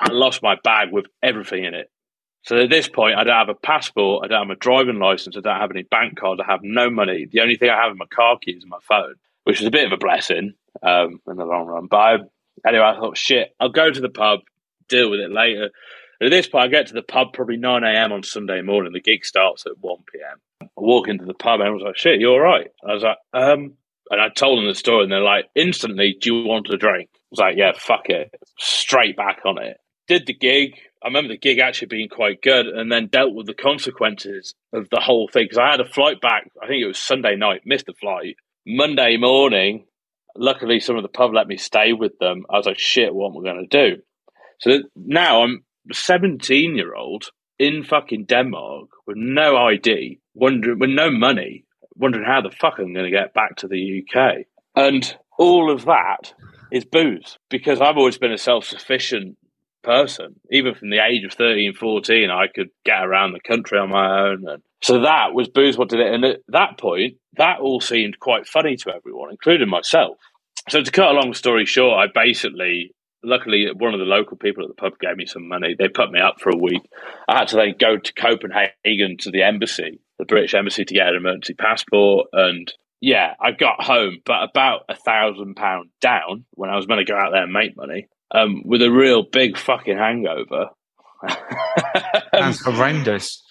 I 0.00 0.10
lost 0.10 0.42
my 0.42 0.56
bag 0.62 0.92
with 0.92 1.06
everything 1.22 1.64
in 1.64 1.74
it. 1.74 1.90
So 2.44 2.56
at 2.56 2.70
this 2.70 2.88
point, 2.88 3.16
I 3.16 3.24
don't 3.24 3.34
have 3.34 3.48
a 3.48 3.54
passport. 3.54 4.24
I 4.24 4.28
don't 4.28 4.48
have 4.48 4.56
a 4.56 4.58
driving 4.58 4.98
license. 4.98 5.36
I 5.36 5.40
don't 5.40 5.60
have 5.60 5.70
any 5.70 5.84
bank 5.84 6.18
cards. 6.18 6.40
I 6.44 6.50
have 6.50 6.60
no 6.62 6.90
money. 6.90 7.26
The 7.30 7.40
only 7.40 7.56
thing 7.56 7.70
I 7.70 7.80
have 7.80 7.92
is 7.92 7.98
my 7.98 8.06
car 8.06 8.36
keys 8.38 8.62
and 8.62 8.70
my 8.70 8.80
phone, 8.82 9.14
which 9.44 9.60
is 9.60 9.66
a 9.66 9.70
bit 9.70 9.86
of 9.86 9.92
a 9.92 9.96
blessing 9.96 10.54
um, 10.82 11.20
in 11.28 11.36
the 11.36 11.44
long 11.44 11.66
run. 11.66 11.86
But 11.86 11.96
I, 11.96 12.16
anyway, 12.66 12.84
I 12.84 12.98
thought, 12.98 13.16
shit, 13.16 13.54
I'll 13.60 13.70
go 13.70 13.90
to 13.90 14.00
the 14.00 14.08
pub, 14.08 14.40
deal 14.88 15.10
with 15.10 15.20
it 15.20 15.30
later. 15.30 15.70
At 16.22 16.30
this 16.30 16.46
point, 16.46 16.64
I 16.64 16.68
get 16.68 16.86
to 16.88 16.94
the 16.94 17.02
pub 17.02 17.32
probably 17.32 17.56
9 17.56 17.82
a.m. 17.82 18.12
on 18.12 18.22
Sunday 18.22 18.62
morning. 18.62 18.92
The 18.92 19.00
gig 19.00 19.24
starts 19.24 19.66
at 19.66 19.78
1 19.80 19.96
p.m. 20.12 20.38
I 20.60 20.66
walk 20.76 21.08
into 21.08 21.24
the 21.24 21.34
pub 21.34 21.60
and 21.60 21.68
I 21.68 21.72
was 21.72 21.82
like, 21.82 21.96
shit, 21.96 22.20
you're 22.20 22.32
all 22.32 22.40
right? 22.40 22.68
I 22.88 22.92
was 22.94 23.02
like, 23.02 23.18
um, 23.32 23.74
and 24.10 24.20
I 24.20 24.28
told 24.28 24.58
them 24.58 24.66
the 24.66 24.74
story 24.74 25.02
and 25.02 25.12
they're 25.12 25.20
like, 25.20 25.46
instantly, 25.56 26.16
do 26.20 26.34
you 26.34 26.46
want 26.46 26.68
a 26.70 26.76
drink? 26.76 27.08
I 27.12 27.18
was 27.30 27.40
like, 27.40 27.56
yeah, 27.56 27.72
fuck 27.76 28.08
it. 28.08 28.32
Straight 28.58 29.16
back 29.16 29.40
on 29.44 29.58
it. 29.58 29.78
Did 30.06 30.26
the 30.26 30.34
gig. 30.34 30.74
I 31.02 31.08
remember 31.08 31.28
the 31.28 31.38
gig 31.38 31.58
actually 31.58 31.88
being 31.88 32.08
quite 32.08 32.42
good 32.42 32.66
and 32.66 32.92
then 32.92 33.08
dealt 33.08 33.34
with 33.34 33.46
the 33.46 33.54
consequences 33.54 34.54
of 34.72 34.88
the 34.90 35.00
whole 35.00 35.28
thing 35.28 35.44
because 35.44 35.58
I 35.58 35.70
had 35.70 35.80
a 35.80 35.84
flight 35.88 36.20
back. 36.20 36.48
I 36.62 36.68
think 36.68 36.82
it 36.82 36.86
was 36.86 36.98
Sunday 36.98 37.34
night, 37.34 37.62
missed 37.64 37.86
the 37.86 37.94
flight. 37.94 38.36
Monday 38.64 39.16
morning, 39.16 39.86
luckily 40.36 40.80
some 40.80 40.96
of 40.96 41.02
the 41.02 41.08
pub 41.08 41.32
let 41.34 41.46
me 41.46 41.56
stay 41.56 41.92
with 41.92 42.18
them. 42.18 42.44
I 42.50 42.56
was 42.56 42.66
like, 42.66 42.78
shit, 42.78 43.14
what 43.14 43.30
am 43.30 43.38
I 43.38 43.52
going 43.52 43.68
to 43.68 43.90
do? 43.96 44.02
So 44.60 44.78
now 44.96 45.42
I'm 45.42 45.64
a 45.90 45.94
17 45.94 46.76
year 46.76 46.94
old 46.94 47.24
in 47.58 47.84
fucking 47.84 48.24
Denmark 48.26 48.88
with 49.06 49.16
no 49.16 49.56
ID, 49.56 50.20
wondering, 50.34 50.78
with 50.78 50.90
no 50.90 51.10
money, 51.10 51.64
wondering 51.96 52.24
how 52.24 52.40
the 52.40 52.50
fuck 52.50 52.74
I'm 52.78 52.92
going 52.92 53.04
to 53.04 53.10
get 53.10 53.34
back 53.34 53.56
to 53.56 53.68
the 53.68 54.02
UK. 54.02 54.46
And 54.74 55.16
all 55.38 55.70
of 55.70 55.84
that 55.84 56.34
is 56.70 56.84
booze 56.84 57.38
because 57.50 57.80
I've 57.80 57.98
always 57.98 58.18
been 58.18 58.32
a 58.32 58.38
self 58.38 58.64
sufficient 58.64 59.36
person. 59.82 60.36
Even 60.50 60.74
from 60.74 60.90
the 60.90 61.04
age 61.04 61.24
of 61.24 61.32
13, 61.32 61.74
14, 61.74 62.30
I 62.30 62.46
could 62.46 62.68
get 62.84 63.04
around 63.04 63.32
the 63.32 63.40
country 63.40 63.78
on 63.78 63.90
my 63.90 64.28
own. 64.28 64.44
And 64.48 64.62
so 64.82 65.00
that 65.02 65.34
was 65.34 65.48
booze 65.48 65.76
what 65.76 65.88
did 65.88 66.00
it. 66.00 66.12
And 66.12 66.24
at 66.24 66.40
that 66.48 66.78
point, 66.78 67.14
that 67.36 67.60
all 67.60 67.80
seemed 67.80 68.18
quite 68.18 68.46
funny 68.46 68.76
to 68.76 68.94
everyone, 68.94 69.30
including 69.30 69.68
myself. 69.68 70.16
So 70.68 70.82
to 70.82 70.90
cut 70.90 71.10
a 71.10 71.20
long 71.20 71.34
story 71.34 71.66
short, 71.66 71.98
I 71.98 72.06
basically, 72.12 72.94
luckily, 73.24 73.68
one 73.76 73.94
of 73.94 74.00
the 74.00 74.06
local 74.06 74.36
people 74.36 74.64
at 74.64 74.68
the 74.68 74.74
pub 74.74 74.98
gave 75.00 75.16
me 75.16 75.26
some 75.26 75.48
money. 75.48 75.74
They 75.78 75.88
put 75.88 76.12
me 76.12 76.20
up 76.20 76.40
for 76.40 76.50
a 76.50 76.58
week. 76.58 76.82
I 77.28 77.38
had 77.38 77.48
to 77.48 77.56
then 77.56 77.74
go 77.78 77.96
to 77.96 78.14
Copenhagen 78.14 79.16
to 79.20 79.30
the 79.30 79.42
embassy, 79.42 80.00
the 80.18 80.24
British 80.24 80.54
embassy, 80.54 80.84
to 80.84 80.94
get 80.94 81.08
an 81.08 81.16
emergency 81.16 81.54
passport. 81.54 82.28
And 82.32 82.72
yeah, 83.00 83.34
I 83.40 83.50
got 83.50 83.82
home, 83.82 84.18
but 84.24 84.48
about 84.48 84.82
a 84.88 84.94
thousand 84.94 85.56
pound 85.56 85.90
down 86.00 86.44
when 86.52 86.70
I 86.70 86.76
was 86.76 86.86
going 86.86 87.04
to 87.04 87.10
go 87.10 87.18
out 87.18 87.32
there 87.32 87.42
and 87.42 87.52
make 87.52 87.76
money 87.76 88.06
um, 88.34 88.62
with 88.64 88.82
a 88.82 88.90
real 88.90 89.22
big 89.22 89.56
fucking 89.56 89.96
hangover. 89.96 90.68
That's 92.32 92.64
horrendous. 92.64 93.42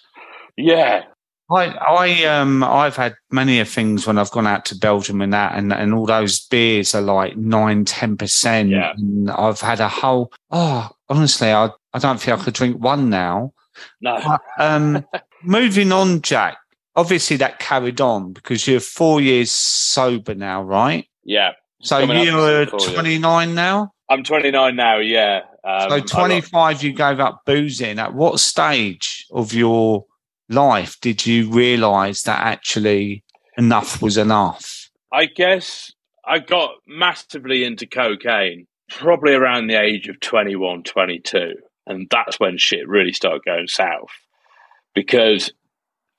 Yeah. 0.56 1.04
I, 1.50 1.66
I, 1.66 2.24
um, 2.24 2.62
I've 2.62 2.96
had 2.96 3.14
many 3.30 3.60
of 3.60 3.68
things 3.68 4.06
when 4.06 4.16
I've 4.16 4.30
gone 4.30 4.46
out 4.46 4.64
to 4.66 4.78
Belgium 4.78 5.20
and 5.20 5.32
that, 5.34 5.54
and, 5.54 5.72
and 5.72 5.92
all 5.92 6.06
those 6.06 6.46
beers 6.46 6.94
are 6.94 7.02
like 7.02 7.36
nine, 7.36 7.84
ten 7.84 8.16
percent. 8.16 8.70
Yeah. 8.70 8.92
And 8.96 9.30
I've 9.30 9.60
had 9.60 9.80
a 9.80 9.88
whole. 9.88 10.32
Oh, 10.50 10.88
honestly, 11.08 11.52
I, 11.52 11.70
I 11.92 11.98
don't 11.98 12.20
think 12.20 12.38
I 12.38 12.42
could 12.42 12.54
drink 12.54 12.78
one 12.78 13.10
now. 13.10 13.52
No. 14.00 14.18
But, 14.24 14.40
um, 14.58 15.06
moving 15.42 15.92
on, 15.92 16.22
Jack. 16.22 16.56
Obviously, 16.96 17.36
that 17.38 17.58
carried 17.58 18.00
on 18.00 18.32
because 18.32 18.66
you're 18.66 18.80
four 18.80 19.20
years 19.20 19.50
sober 19.50 20.34
now, 20.34 20.62
right? 20.62 21.06
Yeah. 21.24 21.52
So 21.82 22.00
Coming 22.00 22.16
up 22.18 22.24
to 22.24 22.30
you're 22.30 22.66
29 22.94 23.54
now. 23.54 23.91
I'm 24.12 24.22
29 24.24 24.76
now, 24.76 24.98
yeah. 24.98 25.40
Um, 25.64 25.88
So 25.90 25.96
I 25.96 26.00
25, 26.00 26.82
you 26.82 26.92
gave 26.92 27.18
up 27.18 27.42
boozing. 27.46 27.98
At 27.98 28.14
what 28.14 28.40
stage 28.40 29.26
of 29.30 29.54
your 29.54 30.04
life 30.48 31.00
did 31.00 31.26
you 31.26 31.50
realise 31.50 32.22
that 32.24 32.40
actually 32.40 33.24
enough 33.56 34.02
was 34.02 34.18
enough? 34.18 34.90
I 35.12 35.26
guess 35.26 35.92
I 36.26 36.40
got 36.40 36.72
massively 36.86 37.64
into 37.64 37.86
cocaine 37.86 38.66
probably 38.90 39.32
around 39.32 39.68
the 39.68 39.80
age 39.80 40.08
of 40.08 40.20
21, 40.20 40.82
22. 40.82 41.54
And 41.86 42.06
that's 42.10 42.38
when 42.38 42.58
shit 42.58 42.86
really 42.86 43.12
started 43.12 43.42
going 43.44 43.66
south 43.66 44.10
because 44.94 45.50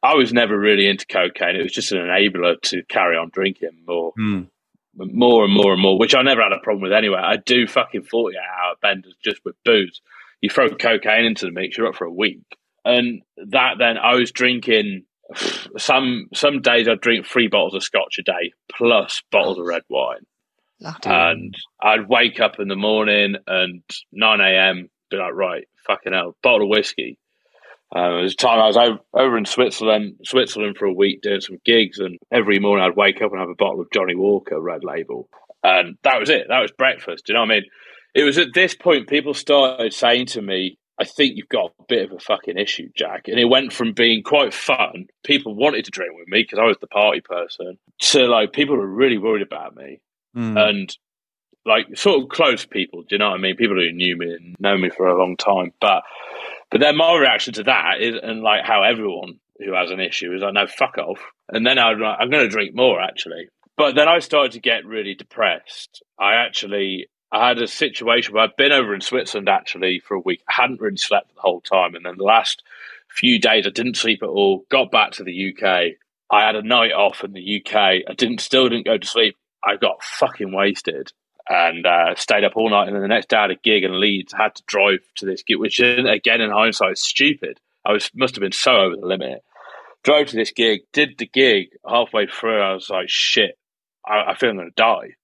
I 0.01 0.15
was 0.15 0.33
never 0.33 0.57
really 0.57 0.87
into 0.87 1.05
cocaine. 1.05 1.55
It 1.55 1.63
was 1.63 1.71
just 1.71 1.91
an 1.91 1.99
enabler 1.99 2.59
to 2.63 2.83
carry 2.85 3.15
on 3.15 3.29
drinking 3.31 3.83
more, 3.87 4.13
Hmm. 4.17 4.41
More 4.95 5.43
and 5.43 5.53
more 5.53 5.73
and 5.73 5.81
more, 5.81 5.97
which 5.97 6.15
I 6.15 6.21
never 6.21 6.41
had 6.41 6.53
a 6.53 6.59
problem 6.63 6.81
with 6.83 6.93
anyway. 6.93 7.19
I 7.19 7.37
do 7.37 7.67
fucking 7.67 8.03
48 8.03 8.37
hour 8.37 8.75
benders 8.81 9.15
just 9.23 9.43
with 9.43 9.55
booze. 9.65 10.01
You 10.41 10.49
throw 10.49 10.69
cocaine 10.69 11.25
into 11.25 11.45
the 11.45 11.51
mix, 11.51 11.77
you're 11.77 11.87
up 11.87 11.95
for 11.95 12.05
a 12.05 12.11
week. 12.11 12.43
And 12.85 13.21
that 13.37 13.75
then 13.79 13.97
I 13.97 14.15
was 14.15 14.31
drinking 14.31 15.05
some 15.77 16.27
some 16.33 16.61
days 16.61 16.87
I'd 16.87 17.01
drink 17.01 17.25
three 17.25 17.47
bottles 17.47 17.75
of 17.75 17.83
scotch 17.83 18.17
a 18.19 18.23
day 18.23 18.53
plus 18.71 19.21
bottles 19.31 19.57
of 19.57 19.65
red 19.65 19.83
wine. 19.89 20.25
And 21.11 21.55
I'd 21.81 22.09
wake 22.09 22.39
up 22.39 22.59
in 22.59 22.67
the 22.67 22.75
morning 22.75 23.35
and 23.47 23.83
9 24.11 24.41
a.m. 24.41 24.89
be 25.09 25.17
like, 25.17 25.33
right, 25.33 25.65
fucking 25.87 26.11
hell, 26.11 26.35
bottle 26.43 26.63
of 26.63 26.69
whiskey. 26.69 27.17
Uh, 27.95 28.17
it 28.17 28.21
was 28.23 28.33
a 28.33 28.37
time 28.37 28.59
I 28.59 28.67
was 28.67 28.77
over, 28.77 28.99
over 29.13 29.37
in 29.37 29.45
Switzerland, 29.45 30.15
Switzerland 30.23 30.77
for 30.77 30.85
a 30.85 30.93
week 30.93 31.21
doing 31.21 31.41
some 31.41 31.59
gigs, 31.65 31.99
and 31.99 32.17
every 32.31 32.59
morning 32.59 32.83
I'd 32.85 32.95
wake 32.95 33.21
up 33.21 33.31
and 33.31 33.39
have 33.39 33.49
a 33.49 33.55
bottle 33.55 33.81
of 33.81 33.91
Johnnie 33.93 34.15
Walker 34.15 34.59
Red 34.59 34.83
Label, 34.83 35.29
and 35.63 35.97
that 36.03 36.19
was 36.19 36.29
it. 36.29 36.47
That 36.49 36.59
was 36.61 36.71
breakfast. 36.71 37.25
Do 37.25 37.33
you 37.33 37.35
know 37.35 37.41
what 37.41 37.51
I 37.51 37.55
mean? 37.55 37.63
It 38.15 38.23
was 38.23 38.37
at 38.37 38.53
this 38.53 38.73
point 38.75 39.07
people 39.07 39.33
started 39.33 39.93
saying 39.93 40.27
to 40.27 40.41
me, 40.41 40.77
"I 40.99 41.03
think 41.03 41.33
you've 41.35 41.49
got 41.49 41.71
a 41.79 41.83
bit 41.87 42.05
of 42.05 42.15
a 42.15 42.19
fucking 42.19 42.57
issue, 42.57 42.89
Jack," 42.95 43.27
and 43.27 43.39
it 43.39 43.45
went 43.45 43.73
from 43.73 43.93
being 43.93 44.23
quite 44.23 44.53
fun. 44.53 45.07
People 45.23 45.55
wanted 45.55 45.85
to 45.85 45.91
drink 45.91 46.13
with 46.17 46.27
me 46.27 46.41
because 46.43 46.59
I 46.59 46.65
was 46.65 46.77
the 46.79 46.87
party 46.87 47.21
person, 47.21 47.77
to 47.99 48.25
like 48.27 48.53
people 48.53 48.75
were 48.75 48.87
really 48.87 49.17
worried 49.17 49.41
about 49.43 49.75
me 49.75 49.99
Hmm. 50.33 50.57
and 50.57 50.97
like 51.65 51.95
sort 51.95 52.21
of 52.23 52.29
close 52.29 52.65
people. 52.65 53.01
Do 53.03 53.07
you 53.11 53.19
know 53.19 53.29
what 53.29 53.39
I 53.39 53.41
mean? 53.41 53.55
People 53.55 53.77
who 53.77 53.91
knew 53.91 54.17
me 54.17 54.33
and 54.33 54.55
know 54.59 54.77
me 54.77 54.89
for 54.89 55.07
a 55.07 55.17
long 55.17 55.37
time. 55.37 55.71
But 55.79 56.03
but 56.73 56.81
then 56.81 56.97
my 56.97 57.15
reaction 57.15 57.53
to 57.53 57.63
that 57.65 58.01
is, 58.01 58.15
and 58.23 58.41
like 58.41 58.65
how 58.65 58.81
everyone 58.81 59.39
who 59.59 59.73
has 59.73 59.91
an 59.91 59.99
issue 59.99 60.33
is 60.33 60.41
like, 60.41 60.55
no, 60.55 60.65
fuck 60.65 60.97
off. 60.97 61.19
And 61.49 61.63
then 61.63 61.77
I'd, 61.77 61.99
like, 61.99 62.17
I'm 62.19 62.31
going 62.31 62.45
to 62.45 62.49
drink 62.49 62.73
more 62.73 62.99
actually. 62.99 63.49
But 63.77 63.93
then 63.93 64.07
I 64.07 64.17
started 64.17 64.53
to 64.53 64.59
get 64.59 64.83
really 64.83 65.13
depressed. 65.13 66.01
I 66.17 66.33
actually 66.33 67.09
I 67.31 67.47
had 67.47 67.59
a 67.59 67.67
situation 67.67 68.33
where 68.33 68.43
I'd 68.43 68.55
been 68.57 68.71
over 68.71 68.95
in 68.95 69.01
Switzerland 69.01 69.49
actually 69.49 69.99
for 69.99 70.15
a 70.15 70.19
week. 70.19 70.41
I 70.49 70.53
hadn't 70.63 70.81
really 70.81 70.97
slept 70.97 71.35
the 71.35 71.41
whole 71.41 71.61
time, 71.61 71.93
and 71.93 72.03
then 72.03 72.17
the 72.17 72.23
last 72.23 72.63
few 73.07 73.39
days 73.39 73.67
I 73.67 73.69
didn't 73.69 73.97
sleep 73.97 74.23
at 74.23 74.29
all. 74.29 74.65
Got 74.71 74.89
back 74.89 75.11
to 75.11 75.23
the 75.23 75.53
UK. 75.53 75.93
I 76.31 76.43
had 76.43 76.55
a 76.55 76.63
night 76.63 76.91
off 76.91 77.23
in 77.23 77.33
the 77.33 77.61
UK. 77.63 77.75
I 77.75 78.13
didn't 78.17 78.41
still 78.41 78.67
didn't 78.67 78.87
go 78.87 78.97
to 78.97 79.07
sleep. 79.07 79.37
I 79.63 79.77
got 79.77 80.03
fucking 80.03 80.51
wasted 80.51 81.11
and 81.53 81.85
uh, 81.85 82.15
stayed 82.15 82.43
up 82.43 82.53
all 82.55 82.69
night. 82.69 82.87
And 82.87 82.95
then 82.95 83.01
the 83.03 83.07
next 83.07 83.29
day 83.29 83.37
I 83.37 83.41
had 83.43 83.51
a 83.51 83.55
gig 83.55 83.83
in 83.83 83.99
Leeds. 83.99 84.33
I 84.33 84.43
had 84.43 84.55
to 84.55 84.63
drive 84.65 84.99
to 85.17 85.25
this 85.25 85.43
gig, 85.43 85.57
which 85.59 85.79
again 85.79 86.41
in 86.41 86.49
hindsight 86.51 86.93
is 86.93 87.01
stupid. 87.03 87.59
I 87.85 87.91
was 87.91 88.09
must 88.15 88.35
have 88.35 88.41
been 88.41 88.51
so 88.51 88.71
over 88.75 88.95
the 88.95 89.05
limit. 89.05 89.43
Drove 90.03 90.27
to 90.27 90.35
this 90.35 90.51
gig, 90.51 90.81
did 90.91 91.17
the 91.17 91.27
gig. 91.27 91.67
Halfway 91.87 92.27
through, 92.27 92.59
I 92.61 92.73
was 92.73 92.89
like, 92.89 93.05
"Shit, 93.07 93.57
I, 94.05 94.31
I 94.31 94.35
feel 94.35 94.49
I'm 94.49 94.57
going 94.57 94.69
to 94.69 94.73
die." 94.75 95.15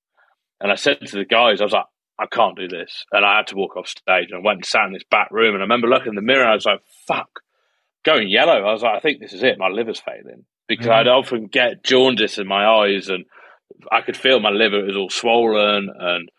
And 0.61 0.71
I 0.71 0.75
said 0.75 0.99
to 1.07 1.15
the 1.17 1.25
guys, 1.25 1.59
"I 1.61 1.65
was 1.65 1.73
like, 1.73 1.85
I 2.19 2.25
can't 2.27 2.57
do 2.57 2.67
this," 2.67 3.05
and 3.11 3.25
I 3.25 3.37
had 3.37 3.47
to 3.47 3.55
walk 3.55 3.75
off 3.75 3.87
stage. 3.87 4.27
And 4.29 4.35
I 4.39 4.41
went 4.45 4.57
and 4.59 4.65
sat 4.65 4.85
in 4.85 4.93
this 4.93 5.03
back 5.09 5.29
room. 5.31 5.53
And 5.55 5.61
I 5.61 5.65
remember 5.65 5.87
looking 5.87 6.09
in 6.09 6.15
the 6.15 6.21
mirror. 6.21 6.45
I 6.45 6.53
was 6.55 6.65
like, 6.65 6.81
"Fuck." 7.07 7.41
Going 8.05 8.29
yellow. 8.29 8.61
I 8.65 8.71
was 8.71 8.81
like, 8.81 8.95
I 8.95 8.99
think 9.01 9.19
this 9.19 9.33
is 9.33 9.43
it. 9.43 9.57
My 9.57 9.67
liver's 9.67 9.99
failing 9.99 10.45
because 10.69 10.85
Mhm. 10.87 10.91
I'd 10.93 11.07
often 11.07 11.47
get 11.47 11.83
jaundice 11.83 12.37
in 12.37 12.47
my 12.47 12.65
eyes 12.65 13.09
and 13.09 13.25
I 13.91 14.01
could 14.01 14.17
feel 14.17 14.39
my 14.39 14.49
liver 14.49 14.83
was 14.83 14.95
all 14.95 15.09
swollen, 15.09 15.89
and 15.97 16.29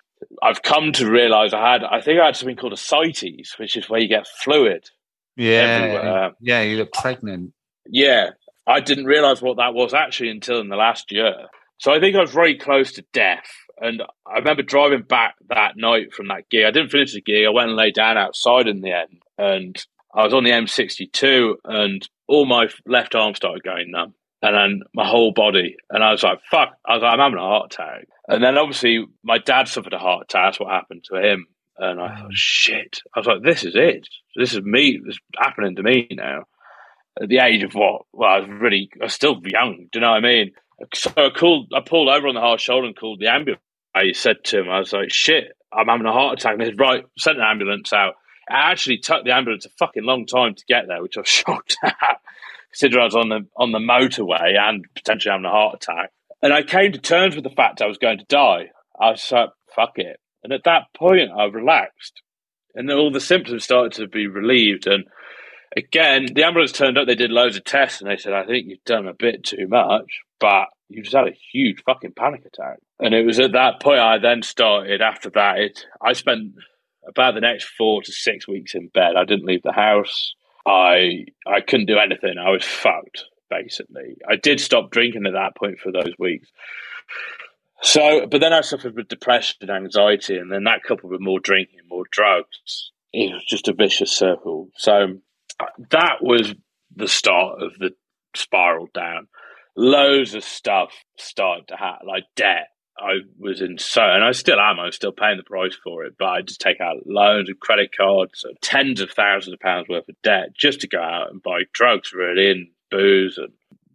I've 0.43 0.63
come 0.63 0.93
to 0.93 1.11
realize 1.11 1.53
I 1.53 1.73
had. 1.73 1.85
I 1.85 2.01
think 2.01 2.21
I 2.21 2.27
had 2.27 2.37
something 2.37 2.57
called 2.57 2.73
ascites, 2.73 3.59
which 3.59 3.77
is 3.77 3.89
where 3.89 4.01
you 4.01 4.09
get 4.09 4.27
fluid. 4.27 4.91
yeah, 5.37 5.53
everywhere. 5.53 6.33
yeah, 6.41 6.63
you 6.63 6.77
look 6.77 6.93
pregnant. 6.93 7.53
Yeah, 7.87 8.31
I 8.67 8.81
didn't 8.81 9.07
realize 9.07 9.43
what 9.43 9.57
that 9.57 9.75
was 9.75 9.95
actually 9.95 10.31
until 10.31 10.61
in 10.61 10.69
the 10.69 10.77
last 10.77 11.11
year. 11.13 11.47
So 11.79 11.93
I 11.93 12.01
think 12.01 12.15
I 12.17 12.21
was 12.21 12.31
very 12.31 12.59
close 12.59 12.93
to 12.93 13.05
death. 13.13 13.49
And 13.81 14.03
I 14.27 14.39
remember 14.39 14.63
driving 14.63 15.03
back 15.03 15.37
that 15.49 15.73
night 15.77 16.13
from 16.13 16.29
that 16.29 16.51
gig. 16.51 16.67
I 16.67 16.71
didn't 16.71 16.91
finish 16.91 17.15
the 17.15 17.23
gig. 17.23 17.47
I 17.47 17.51
went 17.51 17.69
and 17.69 17.77
lay 17.77 17.91
down 17.91 18.19
outside 18.19 18.69
in 18.69 18.83
the 18.83 18.93
end, 18.93 19.23
and 19.39 19.87
I 20.15 20.25
was 20.25 20.35
on 20.35 20.45
the 20.45 20.51
M62, 20.51 21.55
and 21.65 22.07
all 22.29 22.45
my 22.45 22.69
left 22.87 23.15
arm 23.15 23.35
started 23.35 23.63
going 23.63 23.91
numb 23.91 24.15
and 24.43 24.55
then 24.55 24.81
my 24.95 25.07
whole 25.07 25.33
body. 25.33 25.77
And 25.91 26.03
I 26.03 26.13
was 26.13 26.23
like, 26.23 26.41
fuck. 26.51 26.71
I 26.87 26.95
was 26.95 27.03
like, 27.03 27.13
I'm 27.13 27.19
having 27.19 27.39
a 27.39 27.43
heart 27.43 27.73
attack. 27.73 28.07
And 28.29 28.43
then 28.43 28.57
obviously 28.57 29.05
my 29.23 29.39
dad 29.39 29.69
suffered 29.69 29.93
a 29.93 29.99
heart 29.99 30.25
attack. 30.25 30.47
That's 30.47 30.61
what 30.61 30.71
happened 30.71 31.05
to 31.11 31.17
him. 31.17 31.47
And 31.77 32.01
I 32.01 32.09
thought, 32.09 32.27
oh. 32.27 32.33
shit. 32.33 33.01
I 33.15 33.21
was 33.21 33.27
like, 33.27 33.43
this 33.43 33.65
is 33.65 33.75
it. 33.75 34.09
This 34.37 34.55
is 34.55 34.63
me. 34.63 35.01
This 35.05 35.15
is 35.15 35.21
happening 35.37 35.77
to 35.77 35.83
me 35.83 36.09
now. 36.13 36.45
At 37.21 37.29
the 37.29 37.39
age 37.39 37.63
of 37.65 37.75
what? 37.75 38.03
Well, 38.13 38.31
I 38.31 38.41
was 38.41 38.49
really, 38.49 38.91
I 39.01 39.05
was 39.05 39.15
still 39.15 39.41
young. 39.45 39.89
Do 39.91 39.99
you 39.99 40.01
know 40.01 40.11
what 40.11 40.25
I 40.25 40.27
mean? 40.27 40.53
So 40.95 41.11
I 41.17 41.29
called, 41.31 41.73
I 41.75 41.81
pulled 41.81 42.09
over 42.09 42.29
on 42.29 42.35
the 42.35 42.41
hard 42.41 42.61
shoulder 42.61 42.87
and 42.87 42.97
called 42.97 43.21
the 43.21 43.31
ambulance. 43.31 43.63
I 43.95 44.13
said 44.13 44.45
to 44.45 44.61
him, 44.61 44.71
I 44.71 44.79
was 44.79 44.93
like, 44.93 45.11
shit, 45.11 45.53
I'm 45.73 45.89
having 45.89 46.07
a 46.07 46.13
heart 46.13 46.39
attack. 46.39 46.55
And 46.55 46.63
he 46.63 46.69
said, 46.69 46.81
right, 46.81 47.05
sent 47.19 47.39
an 47.39 47.45
ambulance 47.45 47.93
out. 47.93 48.15
I 48.49 48.71
actually 48.73 48.99
took 48.99 49.25
the 49.25 49.35
ambulance 49.35 49.67
a 49.67 49.71
fucking 49.79 50.05
long 50.05 50.27
time 50.27 50.55
to 50.55 50.65
get 50.67 50.87
there, 50.89 51.03
which 51.03 51.17
I 51.17 51.21
was 51.21 51.29
shocked 51.29 51.77
at, 51.83 52.21
considering 52.73 53.03
I 53.03 53.05
was 53.05 53.17
on 53.17 53.29
the 53.29 53.47
on 53.57 53.73
the 53.73 53.79
motorway 53.79 54.59
and 54.59 54.85
potentially 54.95 55.33
having 55.33 55.45
a 55.45 55.51
heart 55.51 55.77
attack. 55.77 56.11
And 56.43 56.53
I 56.53 56.63
came 56.63 56.93
to 56.93 56.99
terms 56.99 57.35
with 57.35 57.45
the 57.45 57.51
fact 57.51 57.83
I 57.83 57.87
was 57.87 57.99
going 57.99 58.19
to 58.19 58.25
die. 58.25 58.71
I 58.99 59.11
was 59.11 59.31
like, 59.31 59.51
fuck 59.75 59.93
it. 59.97 60.19
And 60.43 60.53
at 60.53 60.65
that 60.65 60.85
point, 60.97 61.31
I 61.37 61.45
relaxed, 61.45 62.23
and 62.75 62.89
then 62.89 62.97
all 62.97 63.11
the 63.11 63.21
symptoms 63.21 63.65
started 63.65 63.93
to 63.95 64.07
be 64.09 64.27
relieved. 64.27 64.87
And 64.87 65.05
again, 65.77 66.29
the 66.35 66.45
ambulance 66.45 66.73
turned 66.73 66.97
up. 66.97 67.07
They 67.07 67.15
did 67.15 67.31
loads 67.31 67.57
of 67.57 67.65
tests, 67.65 68.01
and 68.01 68.11
they 68.11 68.17
said, 68.17 68.33
"I 68.33 68.47
think 68.47 68.67
you've 68.69 68.85
done 68.85 69.07
a 69.07 69.15
bit 69.15 69.45
too 69.45 69.67
much, 69.69 70.21
but 70.39 70.69
you 70.89 71.03
just 71.03 71.15
had 71.15 71.29
a 71.29 71.37
huge 71.53 71.83
fucking 71.85 72.13
panic 72.17 72.47
attack." 72.47 72.79
And 72.99 73.15
it 73.15 73.27
was 73.27 73.39
at 73.39 73.53
that 73.53 73.81
point 73.81 74.01
I 74.01 74.19
then 74.19 74.43
started. 74.43 75.03
After 75.03 75.29
that, 75.31 75.59
it 75.59 75.87
I 76.01 76.15
spent 76.15 76.53
about 77.07 77.35
the 77.35 77.41
next 77.41 77.65
four 77.77 78.03
to 78.03 78.13
six 78.13 78.49
weeks 78.49 78.75
in 78.75 78.89
bed. 78.89 79.17
I 79.17 79.25
didn't 79.25 79.47
leave 79.47 79.63
the 79.63 79.73
house. 79.73 80.35
I 80.67 81.27
I 81.47 81.61
couldn't 81.61 81.87
do 81.87 81.99
anything. 81.99 82.35
I 82.39 82.51
was 82.51 82.65
fucked 82.65 83.25
basically. 83.51 84.17
I 84.29 84.37
did 84.37 84.61
stop 84.61 84.91
drinking 84.91 85.27
at 85.27 85.33
that 85.33 85.57
point 85.57 85.81
for 85.81 85.93
those 85.93 86.15
weeks. 86.19 86.49
So, 87.83 88.27
but 88.31 88.41
then 88.41 88.53
I 88.53 88.61
suffered 88.61 88.95
with 88.95 89.09
depression 89.09 89.57
and 89.63 89.71
anxiety, 89.71 90.37
and 90.37 90.53
then 90.53 90.65
that 90.65 90.83
coupled 90.87 91.13
with 91.13 91.21
more 91.21 91.41
drinking, 91.41 91.81
more 91.89 92.05
drugs, 92.11 92.93
it 93.13 93.33
was 93.33 93.45
just 93.45 93.69
a 93.69 93.73
vicious 93.73 94.13
circle. 94.13 94.69
So 94.77 95.19
that 95.91 96.19
was 96.21 96.55
the 96.95 97.09
start 97.09 97.63
of 97.63 97.73
the 97.79 97.91
spiral 98.37 98.89
down. 98.95 99.29
Loads 99.77 100.35
of 100.35 100.45
stuff 100.45 100.93
started 101.17 101.69
to 101.69 101.77
happen, 101.77 102.07
like 102.07 102.25
debt, 102.37 102.69
I 103.01 103.21
was 103.39 103.61
in 103.61 103.79
so, 103.79 104.03
and 104.03 104.25
I 104.25 104.33
still 104.33 104.61
am. 104.61 104.79
I'm 104.79 104.93
still 104.93 105.13
paying 105.13 105.37
the 105.37 105.43
price 105.43 105.77
for 105.83 106.05
it, 106.05 106.15
but 106.19 106.27
I 106.27 106.43
just 106.43 106.61
take 106.61 106.81
out 106.81 107.07
loans 107.07 107.49
and 107.49 107.59
credit 107.59 107.97
cards, 107.97 108.45
and 108.45 108.61
tens 108.61 109.01
of 109.01 109.11
thousands 109.11 109.55
of 109.55 109.61
pounds 109.61 109.89
worth 109.89 110.09
of 110.09 110.17
debt 110.23 110.55
just 110.57 110.81
to 110.81 110.89
go 110.89 111.01
out 111.01 111.31
and 111.31 111.43
buy 111.43 111.63
drugs, 111.73 112.13
really, 112.13 112.51
and 112.51 112.69
booze, 112.91 113.39
and 113.39 113.53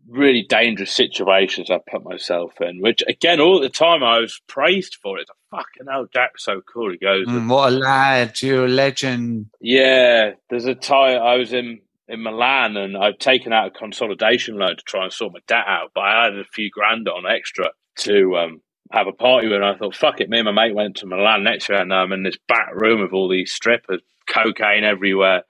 really 0.07 0.45
dangerous 0.47 0.91
situations 0.91 1.69
I 1.69 1.79
put 1.89 2.03
myself 2.03 2.53
in. 2.61 2.81
Which 2.81 3.03
again, 3.07 3.39
all 3.39 3.59
the 3.59 3.69
time 3.69 4.03
I 4.03 4.19
was 4.19 4.41
praised 4.47 4.97
for 5.01 5.19
it. 5.19 5.27
A 5.29 5.57
fucking 5.57 5.87
hell, 5.89 6.07
Jack's 6.11 6.43
so 6.43 6.61
cool. 6.61 6.91
He 6.91 6.97
goes, 6.97 7.27
mm, 7.27 7.49
"What 7.49 7.73
a 7.73 7.75
lad! 7.75 8.41
You're 8.41 8.65
a 8.65 8.69
legend." 8.69 9.47
Yeah, 9.61 10.31
there's 10.49 10.65
a 10.65 10.75
time 10.75 11.21
I 11.21 11.35
was 11.35 11.53
in 11.53 11.81
in 12.07 12.21
Milan 12.21 12.77
and 12.77 12.95
I'd 12.95 13.19
taken 13.19 13.51
out 13.51 13.67
a 13.67 13.71
consolidation 13.71 14.57
loan 14.57 14.77
to 14.77 14.83
try 14.83 15.03
and 15.03 15.13
sort 15.13 15.33
my 15.33 15.39
debt 15.47 15.65
out, 15.67 15.91
but 15.93 16.01
I 16.01 16.25
had 16.25 16.37
a 16.37 16.43
few 16.43 16.69
grand 16.69 17.07
on 17.07 17.25
extra 17.25 17.71
to 17.97 18.37
um, 18.37 18.61
have 18.91 19.07
a 19.07 19.11
party 19.11 19.47
with. 19.47 19.57
And 19.57 19.65
I 19.65 19.75
thought, 19.75 19.95
fuck 19.95 20.21
it. 20.21 20.29
Me 20.29 20.39
and 20.39 20.45
my 20.45 20.67
mate 20.67 20.75
went 20.75 20.97
to 20.97 21.05
Milan 21.05 21.43
next 21.43 21.69
year, 21.69 21.79
and 21.79 21.93
I'm 21.93 22.11
in 22.11 22.23
this 22.23 22.37
back 22.47 22.73
room 22.73 23.01
with 23.01 23.13
all 23.13 23.29
these 23.29 23.51
strippers, 23.51 24.01
cocaine 24.27 24.83
everywhere, 24.83 25.43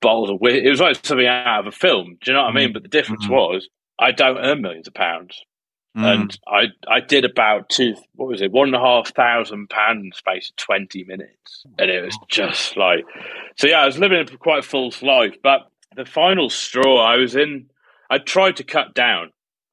bottles 0.00 0.30
of 0.30 0.40
whiskey. 0.40 0.66
It 0.66 0.70
was 0.70 0.80
like 0.80 1.04
something 1.04 1.26
out 1.26 1.60
of 1.60 1.66
a 1.66 1.76
film. 1.76 2.18
Do 2.22 2.30
you 2.30 2.36
know 2.36 2.44
what 2.44 2.50
I 2.50 2.54
mean? 2.54 2.70
Mm. 2.70 2.74
But 2.74 2.82
the 2.82 2.88
difference 2.88 3.26
mm. 3.26 3.30
was, 3.30 3.68
I 3.98 4.12
don't 4.12 4.38
earn 4.38 4.62
millions 4.62 4.88
of 4.88 4.94
pounds. 4.94 5.38
Mm. 5.96 6.04
And 6.04 6.38
I 6.46 6.66
I 6.86 7.00
did 7.00 7.24
about 7.24 7.68
two 7.68 7.96
what 8.14 8.28
was 8.28 8.42
it 8.42 8.52
one 8.52 8.68
and 8.68 8.76
a 8.76 8.80
half 8.80 9.12
thousand 9.12 9.70
pounds 9.70 10.04
in 10.04 10.12
space 10.12 10.48
of 10.50 10.54
twenty 10.54 11.02
minutes, 11.02 11.64
and 11.80 11.90
it 11.90 12.04
was 12.04 12.16
just 12.28 12.76
like 12.76 13.04
so. 13.56 13.66
Yeah, 13.66 13.80
I 13.80 13.86
was 13.86 13.98
living 13.98 14.20
a 14.20 14.36
quite 14.36 14.64
full 14.64 14.92
life, 15.02 15.34
but 15.42 15.62
the 15.96 16.04
final 16.04 16.48
straw, 16.48 17.04
I 17.04 17.16
was 17.16 17.34
in. 17.34 17.66
I 18.08 18.18
tried 18.18 18.56
to 18.58 18.64
cut 18.64 18.94
down. 18.94 19.32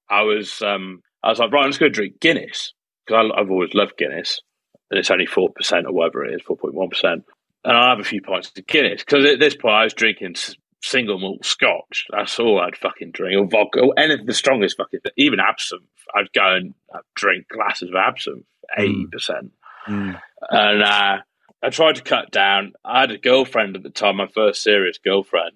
I 0.09 0.23
was 0.23 0.59
um 0.63 1.03
I 1.21 1.29
was 1.29 1.37
like, 1.37 1.51
right, 1.51 1.63
I'm 1.63 1.69
just 1.69 1.79
going 1.79 1.91
to 1.91 1.95
drink 1.95 2.19
Guinness 2.19 2.73
I've 3.11 3.49
always 3.51 3.73
loved 3.73 3.97
Guinness, 3.97 4.41
and 4.89 4.99
it's 4.99 5.11
only 5.11 5.25
four 5.25 5.49
percent 5.49 5.85
or 5.85 5.93
whatever 5.93 6.25
it 6.25 6.35
is, 6.35 6.41
four 6.41 6.57
point 6.57 6.73
one 6.73 6.89
percent, 6.89 7.25
and 7.63 7.77
I 7.77 7.89
have 7.89 7.99
a 7.99 8.03
few 8.03 8.21
pints 8.21 8.51
of 8.55 8.67
Guinness 8.67 9.03
because 9.03 9.25
at 9.25 9.39
this 9.39 9.55
point 9.55 9.75
I 9.75 9.83
was 9.83 9.93
drinking 9.93 10.35
single 10.81 11.19
malt 11.19 11.45
Scotch. 11.45 12.05
That's 12.11 12.39
all 12.39 12.59
I'd 12.59 12.77
fucking 12.77 13.11
drink, 13.11 13.39
or 13.39 13.47
vodka, 13.47 13.81
or 13.81 13.93
anything 13.97 14.25
the 14.25 14.33
strongest 14.33 14.77
fucking, 14.77 14.99
even 15.17 15.39
absinthe. 15.39 15.83
I'd 16.15 16.31
go 16.33 16.55
and 16.55 16.73
drink 17.15 17.47
glasses 17.49 17.89
of 17.89 17.95
absinthe, 17.95 18.45
mm. 18.77 19.11
percent. 19.11 19.51
mm. 19.87 20.19
and 20.49 20.83
uh, 20.83 21.17
I 21.63 21.69
tried 21.69 21.95
to 21.95 22.03
cut 22.03 22.31
down. 22.31 22.73
I 22.85 23.01
had 23.01 23.11
a 23.11 23.17
girlfriend 23.17 23.75
at 23.75 23.83
the 23.83 23.89
time, 23.89 24.17
my 24.17 24.27
first 24.27 24.63
serious 24.63 24.97
girlfriend, 25.03 25.53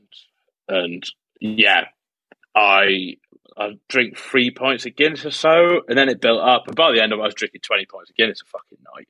and 0.67 1.03
yeah, 1.39 1.85
I 2.55 3.15
I'd 3.57 3.79
drink 3.89 4.17
three 4.17 4.51
pints 4.51 4.85
of 4.85 4.95
Guinness 4.95 5.25
or 5.25 5.31
so, 5.31 5.81
and 5.87 5.97
then 5.97 6.09
it 6.09 6.21
built 6.21 6.41
up. 6.41 6.67
And 6.67 6.75
by 6.75 6.91
the 6.91 7.01
end 7.01 7.13
of 7.13 7.19
it, 7.19 7.21
I 7.21 7.25
was 7.25 7.33
drinking 7.33 7.61
20 7.61 7.85
pints 7.85 8.09
of 8.09 8.15
Guinness 8.15 8.41
a 8.41 8.45
fucking 8.45 8.77
night, 8.95 9.07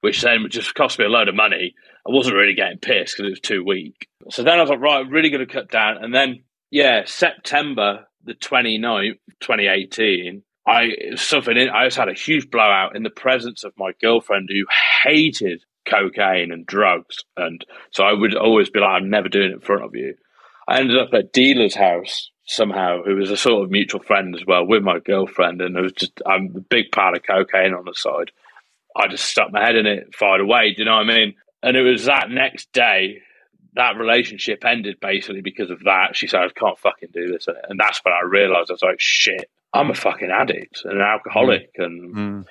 which 0.00 0.22
then 0.22 0.46
just 0.48 0.74
cost 0.74 0.98
me 0.98 1.04
a 1.04 1.08
load 1.08 1.28
of 1.28 1.34
money. 1.34 1.74
I 2.06 2.10
wasn't 2.12 2.36
really 2.36 2.54
getting 2.54 2.78
pissed 2.78 3.16
because 3.16 3.28
it 3.28 3.32
was 3.32 3.40
too 3.40 3.64
weak. 3.64 4.08
So 4.30 4.42
then 4.42 4.58
I 4.58 4.62
was 4.62 4.70
like, 4.70 4.80
right, 4.80 5.00
I'm 5.00 5.10
really 5.10 5.30
going 5.30 5.46
to 5.46 5.52
cut 5.52 5.70
down. 5.70 6.02
And 6.02 6.14
then, 6.14 6.44
yeah, 6.70 7.02
September 7.06 8.06
the 8.24 8.34
29th, 8.34 9.18
2018, 9.40 10.42
I 10.66 10.88
suffered 11.16 11.58
in, 11.58 11.68
I 11.68 11.84
just 11.84 11.98
had 11.98 12.08
a 12.08 12.14
huge 12.14 12.50
blowout 12.50 12.96
in 12.96 13.02
the 13.02 13.10
presence 13.10 13.64
of 13.64 13.74
my 13.76 13.92
girlfriend 14.00 14.48
who 14.50 14.64
hated 15.02 15.62
cocaine 15.86 16.52
and 16.52 16.66
drugs. 16.66 17.18
And 17.36 17.64
so 17.90 18.04
I 18.04 18.12
would 18.12 18.34
always 18.34 18.70
be 18.70 18.80
like, 18.80 18.90
I'm 18.90 19.10
never 19.10 19.28
doing 19.28 19.50
it 19.50 19.54
in 19.54 19.60
front 19.60 19.84
of 19.84 19.94
you. 19.94 20.14
I 20.66 20.80
ended 20.80 20.98
up 20.98 21.12
at 21.12 21.32
dealer's 21.32 21.74
house 21.74 22.30
somehow, 22.46 23.02
who 23.02 23.16
was 23.16 23.30
a 23.30 23.36
sort 23.36 23.64
of 23.64 23.70
mutual 23.70 24.02
friend 24.02 24.34
as 24.34 24.44
well 24.46 24.66
with 24.66 24.82
my 24.82 24.98
girlfriend, 24.98 25.60
and 25.60 25.76
it 25.76 25.80
was 25.80 25.92
just 25.92 26.20
I'm 26.26 26.54
a 26.56 26.60
big 26.60 26.90
pile 26.92 27.14
of 27.14 27.22
cocaine 27.22 27.74
on 27.74 27.84
the 27.84 27.94
side. 27.94 28.30
I 28.96 29.08
just 29.08 29.24
stuck 29.24 29.52
my 29.52 29.64
head 29.64 29.76
in 29.76 29.86
it, 29.86 30.14
fired 30.14 30.40
away. 30.40 30.72
Do 30.72 30.82
you 30.82 30.84
know 30.84 30.96
what 30.96 31.10
I 31.10 31.14
mean? 31.14 31.34
And 31.62 31.76
it 31.76 31.82
was 31.82 32.04
that 32.04 32.30
next 32.30 32.70
day 32.72 33.22
that 33.74 33.98
relationship 33.98 34.64
ended 34.64 34.98
basically 35.00 35.40
because 35.40 35.70
of 35.70 35.80
that. 35.84 36.14
She 36.14 36.26
said, 36.26 36.40
I 36.40 36.48
can't 36.48 36.78
fucking 36.78 37.10
do 37.12 37.32
this. 37.32 37.46
And 37.48 37.78
that's 37.78 38.00
when 38.04 38.14
I 38.14 38.24
realized 38.24 38.70
I 38.70 38.74
was 38.74 38.82
like, 38.82 39.00
shit, 39.00 39.50
I'm 39.72 39.90
a 39.90 39.94
fucking 39.94 40.30
addict 40.30 40.82
and 40.84 40.94
an 40.94 41.00
alcoholic. 41.00 41.70
Mm. 41.78 41.84
And 41.84 42.14
mm. 42.14 42.44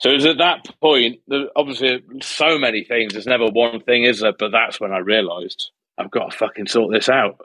so 0.00 0.10
it 0.10 0.14
was 0.14 0.26
at 0.26 0.38
that 0.38 0.66
point, 0.80 1.20
obviously, 1.54 2.02
so 2.20 2.58
many 2.58 2.84
things. 2.84 3.12
There's 3.12 3.26
never 3.26 3.46
one 3.46 3.80
thing, 3.80 4.04
is 4.04 4.20
there? 4.20 4.32
But 4.36 4.50
that's 4.50 4.80
when 4.80 4.92
I 4.92 4.98
realized 4.98 5.70
I've 5.98 6.10
got 6.10 6.32
to 6.32 6.36
fucking 6.36 6.66
sort 6.66 6.92
this 6.92 7.08
out. 7.08 7.40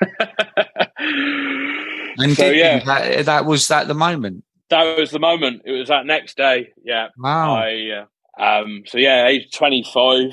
and 2.18 2.36
so, 2.36 2.50
yeah, 2.50 2.82
that, 2.84 3.26
that, 3.26 3.44
was 3.44 3.68
that 3.68 3.88
the 3.88 3.94
moment. 3.94 4.44
That 4.70 4.98
was 4.98 5.10
the 5.10 5.18
moment. 5.18 5.62
It 5.64 5.72
was 5.72 5.88
that 5.88 6.06
next 6.06 6.36
day. 6.36 6.72
Yeah. 6.84 7.08
Wow. 7.16 7.54
I, 7.54 8.04
uh, 8.38 8.42
um, 8.42 8.82
so 8.86 8.98
yeah, 8.98 9.26
age 9.26 9.50
twenty 9.50 9.84
five. 9.92 10.32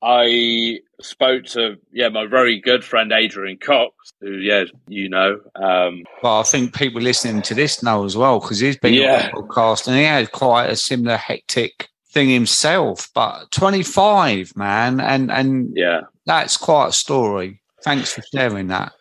I 0.00 0.78
spoke 1.00 1.44
to 1.46 1.76
yeah 1.92 2.08
my 2.08 2.26
very 2.26 2.60
good 2.60 2.84
friend 2.84 3.12
Adrian 3.12 3.58
Cox, 3.58 3.94
who 4.20 4.34
yeah 4.34 4.64
you 4.86 5.08
know. 5.08 5.40
Um, 5.56 6.04
well, 6.22 6.40
I 6.40 6.42
think 6.44 6.74
people 6.74 7.00
listening 7.00 7.42
to 7.42 7.54
this 7.54 7.82
know 7.82 8.04
as 8.04 8.16
well 8.16 8.40
because 8.40 8.60
he's 8.60 8.78
been 8.78 8.94
yeah. 8.94 9.30
on 9.34 9.42
the 9.42 9.48
podcast 9.48 9.86
and 9.86 9.96
he 9.96 10.04
had 10.04 10.32
quite 10.32 10.70
a 10.70 10.76
similar 10.76 11.16
hectic 11.16 11.88
thing 12.12 12.30
himself. 12.30 13.08
But 13.14 13.50
twenty 13.50 13.82
five, 13.82 14.56
man, 14.56 15.00
and 15.00 15.30
and 15.30 15.72
yeah, 15.74 16.02
that's 16.26 16.56
quite 16.56 16.88
a 16.88 16.92
story. 16.92 17.60
Thanks 17.82 18.12
for 18.12 18.22
sharing 18.32 18.68
that. 18.68 18.92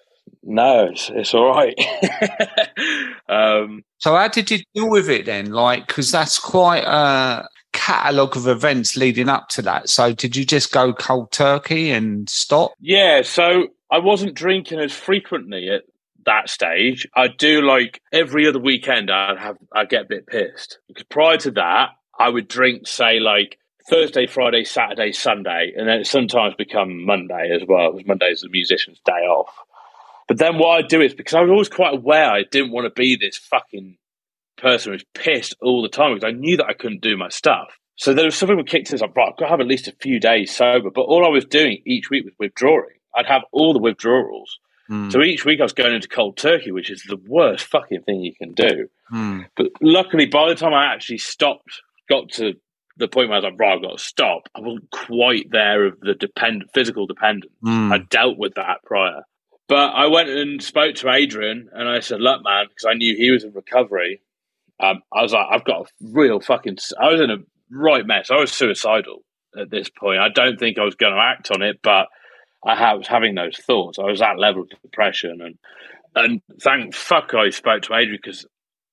No, 0.50 0.86
it's, 0.86 1.12
it's 1.14 1.34
all 1.34 1.50
right. 1.50 1.78
um, 3.30 3.84
so, 3.98 4.16
how 4.16 4.30
did 4.30 4.50
you 4.50 4.60
deal 4.74 4.90
with 4.90 5.10
it 5.10 5.26
then? 5.26 5.52
Like, 5.52 5.88
because 5.88 6.10
that's 6.10 6.40
quite 6.40 6.86
a 6.86 7.48
catalogue 7.74 8.38
of 8.38 8.48
events 8.48 8.96
leading 8.96 9.28
up 9.28 9.50
to 9.50 9.62
that. 9.64 9.90
So, 9.90 10.14
did 10.14 10.38
you 10.38 10.46
just 10.46 10.72
go 10.72 10.94
cold 10.94 11.34
turkey 11.34 11.92
and 11.92 12.30
stop? 12.30 12.72
Yeah. 12.80 13.24
So, 13.24 13.68
I 13.92 14.00
wasn't 14.00 14.36
drinking 14.36 14.80
as 14.80 14.94
frequently 14.94 15.70
at 15.70 15.84
that 16.26 16.50
stage. 16.50 17.06
I 17.14 17.28
do 17.28 17.62
like 17.62 18.02
every 18.14 18.48
other 18.48 18.60
weekend. 18.60 19.12
I'd 19.12 19.38
have 19.38 19.58
I 19.74 19.84
get 19.84 20.04
a 20.04 20.08
bit 20.08 20.28
pissed 20.28 20.80
because 20.88 21.04
prior 21.04 21.38
to 21.40 21.52
that, 21.52 21.90
I 22.18 22.30
would 22.30 22.48
drink 22.48 22.88
say 22.88 23.20
like 23.20 23.58
Thursday, 23.90 24.28
Friday, 24.28 24.66
Saturday, 24.66 25.14
Sunday, 25.14 25.74
and 25.76 25.88
then 25.88 26.02
it 26.02 26.08
sometimes 26.08 26.56
become 26.56 27.06
Monday 27.06 27.52
as 27.56 27.66
well, 27.68 27.94
because 27.94 28.08
Monday 28.08 28.28
is 28.28 28.42
the 28.42 28.50
musician's 28.50 29.00
day 29.06 29.12
off. 29.12 29.54
But 30.28 30.38
then 30.38 30.58
what 30.58 30.78
I 30.78 30.82
do 30.82 31.02
is 31.02 31.14
because 31.14 31.34
I 31.34 31.42
was 31.42 31.50
always 31.50 31.70
quite 31.70 31.94
aware 31.94 32.30
I 32.30 32.44
didn't 32.44 32.72
want 32.72 32.86
to 32.86 33.02
be 33.02 33.16
this 33.16 33.38
fucking 33.38 33.98
person 34.58 34.92
who's 34.92 35.06
pissed 35.14 35.56
all 35.62 35.82
the 35.82 35.90
time 35.90 36.14
because 36.14 36.28
I 36.28 36.32
knew 36.32 36.58
that 36.58 36.66
I 36.66 36.74
couldn't 36.74 37.02
do 37.02 37.16
my 37.16 37.30
stuff. 37.30 37.78
So 37.96 38.14
there 38.14 38.26
was 38.26 38.36
something 38.36 38.58
that 38.58 38.68
kicked 38.68 38.92
in. 38.92 39.00
Like, 39.00 39.16
right, 39.16 39.30
I've 39.30 39.38
got 39.38 39.46
to 39.46 39.52
have 39.52 39.60
at 39.60 39.68
least 39.68 39.88
a 39.88 39.96
few 40.02 40.20
days 40.20 40.56
sober. 40.56 40.90
But 40.92 41.02
all 41.02 41.26
I 41.26 41.30
was 41.30 41.46
doing 41.46 41.82
each 41.86 42.10
week 42.10 42.26
was 42.26 42.34
withdrawing. 42.38 42.98
I'd 43.16 43.26
have 43.26 43.44
all 43.52 43.74
the 43.74 43.80
withdrawals. 43.80 44.60
Mm. 44.90 45.12
So 45.12 45.22
each 45.22 45.46
week 45.46 45.60
I 45.60 45.64
was 45.64 45.74
going 45.74 45.94
into 45.94 46.08
cold 46.08 46.38
turkey, 46.38 46.72
which 46.72 46.92
is 46.92 47.04
the 47.08 47.20
worst 47.28 47.66
fucking 47.66 48.04
thing 48.04 48.22
you 48.22 48.36
can 48.36 48.54
do. 48.54 48.88
Mm. 49.12 49.46
But 49.56 49.68
luckily, 49.82 50.28
by 50.28 50.50
the 50.50 50.56
time 50.56 50.74
I 50.74 50.94
actually 50.94 51.18
stopped, 51.18 51.82
got 52.10 52.30
to 52.34 52.54
the 52.98 53.08
point 53.08 53.30
where 53.30 53.38
I 53.38 53.40
was 53.40 53.52
like, 53.52 53.60
right, 53.60 53.76
I've 53.76 53.82
got 53.82 53.98
to 53.98 54.04
stop. 54.04 54.50
I 54.56 54.62
wasn't 54.62 54.90
quite 54.92 55.48
there 55.52 55.86
of 55.86 56.00
the 56.00 56.14
depend 56.14 56.66
physical 56.74 57.06
dependence. 57.06 57.54
Mm. 57.64 57.94
I 57.94 58.00
dealt 58.10 58.38
with 58.38 58.56
that 58.56 58.84
prior. 58.84 59.24
But 59.68 59.90
I 59.90 60.08
went 60.08 60.30
and 60.30 60.64
spoke 60.64 60.96
to 60.96 61.12
Adrian 61.12 61.70
and 61.74 61.90
I 61.90 62.00
said, 62.00 62.22
look, 62.22 62.42
man, 62.44 62.68
because 62.70 62.86
I 62.90 62.94
knew 62.94 63.16
he 63.16 63.32
was 63.32 63.44
in 63.44 63.52
recovery. 63.52 64.22
Um, 64.80 65.02
I 65.14 65.24
was 65.24 65.34
like, 65.34 65.46
I've 65.50 65.66
got 65.66 65.82
a 65.82 65.86
real 66.02 66.40
fucking, 66.40 66.78
I 67.00 67.12
was 67.12 67.20
in 67.20 67.32
a 67.32 67.38
right 67.70 68.06
mess. 68.06 68.32
I 68.32 68.38
was 68.38 68.52
suicidal 68.52 69.24
at 69.60 69.70
this 69.70 69.90
point. 69.90 70.20
I 70.20 70.30
don't 70.30 70.58
think 70.58 70.78
I 70.78 70.84
was 70.84 70.96
going 70.96 71.14
to 71.14 71.20
act 71.20 71.52
on 71.52 71.62
it, 71.62 71.80
but 71.82 72.08
I 72.66 72.94
was 72.94 73.08
having 73.08 73.36
those 73.36 73.58
thoughts. 73.58 74.00
I 74.00 74.04
was 74.04 74.20
that 74.20 74.40
level 74.40 74.64
of 74.64 74.82
depression. 74.82 75.42
And, 75.42 75.58
and 76.16 76.42
thank 76.62 76.94
fuck 76.96 77.34
I 77.34 77.50
spoke 77.50 77.84
to 77.84 77.96
Adrian 77.96 78.20
because 78.22 78.46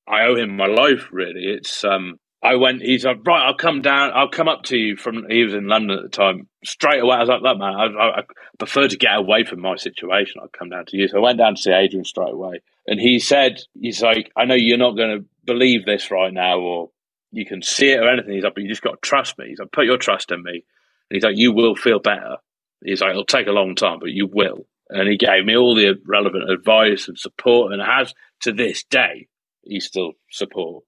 I 0.09 0.23
owe 0.23 0.37
him 0.37 0.57
my 0.57 0.67
life, 0.67 1.09
really. 1.13 1.45
It's, 1.45 1.85
um, 1.85 2.19
I 2.45 2.57
went, 2.57 2.83
he's 2.83 3.07
like, 3.07 3.27
right, 3.27 3.47
I'll 3.47 3.57
come 3.57 3.81
down, 3.81 4.13
I'll 4.15 4.29
come 4.29 4.49
up 4.49 4.65
to 4.65 4.77
you 4.77 4.97
from, 4.97 5.27
he 5.31 5.45
was 5.45 5.55
in 5.55 5.67
London 5.67 5.97
at 5.97 6.03
the 6.03 6.11
time. 6.11 6.47
Straight 6.63 7.01
away, 7.01 7.17
I 7.17 7.21
was 7.21 7.29
like, 7.31 7.41
look, 7.41 7.59
man, 7.59 7.75
I, 7.75 7.85
I, 7.87 8.19
I 8.19 8.23
prefer 8.59 8.87
to 8.87 8.99
get 8.99 9.17
away 9.17 9.45
from 9.45 9.63
my 9.63 9.77
situation. 9.77 10.43
I'll 10.43 10.49
come 10.49 10.69
down 10.69 10.85
to 10.87 10.97
you. 10.99 11.09
So 11.09 11.17
I 11.19 11.23
went 11.23 11.39
down 11.39 11.55
to 11.55 11.63
see 11.63 11.73
Adrian 11.73 12.05
straight 12.05 12.35
away. 12.35 12.61
And 12.87 13.01
he 13.01 13.19
said, 13.19 13.63
he's 13.81 14.03
like, 14.03 14.31
I 14.37 14.45
know 14.45 14.57
you're 14.57 14.77
not 14.77 14.95
going 14.97 15.21
to 15.21 15.27
believe 15.47 15.87
this 15.87 16.11
right 16.11 16.33
now, 16.33 16.61
or 16.61 16.91
you 17.33 17.47
can 17.47 17.63
see 17.63 17.93
it 17.93 18.01
or 18.01 18.11
anything. 18.11 18.35
He's 18.35 18.45
like, 18.45 18.55
but 18.55 18.63
you 18.63 18.69
just 18.69 18.83
got 18.83 19.03
to 19.03 19.09
trust 19.09 19.39
me. 19.39 19.47
He's 19.49 19.59
like, 19.59 19.73
put 19.73 19.87
your 19.87 19.97
trust 19.97 20.31
in 20.31 20.43
me. 20.43 20.53
And 20.53 21.17
he's 21.17 21.25
like, 21.25 21.39
you 21.39 21.53
will 21.53 21.75
feel 21.75 21.99
better. 21.99 22.37
He's 22.85 23.01
like, 23.01 23.13
it'll 23.13 23.25
take 23.25 23.47
a 23.47 23.53
long 23.53 23.75
time, 23.75 24.01
but 24.01 24.11
you 24.11 24.29
will. 24.31 24.67
And 24.91 25.09
he 25.09 25.17
gave 25.17 25.47
me 25.47 25.57
all 25.57 25.75
the 25.75 25.95
relevant 26.07 26.51
advice 26.51 27.09
and 27.09 27.19
support, 27.19 27.73
and 27.73 27.81
has 27.81 28.13
to 28.43 28.53
this 28.53 28.85
day, 28.85 29.29
he 29.63 29.81
still 29.81 30.13
support 30.31 30.85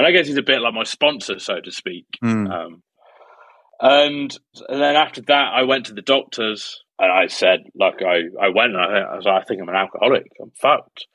and 0.00 0.06
I 0.06 0.12
guess 0.12 0.26
he's 0.26 0.38
a 0.38 0.42
bit 0.42 0.62
like 0.62 0.72
my 0.72 0.84
sponsor, 0.84 1.38
so 1.38 1.60
to 1.60 1.70
speak. 1.70 2.06
Mm. 2.24 2.50
Um, 2.50 2.82
and 3.78 4.34
and 4.66 4.80
then 4.80 4.96
after 4.96 5.20
that, 5.26 5.52
I 5.54 5.64
went 5.64 5.86
to 5.86 5.92
the 5.92 6.00
doctors 6.00 6.82
and 6.98 7.12
I 7.12 7.26
said, 7.26 7.64
like, 7.74 8.00
I, 8.00 8.20
I 8.42 8.48
went 8.48 8.72
and 8.72 8.80
I, 8.80 9.00
I 9.00 9.16
was 9.16 9.26
like, 9.26 9.42
I 9.42 9.44
think 9.44 9.60
I'm 9.60 9.68
an 9.68 9.74
alcoholic. 9.74 10.26
I'm 10.40 10.52
fucked. 10.52 11.06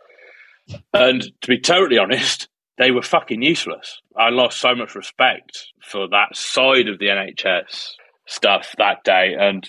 And 0.94 1.24
to 1.24 1.48
be 1.48 1.60
totally 1.60 1.98
honest, 1.98 2.48
they 2.78 2.92
were 2.92 3.02
fucking 3.02 3.42
useless. 3.42 4.02
I 4.16 4.30
lost 4.30 4.60
so 4.60 4.76
much 4.76 4.94
respect 4.94 5.66
for 5.84 6.08
that 6.10 6.36
side 6.36 6.88
of 6.88 7.00
the 7.00 7.08
NHS 7.08 7.94
stuff 8.28 8.76
that 8.78 9.04
day 9.04 9.34
and 9.36 9.68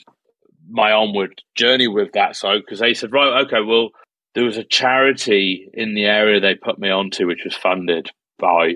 my 0.68 0.92
onward 0.92 1.40
journey 1.54 1.88
with 1.88 2.12
that 2.12 2.36
side 2.36 2.60
because 2.66 2.80
they 2.80 2.92
said, 2.92 3.12
right, 3.14 3.46
okay, 3.46 3.62
well, 3.66 3.92
there 4.34 4.44
was 4.44 4.58
a 4.58 4.64
charity 4.64 5.70
in 5.72 5.94
the 5.94 6.04
area 6.04 6.38
they 6.38 6.54
put 6.54 6.78
me 6.78 6.90
onto, 6.90 7.26
which 7.26 7.44
was 7.46 7.56
funded 7.56 8.10
by 8.38 8.74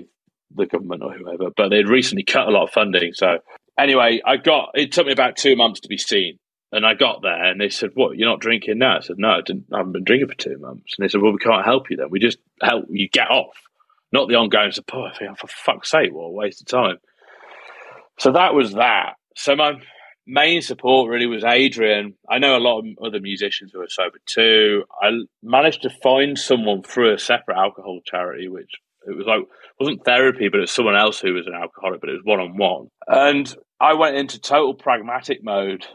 the 0.55 0.65
government 0.65 1.03
or 1.03 1.13
whoever, 1.13 1.49
but 1.55 1.69
they'd 1.69 1.87
recently 1.87 2.23
cut 2.23 2.47
a 2.47 2.51
lot 2.51 2.63
of 2.63 2.71
funding. 2.71 3.13
So 3.13 3.39
anyway, 3.77 4.21
I 4.25 4.37
got 4.37 4.71
it 4.75 4.91
took 4.91 5.07
me 5.07 5.13
about 5.13 5.37
two 5.37 5.55
months 5.55 5.81
to 5.81 5.87
be 5.87 5.97
seen. 5.97 6.37
And 6.73 6.85
I 6.85 6.93
got 6.93 7.21
there 7.21 7.51
and 7.51 7.59
they 7.59 7.69
said, 7.69 7.89
What, 7.95 8.17
you're 8.17 8.29
not 8.29 8.39
drinking 8.39 8.77
now? 8.77 8.97
I 8.97 9.01
said, 9.01 9.17
No, 9.17 9.29
I, 9.29 9.41
didn't, 9.45 9.65
I 9.73 9.77
haven't 9.77 9.91
been 9.91 10.05
drinking 10.05 10.29
for 10.29 10.35
two 10.35 10.57
months. 10.57 10.95
And 10.97 11.03
they 11.03 11.09
said, 11.09 11.21
Well, 11.21 11.33
we 11.33 11.37
can't 11.37 11.65
help 11.65 11.89
you 11.89 11.97
then. 11.97 12.09
We 12.09 12.19
just 12.19 12.37
help 12.61 12.85
you 12.89 13.09
get 13.09 13.29
off, 13.29 13.57
not 14.13 14.29
the 14.29 14.35
ongoing 14.35 14.71
support. 14.71 15.11
I 15.13 15.17
think, 15.17 15.31
oh, 15.31 15.35
for 15.35 15.47
fuck's 15.47 15.91
sake, 15.91 16.13
what 16.13 16.27
a 16.27 16.31
waste 16.31 16.61
of 16.61 16.67
time. 16.67 16.97
So 18.19 18.31
that 18.31 18.53
was 18.53 18.73
that. 18.73 19.15
So 19.35 19.55
my 19.55 19.73
main 20.25 20.61
support 20.61 21.09
really 21.09 21.25
was 21.25 21.43
Adrian. 21.43 22.13
I 22.29 22.39
know 22.39 22.55
a 22.55 22.59
lot 22.59 22.79
of 22.79 22.85
other 23.05 23.19
musicians 23.19 23.71
who 23.73 23.81
are 23.81 23.89
sober 23.89 24.19
too. 24.25 24.85
I 25.01 25.09
managed 25.43 25.81
to 25.81 25.89
find 25.89 26.37
someone 26.37 26.83
through 26.83 27.13
a 27.13 27.19
separate 27.19 27.57
alcohol 27.57 27.99
charity, 28.05 28.47
which 28.47 28.71
it 29.07 29.15
was 29.15 29.25
like 29.25 29.41
wasn't 29.79 30.05
therapy, 30.05 30.49
but 30.49 30.57
it 30.57 30.61
was 30.61 30.71
someone 30.71 30.95
else 30.95 31.19
who 31.19 31.33
was 31.33 31.47
an 31.47 31.53
alcoholic, 31.53 32.01
but 32.01 32.09
it 32.09 32.13
was 32.13 32.23
one 32.23 32.39
on 32.39 32.57
one. 32.57 32.87
And 33.07 33.53
I 33.79 33.93
went 33.93 34.15
into 34.15 34.39
total 34.39 34.73
pragmatic 34.73 35.43
mode 35.43 35.85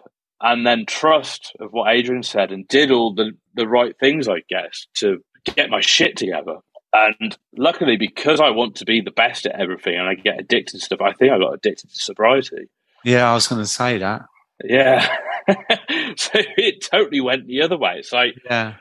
and 0.40 0.66
then 0.66 0.84
trust 0.86 1.52
of 1.60 1.72
what 1.72 1.92
Adrian 1.92 2.22
said 2.22 2.52
and 2.52 2.66
did 2.68 2.90
all 2.90 3.14
the, 3.14 3.32
the 3.54 3.66
right 3.66 3.94
things, 3.98 4.28
I 4.28 4.42
guess, 4.48 4.86
to 4.96 5.18
get 5.44 5.70
my 5.70 5.80
shit 5.80 6.16
together. 6.16 6.56
And 6.92 7.36
luckily, 7.56 7.96
because 7.96 8.40
I 8.40 8.50
want 8.50 8.76
to 8.76 8.84
be 8.84 9.00
the 9.00 9.10
best 9.10 9.46
at 9.46 9.58
everything 9.60 9.96
and 9.96 10.08
I 10.08 10.14
get 10.14 10.40
addicted 10.40 10.78
to 10.78 10.84
stuff, 10.84 11.00
I 11.00 11.12
think 11.12 11.32
I 11.32 11.38
got 11.38 11.54
addicted 11.54 11.88
to 11.90 11.98
sobriety. 11.98 12.68
Yeah, 13.04 13.30
I 13.30 13.34
was 13.34 13.46
going 13.46 13.62
to 13.62 13.66
say 13.66 13.98
that. 13.98 14.22
Yeah. 14.64 15.06
so 16.16 16.30
it 16.34 16.86
totally 16.90 17.20
went 17.20 17.46
the 17.46 17.62
other 17.62 17.78
way. 17.78 17.96
It's 17.98 18.12
like, 18.12 18.34
yeah. 18.44 18.74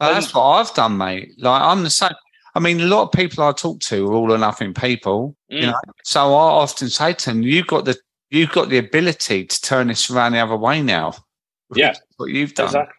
Well, 0.00 0.14
that's 0.14 0.34
what 0.34 0.42
I've 0.42 0.74
done, 0.74 0.96
mate. 0.96 1.32
Like, 1.38 1.60
I'm 1.60 1.82
the 1.82 1.90
same. 1.90 2.10
I 2.54 2.60
mean, 2.60 2.80
a 2.80 2.84
lot 2.84 3.04
of 3.04 3.12
people 3.12 3.44
I 3.44 3.52
talk 3.52 3.80
to 3.80 4.06
are 4.06 4.14
all 4.14 4.32
or 4.32 4.38
nothing 4.38 4.74
people. 4.74 5.36
Mm. 5.50 5.60
You 5.60 5.66
know, 5.68 5.80
so 6.04 6.34
I 6.34 6.50
often 6.50 6.88
say 6.88 7.12
to 7.12 7.30
them, 7.30 7.42
"You've 7.42 7.66
got 7.66 7.84
the 7.84 7.98
you've 8.30 8.52
got 8.52 8.68
the 8.68 8.78
ability 8.78 9.46
to 9.46 9.60
turn 9.60 9.88
this 9.88 10.10
around 10.10 10.32
the 10.32 10.38
other 10.38 10.56
way 10.56 10.82
now." 10.82 11.14
Yeah, 11.74 11.94
what 12.16 12.30
you've 12.30 12.54
done. 12.54 12.66
Exactly. 12.66 12.94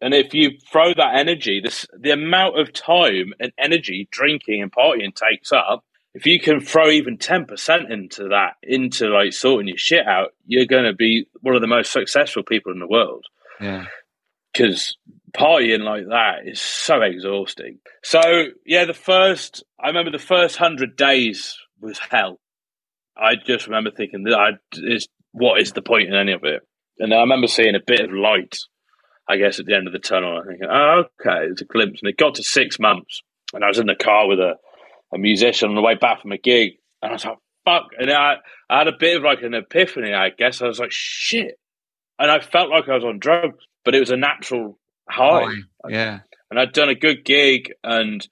And 0.00 0.14
if 0.14 0.32
you 0.32 0.52
throw 0.70 0.94
that 0.94 1.16
energy, 1.16 1.60
this 1.60 1.86
the 1.98 2.10
amount 2.10 2.58
of 2.58 2.72
time 2.72 3.32
and 3.40 3.52
energy 3.58 4.08
drinking 4.10 4.62
and 4.62 4.72
partying 4.72 5.14
takes 5.14 5.52
up. 5.52 5.84
If 6.14 6.26
you 6.26 6.40
can 6.40 6.60
throw 6.60 6.88
even 6.88 7.18
ten 7.18 7.44
percent 7.44 7.92
into 7.92 8.28
that, 8.28 8.54
into 8.62 9.08
like 9.08 9.32
sorting 9.32 9.68
your 9.68 9.76
shit 9.76 10.06
out, 10.06 10.30
you're 10.46 10.66
going 10.66 10.84
to 10.84 10.94
be 10.94 11.26
one 11.42 11.54
of 11.54 11.60
the 11.60 11.68
most 11.68 11.92
successful 11.92 12.42
people 12.42 12.72
in 12.72 12.80
the 12.80 12.88
world. 12.88 13.24
Yeah 13.60 13.86
because 14.58 14.96
partying 15.36 15.82
like 15.82 16.06
that 16.08 16.46
is 16.46 16.60
so 16.60 17.00
exhausting. 17.02 17.78
So 18.02 18.20
yeah, 18.64 18.84
the 18.84 18.94
first 18.94 19.64
I 19.82 19.88
remember 19.88 20.10
the 20.10 20.18
first 20.18 20.56
hundred 20.56 20.96
days 20.96 21.56
was 21.80 21.98
hell. 21.98 22.40
I 23.16 23.34
just 23.34 23.66
remember 23.66 23.90
thinking 23.90 24.24
that 24.24 24.34
I 24.34 24.50
is 24.74 25.08
what 25.32 25.60
is 25.60 25.72
the 25.72 25.82
point 25.82 26.08
in 26.08 26.14
any 26.14 26.32
of 26.32 26.44
it? 26.44 26.62
And 26.98 27.14
I 27.14 27.20
remember 27.20 27.46
seeing 27.46 27.74
a 27.74 27.80
bit 27.84 28.00
of 28.00 28.12
light, 28.12 28.56
I 29.28 29.36
guess, 29.36 29.60
at 29.60 29.66
the 29.66 29.74
end 29.74 29.86
of 29.86 29.92
the 29.92 29.98
tunnel. 29.98 30.38
I 30.38 30.46
thinking, 30.46 30.68
oh, 30.70 31.04
okay, 31.20 31.46
it's 31.50 31.62
a 31.62 31.64
glimpse. 31.64 32.00
And 32.02 32.10
it 32.10 32.16
got 32.16 32.34
to 32.36 32.42
six 32.42 32.78
months, 32.78 33.22
and 33.52 33.64
I 33.64 33.68
was 33.68 33.78
in 33.78 33.86
the 33.86 33.94
car 33.94 34.26
with 34.26 34.40
a, 34.40 34.54
a 35.14 35.18
musician 35.18 35.68
on 35.68 35.74
the 35.74 35.82
way 35.82 35.94
back 35.94 36.22
from 36.22 36.32
a 36.32 36.38
gig, 36.38 36.72
and 37.02 37.10
I 37.10 37.12
was 37.14 37.24
like, 37.24 37.38
fuck. 37.64 37.90
And 37.98 38.10
I, 38.10 38.36
I 38.68 38.78
had 38.78 38.88
a 38.88 38.96
bit 38.98 39.16
of 39.16 39.22
like 39.22 39.42
an 39.42 39.54
epiphany, 39.54 40.12
I 40.12 40.30
guess. 40.30 40.62
I 40.62 40.66
was 40.66 40.80
like, 40.80 40.92
shit. 40.92 41.58
And 42.18 42.30
I 42.30 42.40
felt 42.40 42.70
like 42.70 42.88
I 42.88 42.94
was 42.94 43.04
on 43.04 43.18
drugs, 43.18 43.64
but 43.84 43.94
it 43.94 44.00
was 44.00 44.10
a 44.10 44.16
natural 44.16 44.78
high. 45.08 45.52
Yeah. 45.88 46.20
And 46.50 46.58
I'd 46.58 46.72
done 46.72 46.88
a 46.88 46.94
good 46.94 47.24
gig 47.24 47.72
and 47.84 48.26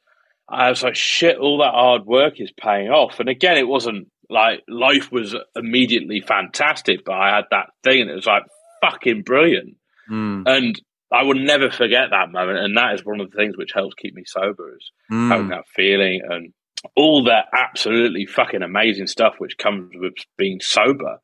I 0.49 0.71
was 0.71 0.83
like, 0.83 0.95
shit, 0.95 1.39
all 1.39 1.59
that 1.59 1.75
hard 1.75 2.07
work 2.07 2.41
is 2.41 2.53
paying 2.53 2.89
off. 2.89 3.21
And 3.21 3.29
again, 3.29 3.59
it 3.59 3.69
wasn't 3.69 4.09
like 4.31 4.63
life 4.69 5.11
was 5.13 5.35
immediately 5.55 6.21
fantastic, 6.21 7.05
but 7.05 7.15
I 7.15 7.37
had 7.37 7.45
that 7.51 7.71
thing 7.83 8.03
and 8.03 8.11
it 8.11 8.15
was 8.15 8.27
like 8.27 8.45
fucking 8.81 9.23
brilliant. 9.23 9.77
Mm. 10.11 10.45
And 10.47 10.81
I 11.13 11.23
will 11.25 11.35
never 11.35 11.71
forget 11.71 12.11
that 12.11 12.31
moment. 12.31 12.59
And 12.59 12.77
that 12.77 12.95
is 12.95 13.05
one 13.05 13.21
of 13.21 13.31
the 13.31 13.37
things 13.37 13.57
which 13.57 13.73
helps 13.75 13.95
keep 13.95 14.15
me 14.15 14.25
sober 14.27 14.75
is 14.77 14.91
mm. 15.11 15.29
having 15.29 15.49
that 15.49 15.69
feeling 15.75 16.23
and 16.29 16.53
all 16.95 17.25
that 17.25 17.47
absolutely 17.53 18.27
fucking 18.27 18.63
amazing 18.63 19.07
stuff 19.07 19.35
which 19.39 19.59
comes 19.59 19.91
with 19.95 20.15
being 20.37 20.61
sober 20.61 21.19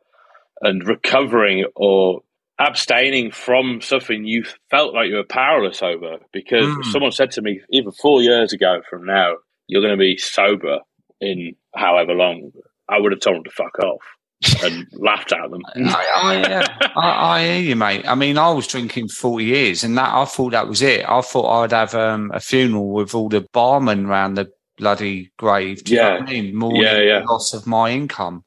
and 0.61 0.87
recovering 0.87 1.65
or 1.77 2.23
abstaining 2.67 3.31
from 3.31 3.81
something 3.81 4.25
you 4.25 4.45
felt 4.71 4.95
like 4.95 5.09
you 5.09 5.17
were 5.17 5.25
powerless 5.25 5.83
over 5.83 6.19
because 6.33 6.65
mm. 6.65 6.85
someone 6.93 7.11
said 7.11 7.31
to 7.33 7.43
me 7.43 7.61
even 7.71 7.91
four 7.93 8.23
years 8.23 8.53
ago 8.53 8.81
from 8.89 9.05
now 9.05 9.35
you're 9.67 9.83
going 9.83 9.93
to 9.93 9.99
be 9.99 10.17
sober 10.17 10.79
in 11.21 11.55
however 11.75 12.13
long. 12.13 12.53
I 12.89 13.01
would 13.01 13.13
have 13.13 13.21
told 13.21 13.37
them 13.37 13.45
to 13.45 13.51
fuck 13.51 13.79
off 13.79 14.03
and 14.63 14.87
laughed 14.93 15.33
at 15.33 15.51
them. 15.51 15.63
I, 15.77 16.07
I, 16.15 16.91
I, 16.95 17.37
I, 17.37 17.45
hear 17.45 17.61
you 17.61 17.77
mate. 17.77 18.07
I 18.07 18.15
mean 18.15 18.39
i 18.39 18.51
was 18.51 18.67
drinking 18.67 19.09
40 19.09 19.45
years 19.45 19.85
and 19.85 19.97
that 19.97 20.13
i 20.13 20.25
thought 20.25 20.53
that 20.53 20.69
was 20.69 20.83
it. 20.83 21.09
I 21.09 21.21
thought 21.21 21.63
i'd 21.63 21.73
have 21.73 21.95
um, 21.95 22.31
a 22.35 22.41
funeral 22.41 22.93
with 22.93 23.15
all 23.15 23.29
the 23.29 23.43
barmen 23.53 24.07
around 24.07 24.35
the 24.35 24.51
bloody 24.79 25.33
grave 25.39 25.83
yeah. 25.87 26.19
I 26.21 26.21
mean? 26.23 26.55
more 26.55 26.75
yeah, 26.75 27.01
yeah. 27.01 27.25
loss 27.29 27.55
of 27.55 27.67
my 27.67 27.91
income. 27.91 28.45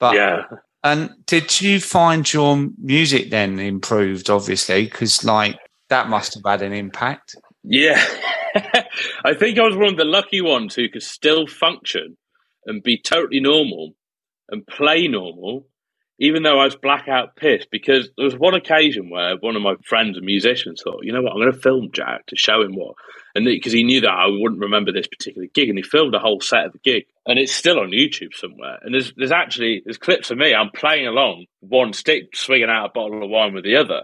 But 0.00 0.16
yeah 0.16 0.42
and 0.84 1.10
did 1.24 1.62
you 1.62 1.80
find 1.80 2.30
your 2.30 2.68
music 2.78 3.30
then 3.30 3.58
improved, 3.58 4.28
obviously? 4.28 4.84
Because, 4.84 5.24
like, 5.24 5.56
that 5.88 6.10
must 6.10 6.34
have 6.34 6.42
had 6.46 6.60
an 6.60 6.74
impact. 6.74 7.34
Yeah. 7.62 8.00
I 9.24 9.32
think 9.32 9.58
I 9.58 9.62
was 9.62 9.76
one 9.76 9.88
of 9.88 9.96
the 9.96 10.04
lucky 10.04 10.42
ones 10.42 10.74
who 10.74 10.90
could 10.90 11.02
still 11.02 11.46
function 11.46 12.18
and 12.66 12.82
be 12.82 13.00
totally 13.00 13.40
normal 13.40 13.94
and 14.50 14.66
play 14.66 15.08
normal, 15.08 15.66
even 16.18 16.42
though 16.42 16.58
I 16.58 16.64
was 16.64 16.76
blackout 16.76 17.36
pissed. 17.36 17.68
Because 17.70 18.10
there 18.16 18.24
was 18.24 18.36
one 18.36 18.54
occasion 18.54 19.10
where 19.10 19.36
one 19.36 19.56
of 19.56 19.62
my 19.62 19.74
friends 19.84 20.16
and 20.16 20.26
musicians 20.26 20.82
thought, 20.82 21.04
you 21.04 21.12
know 21.12 21.22
what, 21.22 21.32
I'm 21.32 21.40
going 21.40 21.52
to 21.52 21.58
film 21.58 21.90
Jack 21.92 22.26
to 22.26 22.36
show 22.36 22.62
him 22.62 22.74
what 22.74 22.94
and 23.34 23.44
because 23.44 23.72
he 23.72 23.82
knew 23.82 24.00
that 24.00 24.10
I 24.10 24.26
wouldn't 24.26 24.60
remember 24.60 24.92
this 24.92 25.08
particular 25.08 25.48
gig, 25.52 25.68
and 25.68 25.76
he 25.76 25.82
filmed 25.82 26.14
a 26.14 26.20
whole 26.20 26.40
set 26.40 26.66
of 26.66 26.72
the 26.72 26.78
gig, 26.78 27.04
and 27.26 27.38
it's 27.38 27.52
still 27.52 27.80
on 27.80 27.90
YouTube 27.90 28.32
somewhere. 28.34 28.78
And 28.82 28.94
there's 28.94 29.12
there's 29.16 29.32
actually 29.32 29.82
there's 29.84 29.98
clips 29.98 30.30
of 30.30 30.38
me. 30.38 30.54
I'm 30.54 30.70
playing 30.70 31.06
along, 31.06 31.46
one 31.60 31.92
stick 31.92 32.36
swinging 32.36 32.70
out 32.70 32.86
a 32.86 32.92
bottle 32.92 33.22
of 33.22 33.30
wine 33.30 33.54
with 33.54 33.64
the 33.64 33.76
other, 33.76 34.02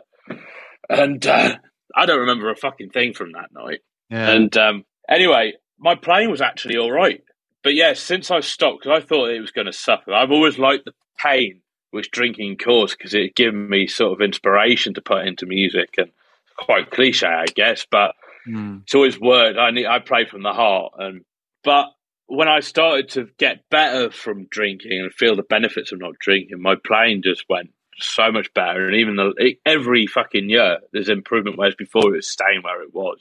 and 0.88 1.24
uh, 1.26 1.56
I 1.94 2.06
don't 2.06 2.20
remember 2.20 2.50
a 2.50 2.56
fucking 2.56 2.90
thing 2.90 3.12
from 3.12 3.32
that 3.32 3.50
night. 3.52 3.80
Yeah. 4.10 4.30
And 4.30 4.56
um, 4.56 4.84
anyway, 5.08 5.52
my 5.78 5.94
playing 5.94 6.30
was 6.30 6.40
actually 6.40 6.76
all 6.76 6.90
right, 6.90 7.22
but 7.62 7.74
yeah, 7.74 7.92
since 7.92 8.32
I 8.32 8.40
stopped, 8.40 8.82
because 8.82 9.00
I 9.00 9.06
thought 9.06 9.30
it 9.30 9.40
was 9.40 9.52
going 9.52 9.68
to 9.68 9.72
suffer, 9.72 10.12
I've 10.12 10.32
always 10.32 10.58
liked 10.58 10.86
the 10.86 10.92
pain 11.18 11.60
which 11.90 12.10
drinking 12.10 12.56
caused 12.56 12.96
because 12.96 13.14
it 13.14 13.34
given 13.34 13.68
me 13.68 13.86
sort 13.86 14.12
of 14.12 14.24
inspiration 14.24 14.94
to 14.94 15.00
put 15.00 15.26
into 15.26 15.46
music 15.46 15.94
and 15.98 16.10
quite 16.56 16.90
cliche, 16.90 17.26
I 17.26 17.46
guess, 17.46 17.86
but 17.90 18.14
mm. 18.46 18.82
it's 18.82 18.94
always 18.94 19.20
worked. 19.20 19.58
I 19.58 19.70
need, 19.70 19.86
I 19.86 19.98
play 19.98 20.24
from 20.24 20.42
the 20.42 20.52
heart, 20.52 20.92
and 20.98 21.24
but 21.64 21.86
when 22.30 22.48
I 22.48 22.60
started 22.60 23.08
to 23.10 23.28
get 23.38 23.68
better 23.70 24.10
from 24.10 24.46
drinking 24.50 25.00
and 25.00 25.12
feel 25.12 25.34
the 25.34 25.42
benefits 25.42 25.90
of 25.90 25.98
not 25.98 26.18
drinking, 26.20 26.62
my 26.62 26.76
playing 26.76 27.22
just 27.22 27.44
went 27.48 27.70
so 27.98 28.30
much 28.30 28.54
better. 28.54 28.86
And 28.86 28.96
even 28.96 29.16
the, 29.16 29.54
every 29.66 30.06
fucking 30.06 30.48
year, 30.48 30.78
there's 30.92 31.08
improvement. 31.08 31.58
Whereas 31.58 31.74
before, 31.74 32.14
it 32.14 32.16
was 32.16 32.28
staying 32.28 32.62
where 32.62 32.82
it 32.82 32.94
was. 32.94 33.18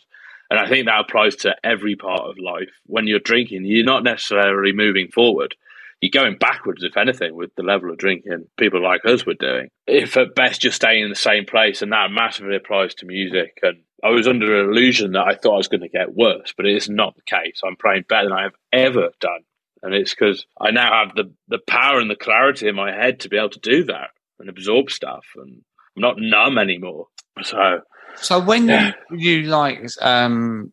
And 0.52 0.60
I 0.60 0.70
think 0.70 0.86
that 0.86 1.00
applies 1.00 1.38
to 1.38 1.56
every 1.64 1.96
part 1.96 2.22
of 2.22 2.38
life. 2.38 2.70
When 2.86 3.08
you're 3.08 3.20
drinking, 3.20 3.66
you're 3.66 3.84
not 3.84 4.04
necessarily 4.04 4.74
moving 4.74 5.10
forward. 5.10 5.56
You're 6.02 6.12
going 6.12 6.38
backwards, 6.38 6.84
if 6.84 6.96
anything, 6.96 7.36
with 7.36 7.54
the 7.56 7.64
level 7.64 7.92
of 7.92 7.98
drinking 7.98 8.46
people 8.58 8.82
like 8.82 9.06
us 9.06 9.26
were 9.26 9.34
doing. 9.34 9.68
If 9.86 10.16
at 10.16 10.36
best 10.36 10.64
you're 10.64 10.72
staying 10.72 11.04
in 11.04 11.10
the 11.10 11.16
same 11.16 11.46
place, 11.46 11.82
and 11.82 11.92
that 11.92 12.12
massively 12.12 12.56
applies 12.56 12.96
to 12.96 13.06
music. 13.06 13.60
And 13.62 13.80
I 14.04 14.10
was 14.10 14.28
under 14.28 14.62
an 14.62 14.70
illusion 14.70 15.12
that 15.12 15.28
I 15.28 15.36
thought 15.36 15.56
I 15.56 15.58
was 15.58 15.68
going 15.68 15.82
to 15.82 15.90
get 15.90 16.16
worse, 16.16 16.54
but 16.56 16.66
it 16.66 16.76
is 16.76 16.90
not 16.90 17.16
the 17.16 17.22
case. 17.24 17.62
I'm 17.66 17.76
playing 17.76 18.06
better 18.08 18.30
than 18.30 18.38
I 18.38 18.44
have 18.44 18.56
ever 18.72 19.10
done. 19.20 19.42
And 19.82 19.94
it's 19.94 20.14
because 20.14 20.46
I 20.60 20.72
now 20.72 21.06
have 21.06 21.16
the, 21.16 21.34
the 21.48 21.60
power 21.68 22.00
and 22.00 22.10
the 22.10 22.16
clarity 22.16 22.68
in 22.68 22.76
my 22.76 22.92
head 22.92 23.22
to 23.22 23.30
be 23.30 23.38
able 23.38 23.50
to 23.50 23.60
do 23.60 23.84
that 23.86 24.10
and 24.40 24.50
absorb 24.50 24.92
stuff. 24.92 25.26
And 25.36 25.62
I'm 25.96 26.02
not 26.02 26.16
numb 26.18 26.58
anymore. 26.58 27.08
So 27.42 27.82
so 28.16 28.40
when 28.40 28.68
yeah. 28.68 28.94
you, 29.12 29.18
you 29.18 29.44
like 29.44 29.86
um, 30.02 30.72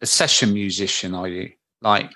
a 0.00 0.06
session 0.06 0.52
musician, 0.52 1.14
are 1.14 1.28
you 1.28 1.50
like? 1.80 2.10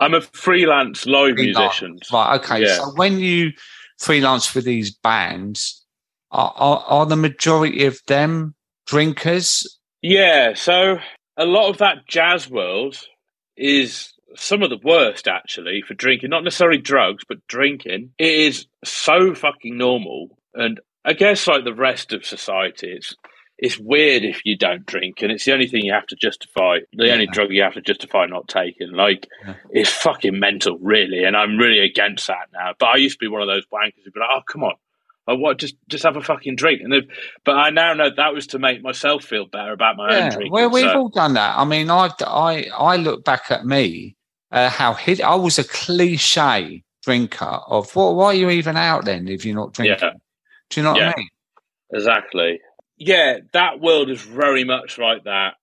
I'm 0.00 0.14
a 0.14 0.20
freelance 0.20 1.06
live 1.06 1.36
freelance. 1.36 1.58
musician. 1.82 1.98
Right. 2.12 2.36
Okay. 2.36 2.62
Yeah. 2.62 2.76
So 2.76 2.92
when 2.96 3.18
you 3.18 3.52
freelance 3.98 4.46
for 4.46 4.60
these 4.60 4.90
bands, 4.90 5.84
are, 6.30 6.52
are, 6.56 6.84
are 6.86 7.06
the 7.06 7.16
majority 7.16 7.84
of 7.84 8.00
them 8.06 8.54
drinkers? 8.86 9.78
Yeah. 10.02 10.54
So 10.54 10.98
a 11.36 11.44
lot 11.44 11.68
of 11.68 11.78
that 11.78 12.06
jazz 12.08 12.48
world 12.48 12.98
is 13.56 14.12
some 14.36 14.62
of 14.62 14.70
the 14.70 14.78
worst 14.82 15.28
actually 15.28 15.82
for 15.86 15.94
drinking. 15.94 16.30
Not 16.30 16.44
necessarily 16.44 16.78
drugs, 16.78 17.24
but 17.28 17.46
drinking. 17.46 18.12
It 18.18 18.32
is 18.32 18.66
so 18.84 19.34
fucking 19.34 19.76
normal. 19.76 20.38
And 20.54 20.80
I 21.04 21.12
guess 21.12 21.46
like 21.46 21.64
the 21.64 21.74
rest 21.74 22.12
of 22.12 22.24
society, 22.24 22.92
it's 22.92 23.14
it's 23.60 23.78
weird 23.78 24.24
if 24.24 24.40
you 24.44 24.56
don't 24.56 24.86
drink, 24.86 25.20
and 25.20 25.30
it's 25.30 25.44
the 25.44 25.52
only 25.52 25.68
thing 25.68 25.84
you 25.84 25.92
have 25.92 26.06
to 26.06 26.16
justify, 26.16 26.78
the 26.94 27.06
yeah. 27.06 27.12
only 27.12 27.26
drug 27.26 27.52
you 27.52 27.62
have 27.62 27.74
to 27.74 27.82
justify 27.82 28.24
not 28.24 28.48
taking. 28.48 28.92
Like, 28.92 29.28
yeah. 29.46 29.54
it's 29.70 29.90
fucking 29.90 30.38
mental, 30.38 30.78
really, 30.78 31.24
and 31.24 31.36
I'm 31.36 31.58
really 31.58 31.80
against 31.80 32.26
that 32.28 32.48
now. 32.54 32.72
But 32.78 32.86
I 32.86 32.96
used 32.96 33.18
to 33.20 33.24
be 33.24 33.28
one 33.28 33.42
of 33.42 33.48
those 33.48 33.66
wankers 33.66 34.02
who'd 34.02 34.14
be 34.14 34.20
like, 34.20 34.30
"Oh, 34.32 34.40
come 34.50 34.64
on, 34.64 34.74
I 35.26 35.34
what? 35.34 35.58
Just 35.58 35.76
just 35.88 36.04
have 36.04 36.16
a 36.16 36.22
fucking 36.22 36.56
drink." 36.56 36.80
And 36.82 37.06
but 37.44 37.52
I 37.52 37.68
now 37.68 37.92
know 37.92 38.08
that 38.16 38.32
was 38.32 38.46
to 38.48 38.58
make 38.58 38.82
myself 38.82 39.24
feel 39.24 39.44
better 39.46 39.72
about 39.72 39.96
my 39.96 40.10
yeah. 40.10 40.24
own 40.24 40.30
drinking. 40.30 40.52
Well, 40.52 40.70
we've 40.70 40.84
so. 40.84 40.98
all 40.98 41.08
done 41.10 41.34
that. 41.34 41.58
I 41.58 41.64
mean, 41.66 41.90
I 41.90 42.10
I 42.20 42.66
I 42.74 42.96
look 42.96 43.24
back 43.26 43.50
at 43.50 43.66
me, 43.66 44.16
uh, 44.50 44.70
how 44.70 44.94
hid 44.94 45.20
I 45.20 45.34
was 45.34 45.58
a 45.58 45.64
cliche 45.64 46.82
drinker 47.04 47.44
of 47.44 47.94
what? 47.94 48.14
Why 48.14 48.26
are 48.26 48.34
you 48.34 48.48
even 48.48 48.78
out 48.78 49.04
then 49.04 49.28
if 49.28 49.44
you're 49.44 49.54
not 49.54 49.74
drinking? 49.74 49.98
Yeah. 50.00 50.12
Do 50.70 50.80
you 50.80 50.84
know 50.84 50.92
what 50.92 51.02
I 51.02 51.14
mean? 51.14 51.28
Exactly 51.92 52.60
yeah, 53.00 53.38
that 53.54 53.80
world 53.80 54.10
is 54.10 54.20
very 54.20 54.62
much 54.62 54.98
like 54.98 55.24
that 55.24 55.54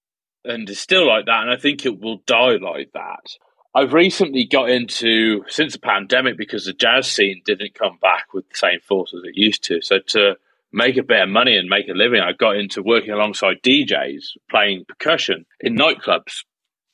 and 0.44 0.68
is 0.70 0.80
still 0.80 1.08
like 1.08 1.28
that. 1.28 1.44
And 1.44 1.52
I 1.52 1.56
think 1.56 1.86
it 1.86 2.02
will 2.02 2.22
die 2.26 2.58
like 2.60 2.92
that. 2.94 3.30
I've 3.76 3.94
recently 3.94 4.46
got 4.46 4.72
into, 4.72 5.44
since 5.48 5.74
the 5.74 5.80
pandemic, 5.80 6.36
because 6.36 6.66
the 6.66 6.74
jazz 6.74 7.08
scene 7.08 7.44
didn't 7.46 7.76
come 7.76 8.00
back 8.02 8.34
with 8.34 8.50
the 8.50 8.58
same 8.58 8.80
force 8.80 9.14
as 9.14 9.22
it 9.24 9.38
used 9.38 9.64
to. 9.66 9.84
So 9.84 10.00
to 10.08 10.36
make 10.74 10.98
a 10.98 11.04
bit 11.04 11.22
of 11.22 11.30
money 11.30 11.56
and 11.56 11.70
make 11.70 11.88
a 11.88 11.94
living, 11.94 12.22
I 12.22 12.32
got 12.32 12.56
into 12.56 12.82
working 12.82 13.12
alongside 13.12 13.62
DJs, 13.62 14.24
playing 14.50 14.86
percussion 14.88 15.46
in 15.60 15.76
nightclubs. 15.76 16.44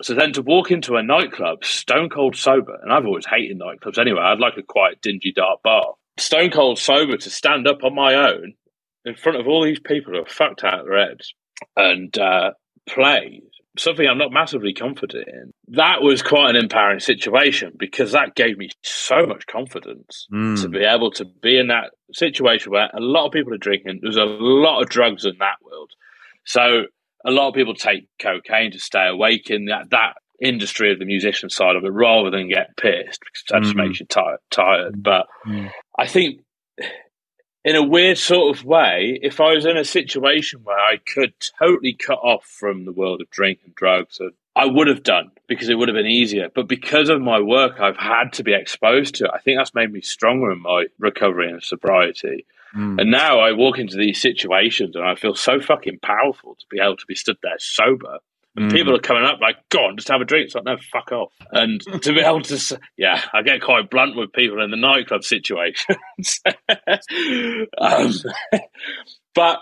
So 0.01 0.13
then 0.13 0.33
to 0.33 0.41
walk 0.41 0.71
into 0.71 0.97
a 0.97 1.03
nightclub, 1.03 1.63
stone 1.63 2.09
cold 2.09 2.35
sober, 2.35 2.77
and 2.83 2.91
I've 2.91 3.05
always 3.05 3.25
hated 3.25 3.57
nightclubs 3.57 3.97
anyway, 3.97 4.19
I'd 4.19 4.39
like 4.39 4.57
a 4.57 4.63
quiet, 4.63 5.01
dingy, 5.01 5.31
dark 5.33 5.63
bar. 5.63 5.93
Stone 6.17 6.51
cold 6.51 6.79
sober 6.79 7.15
to 7.15 7.29
stand 7.29 7.65
up 7.65 7.85
on 7.85 7.95
my 7.95 8.15
own 8.15 8.55
in 9.05 9.15
front 9.15 9.39
of 9.39 9.47
all 9.47 9.63
these 9.63 9.79
people 9.79 10.13
who 10.13 10.19
are 10.19 10.25
fucked 10.25 10.63
out 10.63 10.81
of 10.81 10.85
their 10.85 11.07
heads 11.07 11.33
and 11.75 12.17
uh, 12.17 12.51
play 12.87 13.41
something 13.77 14.07
I'm 14.07 14.17
not 14.17 14.31
massively 14.31 14.73
confident 14.73 15.27
in. 15.27 15.51
That 15.69 16.01
was 16.01 16.21
quite 16.21 16.51
an 16.51 16.55
empowering 16.55 16.99
situation 16.99 17.73
because 17.77 18.11
that 18.11 18.35
gave 18.35 18.57
me 18.57 18.69
so 18.83 19.25
much 19.25 19.47
confidence 19.47 20.27
mm. 20.31 20.61
to 20.61 20.69
be 20.69 20.83
able 20.83 21.11
to 21.11 21.25
be 21.25 21.57
in 21.57 21.67
that 21.67 21.91
situation 22.13 22.71
where 22.71 22.89
a 22.93 22.99
lot 22.99 23.25
of 23.25 23.31
people 23.31 23.53
are 23.53 23.57
drinking. 23.57 23.99
There's 24.01 24.17
a 24.17 24.25
lot 24.25 24.81
of 24.81 24.89
drugs 24.89 25.25
in 25.25 25.37
that 25.39 25.57
world. 25.63 25.91
So 26.45 26.83
a 27.25 27.31
lot 27.31 27.49
of 27.49 27.55
people 27.55 27.73
take 27.73 28.07
cocaine 28.19 28.71
to 28.71 28.79
stay 28.79 29.07
awake 29.07 29.49
in 29.49 29.65
that, 29.65 29.89
that 29.89 30.13
industry 30.41 30.91
of 30.91 30.99
the 30.99 31.05
musician 31.05 31.49
side 31.49 31.75
of 31.75 31.83
it 31.83 31.89
rather 31.89 32.29
than 32.29 32.49
get 32.49 32.75
pissed 32.77 33.21
because 33.21 33.43
that 33.49 33.61
mm. 33.61 33.63
just 33.63 33.75
makes 33.75 33.99
you 33.99 34.05
tired. 34.05 34.39
tired. 34.51 35.01
But 35.01 35.25
mm. 35.47 35.71
I 35.97 36.05
think 36.05 36.41
in 37.65 37.75
a 37.75 37.83
weird 37.83 38.17
sort 38.17 38.55
of 38.55 38.65
way, 38.65 39.19
if 39.21 39.39
I 39.39 39.53
was 39.53 39.65
in 39.65 39.77
a 39.77 39.85
situation 39.85 40.61
where 40.63 40.77
I 40.77 40.97
could 40.97 41.33
totally 41.59 41.93
cut 41.93 42.19
off 42.19 42.45
from 42.45 42.85
the 42.85 42.91
world 42.91 43.21
of 43.21 43.29
drink 43.29 43.59
and 43.63 43.73
drugs, 43.73 44.19
I 44.55 44.65
would 44.65 44.87
have 44.87 45.03
done 45.03 45.31
because 45.47 45.69
it 45.69 45.75
would 45.75 45.87
have 45.87 45.95
been 45.95 46.05
easier. 46.05 46.49
But 46.53 46.67
because 46.67 47.09
of 47.09 47.21
my 47.21 47.39
work, 47.39 47.79
I've 47.79 47.97
had 47.97 48.33
to 48.33 48.43
be 48.43 48.53
exposed 48.53 49.15
to 49.15 49.25
it. 49.25 49.31
I 49.33 49.39
think 49.39 49.57
that's 49.57 49.73
made 49.73 49.91
me 49.91 50.01
stronger 50.01 50.51
in 50.51 50.61
my 50.61 50.85
recovery 50.99 51.49
and 51.49 51.63
sobriety. 51.63 52.45
Mm. 52.75 52.99
And 52.99 53.11
now 53.11 53.39
I 53.39 53.53
walk 53.53 53.79
into 53.79 53.97
these 53.97 54.21
situations 54.21 54.95
and 54.95 55.05
I 55.05 55.15
feel 55.15 55.35
so 55.35 55.59
fucking 55.59 55.99
powerful 55.99 56.55
to 56.55 56.65
be 56.69 56.79
able 56.79 56.97
to 56.97 57.05
be 57.07 57.15
stood 57.15 57.37
there 57.41 57.57
sober 57.59 58.19
and 58.55 58.71
mm. 58.71 58.73
people 58.73 58.95
are 58.95 58.99
coming 58.99 59.23
up 59.23 59.39
like, 59.41 59.57
go 59.69 59.79
on, 59.79 59.97
just 59.97 60.09
have 60.09 60.21
a 60.21 60.25
drink. 60.25 60.45
It's 60.45 60.55
like, 60.55 60.65
no, 60.65 60.77
fuck 60.91 61.11
off. 61.11 61.33
And 61.51 61.81
to 62.03 62.13
be 62.13 62.19
able 62.19 62.41
to, 62.41 62.79
yeah, 62.97 63.21
I 63.33 63.41
get 63.41 63.61
quite 63.61 63.89
blunt 63.89 64.15
with 64.15 64.31
people 64.31 64.63
in 64.63 64.69
the 64.69 64.77
nightclub 64.77 65.23
situations. 65.23 66.41
um, 67.79 68.13
but 69.35 69.59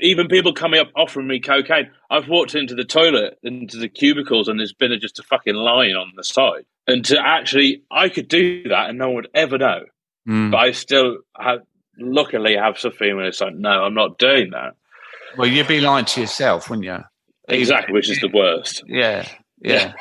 even 0.00 0.28
people 0.28 0.52
coming 0.52 0.80
up 0.80 0.88
offering 0.94 1.26
me 1.26 1.40
cocaine. 1.40 1.90
I've 2.10 2.28
walked 2.28 2.54
into 2.54 2.74
the 2.74 2.84
toilet, 2.84 3.38
into 3.42 3.78
the 3.78 3.88
cubicles, 3.88 4.48
and 4.48 4.60
there's 4.60 4.74
been 4.74 4.92
a, 4.92 4.98
just 4.98 5.18
a 5.18 5.22
fucking 5.22 5.54
line 5.54 5.96
on 5.96 6.12
the 6.16 6.24
side. 6.24 6.66
And 6.86 7.04
to 7.06 7.18
actually, 7.18 7.82
I 7.90 8.08
could 8.08 8.28
do 8.28 8.68
that 8.68 8.90
and 8.90 8.98
no 8.98 9.06
one 9.06 9.16
would 9.16 9.28
ever 9.34 9.58
know. 9.58 9.80
Mm. 10.28 10.50
But 10.50 10.58
I 10.58 10.72
still 10.72 11.18
have, 11.38 11.60
luckily 11.98 12.56
have 12.56 12.78
something 12.78 13.16
where 13.16 13.26
it's 13.26 13.40
like, 13.40 13.54
no, 13.54 13.70
I'm 13.70 13.94
not 13.94 14.18
doing 14.18 14.50
that. 14.50 14.74
Well, 15.36 15.48
you'd 15.48 15.68
be 15.68 15.80
lying 15.80 16.04
to 16.04 16.20
yourself, 16.20 16.70
wouldn't 16.70 16.86
you? 16.86 16.98
Exactly, 17.48 17.92
which 17.92 18.10
is 18.10 18.20
the 18.20 18.28
worst. 18.28 18.82
Yeah, 18.88 19.28
yeah. 19.60 19.92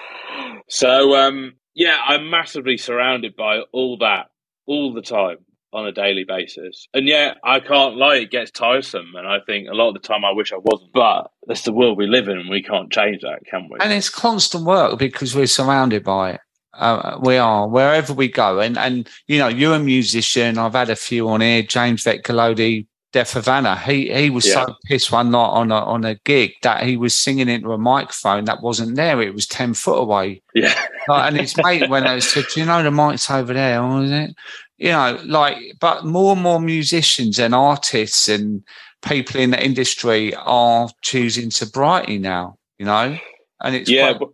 so, 0.68 1.14
um, 1.14 1.54
yeah, 1.74 1.98
I'm 2.06 2.30
massively 2.30 2.76
surrounded 2.76 3.36
by 3.36 3.60
all 3.72 3.96
that 3.98 4.26
all 4.66 4.92
the 4.92 5.02
time 5.02 5.38
on 5.72 5.86
a 5.86 5.92
daily 5.92 6.24
basis. 6.24 6.86
And 6.92 7.08
yet, 7.08 7.38
I 7.44 7.60
can't 7.60 7.96
lie, 7.96 8.16
it 8.16 8.30
gets 8.30 8.50
tiresome. 8.50 9.12
And 9.16 9.26
I 9.26 9.38
think 9.46 9.68
a 9.68 9.74
lot 9.74 9.88
of 9.88 9.94
the 9.94 10.06
time 10.06 10.24
I 10.24 10.32
wish 10.32 10.52
I 10.52 10.58
wasn't. 10.58 10.92
But 10.92 11.30
that's 11.46 11.62
the 11.62 11.72
world 11.72 11.96
we 11.96 12.06
live 12.06 12.28
in 12.28 12.38
and 12.38 12.50
we 12.50 12.62
can't 12.62 12.92
change 12.92 13.22
that, 13.22 13.40
can 13.50 13.68
we? 13.70 13.78
And 13.80 13.92
it's 13.92 14.10
constant 14.10 14.64
work 14.64 14.98
because 14.98 15.34
we're 15.34 15.46
surrounded 15.46 16.04
by 16.04 16.32
it. 16.32 16.40
Uh, 16.74 17.18
we 17.22 17.36
are 17.36 17.68
wherever 17.68 18.12
we 18.12 18.28
go. 18.28 18.60
And, 18.60 18.78
and, 18.78 19.08
you 19.26 19.38
know, 19.38 19.48
you're 19.48 19.74
a 19.74 19.78
musician. 19.78 20.58
I've 20.58 20.72
had 20.72 20.90
a 20.90 20.96
few 20.96 21.28
on 21.28 21.40
here. 21.40 21.62
James 21.62 22.04
Vetkolodi 22.04 22.86
Death 23.12 23.34
Havana. 23.34 23.76
He 23.76 24.12
he 24.12 24.30
was 24.30 24.46
yeah. 24.46 24.66
so 24.66 24.74
pissed 24.86 25.12
one 25.12 25.30
night 25.30 25.38
on 25.38 25.70
a 25.70 25.76
on 25.76 26.04
a 26.04 26.14
gig 26.24 26.52
that 26.62 26.84
he 26.84 26.96
was 26.96 27.14
singing 27.14 27.48
into 27.48 27.72
a 27.72 27.78
microphone 27.78 28.44
that 28.46 28.62
wasn't 28.62 28.96
there. 28.96 29.20
It 29.20 29.34
was 29.34 29.46
ten 29.46 29.74
foot 29.74 29.98
away. 29.98 30.42
Yeah. 30.54 30.74
Like, 31.08 31.28
and 31.28 31.40
his 31.40 31.56
mate 31.56 31.88
went 31.90 32.06
and 32.06 32.22
said, 32.22 32.46
"Do 32.52 32.60
you 32.60 32.66
know 32.66 32.82
the 32.82 32.90
mic's 32.90 33.30
over 33.30 33.52
there, 33.52 33.82
was 33.82 34.10
it?" 34.10 34.34
You 34.78 34.90
know, 34.90 35.20
like, 35.24 35.58
but 35.78 36.04
more 36.04 36.32
and 36.32 36.42
more 36.42 36.60
musicians 36.60 37.38
and 37.38 37.54
artists 37.54 38.28
and 38.28 38.62
people 39.02 39.40
in 39.40 39.50
the 39.50 39.62
industry 39.62 40.34
are 40.34 40.88
choosing 41.02 41.50
sobriety 41.50 42.18
now. 42.18 42.56
You 42.78 42.86
know, 42.86 43.18
and 43.60 43.76
it's 43.76 43.90
yeah, 43.90 44.14
but, 44.18 44.30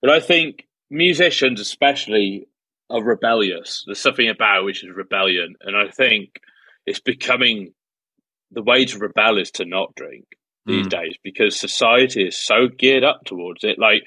but 0.00 0.10
I 0.10 0.20
think 0.20 0.66
musicians, 0.90 1.60
especially, 1.60 2.48
are 2.90 3.02
rebellious. 3.02 3.84
There's 3.86 4.00
something 4.00 4.28
about 4.28 4.64
which 4.64 4.82
is 4.82 4.90
rebellion, 4.94 5.54
and 5.60 5.76
I 5.76 5.88
think 5.88 6.40
it's 6.86 7.00
becoming 7.00 7.72
the 8.50 8.62
way 8.62 8.84
to 8.84 8.98
rebel 8.98 9.38
is 9.38 9.50
to 9.52 9.64
not 9.64 9.94
drink 9.94 10.24
these 10.66 10.86
mm. 10.86 10.90
days 10.90 11.16
because 11.24 11.58
society 11.58 12.26
is 12.26 12.38
so 12.38 12.68
geared 12.68 13.04
up 13.04 13.24
towards 13.24 13.64
it. 13.64 13.78
Like 13.78 14.02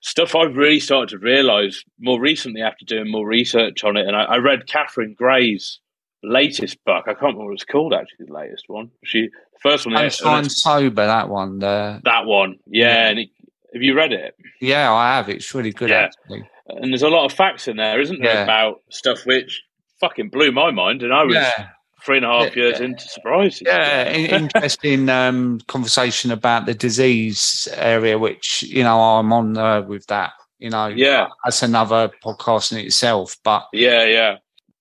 stuff 0.00 0.34
I've 0.34 0.56
really 0.56 0.80
started 0.80 1.10
to 1.10 1.18
realize 1.18 1.84
more 1.98 2.20
recently 2.20 2.62
after 2.62 2.84
doing 2.84 3.10
more 3.10 3.26
research 3.26 3.84
on 3.84 3.96
it. 3.96 4.06
And 4.06 4.16
I, 4.16 4.24
I 4.24 4.36
read 4.36 4.66
Catherine 4.66 5.14
Gray's 5.16 5.80
latest 6.22 6.82
book. 6.84 7.04
I 7.06 7.12
can't 7.12 7.22
remember 7.22 7.46
what 7.46 7.54
it's 7.54 7.64
called 7.64 7.92
actually, 7.92 8.26
the 8.26 8.32
latest 8.32 8.64
one. 8.68 8.90
She 9.04 9.28
the 9.28 9.58
first 9.60 9.86
one 9.86 9.96
I'm 9.96 10.48
sober, 10.48 11.06
that 11.06 11.28
one. 11.28 11.58
The... 11.58 12.00
That 12.04 12.26
one, 12.26 12.58
yeah. 12.66 12.86
yeah. 12.86 13.08
And 13.08 13.18
it, 13.20 13.30
Have 13.74 13.82
you 13.82 13.94
read 13.94 14.12
it? 14.12 14.34
Yeah, 14.60 14.92
I 14.92 15.16
have. 15.16 15.28
It's 15.28 15.52
really 15.54 15.72
good, 15.72 15.90
yeah. 15.90 16.08
actually. 16.08 16.48
And 16.68 16.92
there's 16.92 17.02
a 17.02 17.08
lot 17.08 17.24
of 17.24 17.32
facts 17.32 17.66
in 17.66 17.76
there, 17.76 18.00
isn't 18.00 18.20
there, 18.22 18.34
yeah. 18.34 18.42
about 18.42 18.82
stuff 18.90 19.24
which 19.24 19.62
fucking 20.00 20.28
blew 20.28 20.52
my 20.52 20.70
mind, 20.70 21.02
and 21.02 21.12
I 21.12 21.24
was 21.24 21.34
yeah. 21.34 21.68
Three 22.04 22.18
and 22.18 22.26
a 22.26 22.28
half 22.28 22.56
years 22.56 22.80
into 22.80 23.08
sobriety. 23.08 23.64
Yeah, 23.66 24.12
interesting 24.12 25.08
um, 25.08 25.60
conversation 25.66 26.30
about 26.30 26.66
the 26.66 26.74
disease 26.74 27.68
area, 27.74 28.18
which 28.18 28.62
you 28.62 28.82
know 28.82 29.00
I'm 29.00 29.32
on 29.32 29.56
uh, 29.56 29.82
with 29.82 30.06
that. 30.06 30.32
You 30.58 30.70
know, 30.70 30.88
yeah, 30.88 31.28
that's 31.44 31.62
another 31.62 32.10
podcast 32.22 32.72
in 32.72 32.78
itself. 32.78 33.36
But 33.44 33.66
yeah, 33.72 34.04
yeah, 34.04 34.36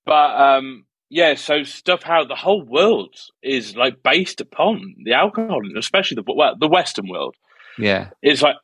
but 0.06 0.40
um, 0.40 0.86
yeah, 1.10 1.36
so 1.36 1.64
stuff 1.64 2.04
how 2.04 2.26
the 2.26 2.36
whole 2.36 2.64
world 2.64 3.16
is 3.42 3.76
like 3.76 4.02
based 4.04 4.42
upon 4.42 4.96
the 5.04 5.14
alcohol, 5.14 5.62
especially 5.78 6.16
the 6.16 6.34
well, 6.34 6.56
the 6.60 6.68
Western 6.68 7.08
world. 7.10 7.36
Yeah, 7.78 8.10
it's 8.22 8.42
like 8.42 8.56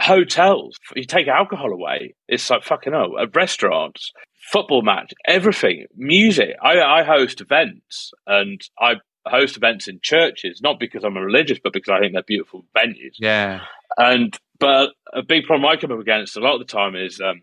hotels. 0.00 0.78
You 0.96 1.04
take 1.04 1.28
alcohol 1.28 1.72
away, 1.72 2.14
it's 2.28 2.48
like 2.50 2.64
fucking 2.64 2.94
oh, 2.94 3.26
restaurants, 3.34 4.12
football 4.50 4.82
match, 4.82 5.12
everything, 5.26 5.86
music. 5.96 6.56
I, 6.62 6.80
I 6.80 7.02
host 7.04 7.40
events 7.40 8.12
and 8.26 8.60
I 8.78 8.94
host 9.26 9.56
events 9.56 9.88
in 9.88 10.00
churches, 10.02 10.60
not 10.62 10.80
because 10.80 11.04
I'm 11.04 11.16
a 11.16 11.22
religious, 11.22 11.58
but 11.62 11.72
because 11.72 11.92
I 11.92 12.00
think 12.00 12.14
they're 12.14 12.22
beautiful 12.22 12.64
venues. 12.76 13.14
Yeah. 13.18 13.60
And 13.96 14.36
but 14.58 14.90
a 15.12 15.22
big 15.22 15.44
problem 15.44 15.68
I 15.68 15.76
come 15.76 15.92
up 15.92 16.00
against 16.00 16.36
a 16.36 16.40
lot 16.40 16.54
of 16.54 16.60
the 16.60 16.72
time 16.72 16.94
is 16.96 17.20
um, 17.20 17.42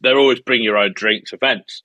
they're 0.00 0.18
always 0.18 0.40
bring 0.40 0.62
your 0.62 0.76
own 0.78 0.92
drinks 0.94 1.32
events. 1.32 1.82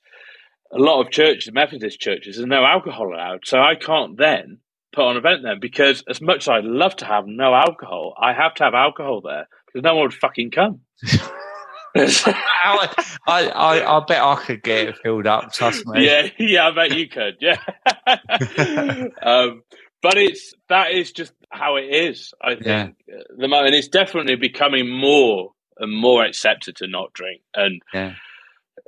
A 0.71 0.77
lot 0.77 1.01
of 1.01 1.11
churches, 1.11 1.53
Methodist 1.53 1.99
churches, 1.99 2.37
there's 2.37 2.47
no 2.47 2.65
alcohol 2.65 3.13
allowed, 3.13 3.41
so 3.45 3.59
I 3.59 3.75
can't 3.75 4.17
then 4.17 4.59
put 4.91 5.05
on 5.05 5.11
an 5.11 5.17
event 5.17 5.41
then 5.43 5.59
because 5.59 6.03
as 6.09 6.21
much 6.21 6.43
as 6.43 6.49
I'd 6.49 6.65
love 6.65 6.95
to 6.97 7.05
have 7.05 7.25
no 7.27 7.53
alcohol, 7.53 8.13
I 8.19 8.33
have 8.33 8.53
to 8.55 8.63
have 8.63 8.73
alcohol 8.73 9.21
there 9.21 9.47
because 9.73 9.83
no 9.83 9.95
one 9.95 10.03
would 10.03 10.13
fucking 10.13 10.51
come. 10.51 10.81
I, 11.95 12.93
I, 13.27 13.97
I 13.97 14.05
bet 14.07 14.21
I 14.21 14.35
could 14.35 14.63
get 14.63 14.87
it 14.87 14.97
filled 14.97 15.27
up. 15.27 15.53
Trust 15.53 15.85
me. 15.85 16.05
Yeah, 16.05 16.29
yeah, 16.39 16.67
I 16.67 16.71
bet 16.71 16.97
you 16.97 17.07
could. 17.07 17.37
Yeah. 17.39 17.57
um, 19.21 19.63
but 20.01 20.17
it's 20.17 20.53
that 20.69 20.91
is 20.91 21.11
just 21.11 21.33
how 21.49 21.75
it 21.75 21.83
is. 21.83 22.33
I 22.41 22.55
think 22.55 22.65
yeah. 22.65 22.87
the 23.37 23.47
moment 23.47 23.75
it's 23.75 23.87
definitely 23.87 24.35
becoming 24.35 24.89
more 24.89 25.51
and 25.77 25.95
more 25.95 26.25
accepted 26.25 26.77
to 26.77 26.87
not 26.87 27.13
drink, 27.13 27.41
and 27.53 27.81
yeah. 27.93 28.13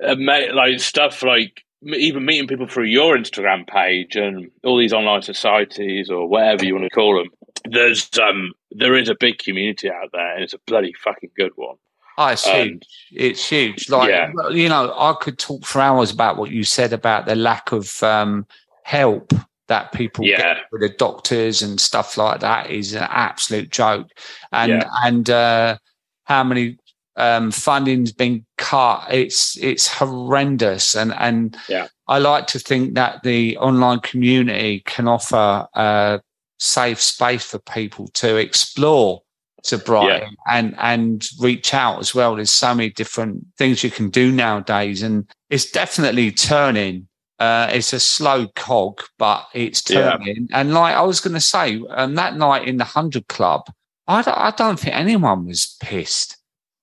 uh, 0.04 0.16
like 0.18 0.80
stuff 0.80 1.22
like 1.24 1.64
even 1.84 2.26
meeting 2.26 2.48
people 2.48 2.68
through 2.68 2.86
your 2.86 3.16
Instagram 3.16 3.68
page 3.68 4.16
and 4.16 4.50
all 4.64 4.78
these 4.78 4.94
online 4.94 5.22
societies 5.22 6.10
or 6.10 6.28
whatever 6.28 6.66
you 6.66 6.74
want 6.74 6.86
to 6.86 6.90
call 6.90 7.18
them. 7.18 7.30
There's 7.70 8.10
um 8.22 8.54
there 8.72 8.96
is 8.96 9.10
a 9.10 9.16
big 9.16 9.40
community 9.40 9.90
out 9.90 10.10
there, 10.14 10.34
and 10.34 10.44
it's 10.44 10.54
a 10.54 10.60
bloody 10.66 10.94
fucking 10.94 11.32
good 11.36 11.52
one. 11.56 11.76
Oh, 12.18 12.28
it's 12.28 12.48
um, 12.48 12.54
huge. 12.54 12.88
It's 13.12 13.50
huge. 13.50 13.90
Like 13.90 14.10
yeah. 14.10 14.32
you 14.50 14.70
know, 14.70 14.94
I 14.98 15.16
could 15.20 15.38
talk 15.38 15.66
for 15.66 15.82
hours 15.82 16.12
about 16.12 16.38
what 16.38 16.52
you 16.52 16.64
said 16.64 16.94
about 16.94 17.26
the 17.26 17.36
lack 17.36 17.72
of 17.72 18.02
um, 18.04 18.46
help 18.84 19.34
that 19.68 19.92
people 19.92 20.26
yeah. 20.26 20.38
get 20.38 20.58
with 20.72 20.82
the 20.82 20.90
doctors 20.90 21.62
and 21.62 21.80
stuff 21.80 22.18
like 22.18 22.40
that 22.40 22.70
is 22.70 22.94
an 22.94 23.08
absolute 23.10 23.70
joke. 23.70 24.08
And 24.52 24.72
yeah. 24.72 24.90
and 25.04 25.30
uh, 25.30 25.78
how 26.24 26.44
many 26.44 26.78
um, 27.18 27.52
funding's 27.52 28.12
been 28.12 28.46
cut? 28.58 29.08
It's 29.12 29.58
it's 29.58 29.88
horrendous. 29.88 30.96
And 30.96 31.14
and 31.16 31.58
yeah. 31.68 31.88
I 32.08 32.20
like 32.20 32.48
to 32.48 32.60
think 32.60 32.94
that 32.96 33.24
the 33.24 33.58
online 33.58 34.00
community 34.00 34.82
can 34.86 35.08
offer 35.08 35.68
a 35.74 36.22
safe 36.60 37.02
space 37.02 37.44
for 37.44 37.60
people 37.60 38.08
to 38.10 38.38
explore 38.38 39.22
sobriety 39.64 40.26
yeah. 40.26 40.60
and 40.60 40.76
and 40.78 41.28
reach 41.40 41.74
out 41.74 42.00
as 42.00 42.14
well. 42.14 42.36
There's 42.36 42.52
so 42.52 42.74
many 42.76 42.90
different 42.92 43.46
things 43.58 43.84
you 43.84 43.92
can 43.92 44.10
do 44.10 44.32
nowadays, 44.32 45.02
and 45.04 45.28
it's 45.50 45.72
definitely 45.72 46.32
turning. 46.32 47.08
Uh, 47.38 47.68
it's 47.72 47.92
a 47.92 48.00
slow 48.00 48.48
cog, 48.56 49.02
but 49.18 49.46
it's 49.54 49.84
turning. 49.84 50.48
Yeah. 50.50 50.60
And 50.60 50.74
like 50.74 50.96
I 50.96 51.02
was 51.02 51.20
going 51.20 51.34
to 51.34 51.42
say, 51.42 51.82
um, 51.90 52.16
that 52.16 52.38
night 52.38 52.66
in 52.66 52.78
the 52.78 52.86
Hundred 52.86 53.28
Club, 53.28 53.70
I 54.08 54.22
don't, 54.22 54.38
I 54.38 54.52
don't 54.52 54.80
think 54.80 54.96
anyone 54.96 55.46
was 55.46 55.76
pissed. 55.82 56.38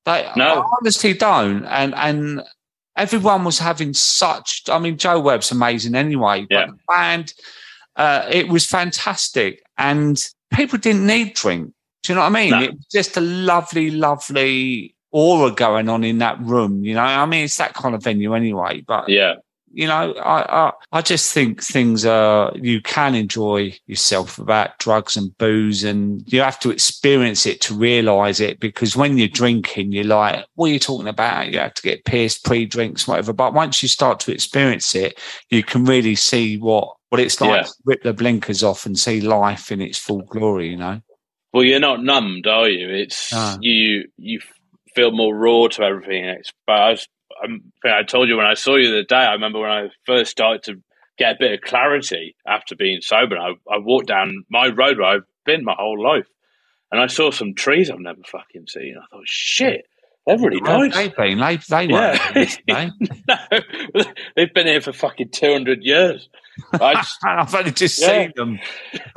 Like, 0.05 0.37
no, 0.37 0.63
I 0.63 0.67
honestly 0.81 1.15
don't. 1.15 1.65
And 1.65 1.95
and 1.95 2.43
everyone 2.97 3.45
was 3.45 3.59
having 3.59 3.95
such. 3.95 4.63
I 4.69 4.79
mean, 4.79 4.99
Joe 4.99 5.21
Webb's 5.21 5.53
amazing 5.53 5.95
anyway, 5.95 6.43
but 6.43 6.51
yeah. 6.51 6.67
the 6.67 6.79
band, 6.89 7.35
uh, 7.97 8.27
it 8.31 8.49
was 8.49 8.67
fantastic, 8.67 9.62
and 9.79 10.25
people 10.53 10.79
didn't 10.79 11.07
need 11.07 11.35
drink. 11.35 11.73
Do 12.03 12.13
you 12.13 12.17
know 12.17 12.23
what 12.23 12.37
I 12.37 12.43
mean? 12.43 12.51
No. 12.51 12.63
It's 12.63 12.87
just 12.87 13.17
a 13.17 13.21
lovely, 13.21 13.91
lovely 13.91 14.95
aura 15.13 15.53
going 15.53 15.89
on 15.89 16.03
in 16.05 16.19
that 16.19 16.41
room. 16.41 16.85
You 16.85 16.95
know, 16.95 17.03
I 17.03 17.25
mean, 17.27 17.45
it's 17.45 17.59
that 17.59 17.75
kind 17.75 17.95
of 17.95 18.03
venue 18.03 18.35
anyway. 18.35 18.81
But 18.81 19.09
yeah, 19.09 19.35
you 19.73 19.87
know, 19.87 20.13
I, 20.15 20.69
I, 20.69 20.73
I 20.93 21.03
just 21.03 21.33
think 21.33 21.63
things 21.63 22.05
are 22.05 22.53
you 22.55 22.81
can 22.83 23.15
enjoy 23.15 23.75
yourself 23.87 24.39
about 24.39 24.79
drugs 24.79 25.17
and 25.17 25.37
booze, 25.39 25.83
and 25.83 26.23
you 26.27 26.41
have 26.43 26.61
to 26.61 26.71
experience 26.71 27.47
it 27.47 27.61
to 27.63 27.75
realize 27.75 28.41
it. 28.41 28.61
Because 28.61 28.97
when 28.97 29.19
you're 29.19 29.29
drinking, 29.29 29.93
you're 29.93 30.05
like, 30.05 30.45
"What 30.55 30.67
are 30.67 30.73
you 30.73 30.79
talking 30.79 31.09
about?" 31.09 31.51
You 31.51 31.59
have 31.59 31.75
to 31.75 31.83
get 31.83 32.05
pissed, 32.05 32.45
pre-drinks, 32.45 33.09
whatever. 33.09 33.33
But 33.33 33.55
once 33.55 33.83
you 33.83 33.89
start 33.89 34.21
to 34.21 34.33
experience 34.33 34.95
it, 34.95 35.19
you 35.51 35.63
can 35.63 35.85
really 35.85 36.15
see 36.15 36.59
what 36.59 36.95
what 37.09 37.21
it's 37.21 37.41
like. 37.41 37.65
Yeah. 37.65 37.71
Rip 37.85 38.03
the 38.03 38.13
blinkers 38.13 38.63
off 38.63 38.87
and 38.87 38.99
see 38.99 39.21
life 39.21 39.73
in 39.73 39.81
its 39.81 39.99
full 39.99 40.23
glory. 40.23 40.69
You 40.69 40.77
know. 40.77 41.01
Well, 41.53 41.65
you're 41.65 41.81
not 41.81 42.03
numbed, 42.03 42.47
are 42.47 42.69
you? 42.69 42.89
It's 42.89 43.33
you. 43.61 44.09
You 44.17 44.41
feel 44.95 45.11
more 45.11 45.35
raw 45.35 45.69
to 45.69 45.83
everything. 45.83 46.25
It's, 46.25 46.53
but 46.67 46.73
I, 46.79 46.91
was, 46.91 47.09
I 47.85 48.03
told 48.03 48.29
you 48.29 48.37
when 48.37 48.47
I 48.47 48.55
saw 48.55 48.77
you 48.77 48.91
the 48.91 49.05
day. 49.05 49.17
I 49.17 49.33
remember 49.33 49.61
when 49.61 49.71
I 49.71 49.89
first 50.07 50.31
started 50.31 50.63
to 50.65 50.83
get 51.19 51.37
a 51.37 51.39
bit 51.39 51.53
of 51.53 51.61
clarity 51.61 52.37
after 52.47 52.75
being 52.77 53.01
sober. 53.01 53.37
I, 53.37 53.53
I 53.71 53.79
walked 53.79 54.09
down 54.09 54.45
my 54.51 54.69
road 54.69 54.99
where 54.99 55.07
I've 55.07 55.27
been 55.45 55.65
my 55.65 55.75
whole 55.77 56.03
life, 56.03 56.27
and 56.91 57.01
I 57.01 57.07
saw 57.07 57.31
some 57.31 57.55
trees 57.55 57.91
I've 57.91 58.01
never 58.01 58.23
fucking 58.25 58.67
seen. 58.69 58.97
I 58.99 59.05
thought, 59.11 59.27
shit. 59.27 59.87
They're 60.27 60.39
really 60.39 60.61
nice. 60.61 60.95
They've 60.95 61.17
been. 61.17 61.39
They, 61.39 61.57
they 61.69 61.87
yeah. 61.89 62.91
no, 63.29 63.37
they've 64.37 64.55
been 64.55 64.69
here 64.69 64.81
for 64.81 64.93
fucking 64.93 65.31
200 65.31 65.83
years. 65.83 66.29
I 66.73 66.95
just, 66.95 67.19
I've 67.25 67.55
only 67.55 67.71
just 67.71 68.01
yeah. 68.01 68.07
seen 68.07 68.33
them. 68.37 68.59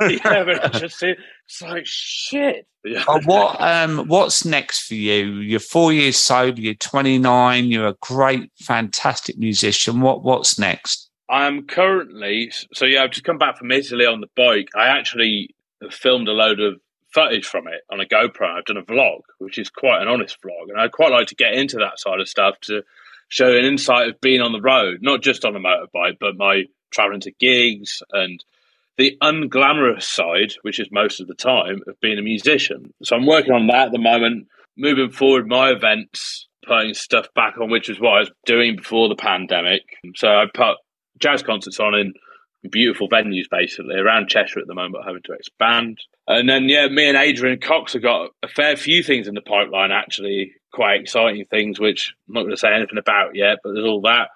yeah, 0.00 0.44
but 0.44 0.64
I 0.64 0.78
just 0.78 0.98
see, 0.98 1.14
it's 1.46 1.62
like 1.62 1.86
shit. 1.86 2.66
oh, 3.08 3.20
what 3.24 3.60
um 3.60 4.06
what's 4.06 4.44
next 4.44 4.86
for 4.86 4.94
you? 4.94 5.36
You're 5.36 5.60
four 5.60 5.92
years 5.92 6.16
sober. 6.16 6.60
You're 6.60 6.74
29. 6.74 7.64
You're 7.66 7.88
a 7.88 7.96
great, 8.00 8.50
fantastic 8.60 9.38
musician. 9.38 10.00
What 10.00 10.22
what's 10.22 10.58
next? 10.58 11.10
I'm 11.28 11.66
currently 11.66 12.52
so 12.72 12.84
yeah. 12.84 13.02
I've 13.02 13.10
just 13.10 13.24
come 13.24 13.38
back 13.38 13.58
from 13.58 13.72
Italy 13.72 14.06
on 14.06 14.20
the 14.20 14.28
bike. 14.36 14.68
I 14.76 14.86
actually 14.86 15.54
filmed 15.90 16.28
a 16.28 16.32
load 16.32 16.60
of 16.60 16.80
footage 17.12 17.46
from 17.46 17.66
it 17.66 17.80
on 17.90 18.00
a 18.00 18.04
GoPro. 18.04 18.46
I've 18.46 18.64
done 18.64 18.76
a 18.76 18.82
vlog, 18.82 19.20
which 19.38 19.58
is 19.58 19.70
quite 19.70 20.02
an 20.02 20.08
honest 20.08 20.38
vlog, 20.42 20.68
and 20.68 20.80
I'd 20.80 20.92
quite 20.92 21.12
like 21.12 21.28
to 21.28 21.34
get 21.34 21.54
into 21.54 21.78
that 21.78 21.98
side 21.98 22.20
of 22.20 22.28
stuff 22.28 22.56
to 22.62 22.82
show 23.28 23.56
an 23.56 23.64
insight 23.64 24.08
of 24.08 24.20
being 24.20 24.40
on 24.40 24.52
the 24.52 24.60
road, 24.60 24.98
not 25.02 25.22
just 25.22 25.44
on 25.44 25.56
a 25.56 25.60
motorbike, 25.60 26.18
but 26.20 26.36
my 26.36 26.64
traveling 26.90 27.20
to 27.20 27.32
gigs 27.32 28.02
and 28.12 28.42
the 28.98 29.16
unglamorous 29.22 30.02
side, 30.02 30.54
which 30.62 30.80
is 30.80 30.88
most 30.90 31.20
of 31.20 31.26
the 31.26 31.34
time, 31.34 31.82
of 31.86 32.00
being 32.00 32.18
a 32.18 32.22
musician. 32.22 32.92
So 33.02 33.16
I'm 33.16 33.26
working 33.26 33.52
on 33.52 33.66
that 33.66 33.86
at 33.86 33.92
the 33.92 33.98
moment. 33.98 34.48
Moving 34.76 35.10
forward, 35.10 35.48
my 35.48 35.70
events, 35.70 36.46
putting 36.66 36.94
stuff 36.94 37.28
back 37.34 37.58
on, 37.60 37.70
which 37.70 37.88
is 37.88 38.00
what 38.00 38.14
I 38.14 38.20
was 38.20 38.30
doing 38.44 38.76
before 38.76 39.08
the 39.08 39.16
pandemic. 39.16 39.82
So 40.16 40.28
I 40.28 40.46
put 40.52 40.76
jazz 41.18 41.42
concerts 41.42 41.80
on 41.80 41.94
in 41.94 42.14
beautiful 42.70 43.08
venues, 43.08 43.44
basically 43.50 43.96
around 43.96 44.28
Cheshire 44.28 44.60
at 44.60 44.66
the 44.66 44.74
moment, 44.74 45.04
having 45.06 45.22
to 45.22 45.32
expand. 45.32 45.98
And 46.26 46.48
then, 46.48 46.68
yeah, 46.68 46.88
me 46.88 47.08
and 47.08 47.16
Adrian 47.16 47.60
Cox 47.60 47.92
have 47.92 48.02
got 48.02 48.30
a 48.42 48.48
fair 48.48 48.76
few 48.76 49.02
things 49.02 49.28
in 49.28 49.34
the 49.34 49.40
pipeline, 49.40 49.92
actually, 49.92 50.52
quite 50.72 51.00
exciting 51.00 51.44
things, 51.44 51.78
which 51.78 52.14
I'm 52.28 52.34
not 52.34 52.42
going 52.42 52.50
to 52.50 52.56
say 52.56 52.74
anything 52.74 52.98
about 52.98 53.34
yet, 53.34 53.58
but 53.62 53.72
there's 53.72 53.86
all 53.86 54.00
that. 54.02 54.28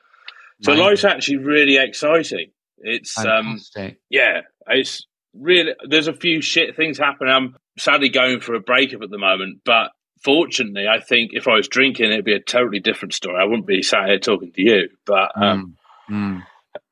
So 0.62 0.72
life's 0.72 1.04
actually 1.04 1.38
really 1.38 1.76
exciting. 1.76 2.50
It's 2.78 3.18
um, 3.18 3.60
yeah, 4.08 4.42
it's 4.68 5.06
really 5.34 5.72
there's 5.88 6.08
a 6.08 6.12
few 6.12 6.40
shit 6.40 6.76
things 6.76 6.98
happening. 6.98 7.32
I'm 7.32 7.56
sadly 7.78 8.08
going 8.08 8.40
for 8.40 8.54
a 8.54 8.60
breakup 8.60 9.02
at 9.02 9.10
the 9.10 9.18
moment, 9.18 9.60
but 9.64 9.90
fortunately, 10.22 10.86
I 10.88 11.00
think 11.00 11.32
if 11.34 11.48
I 11.48 11.56
was 11.56 11.68
drinking, 11.68 12.06
it'd 12.06 12.24
be 12.24 12.34
a 12.34 12.40
totally 12.40 12.80
different 12.80 13.14
story. 13.14 13.36
I 13.40 13.44
wouldn't 13.44 13.66
be 13.66 13.82
sat 13.82 14.06
here 14.06 14.18
talking 14.18 14.52
to 14.52 14.62
you, 14.62 14.88
but 15.06 15.30
um, 15.40 15.76
mm. 16.10 16.42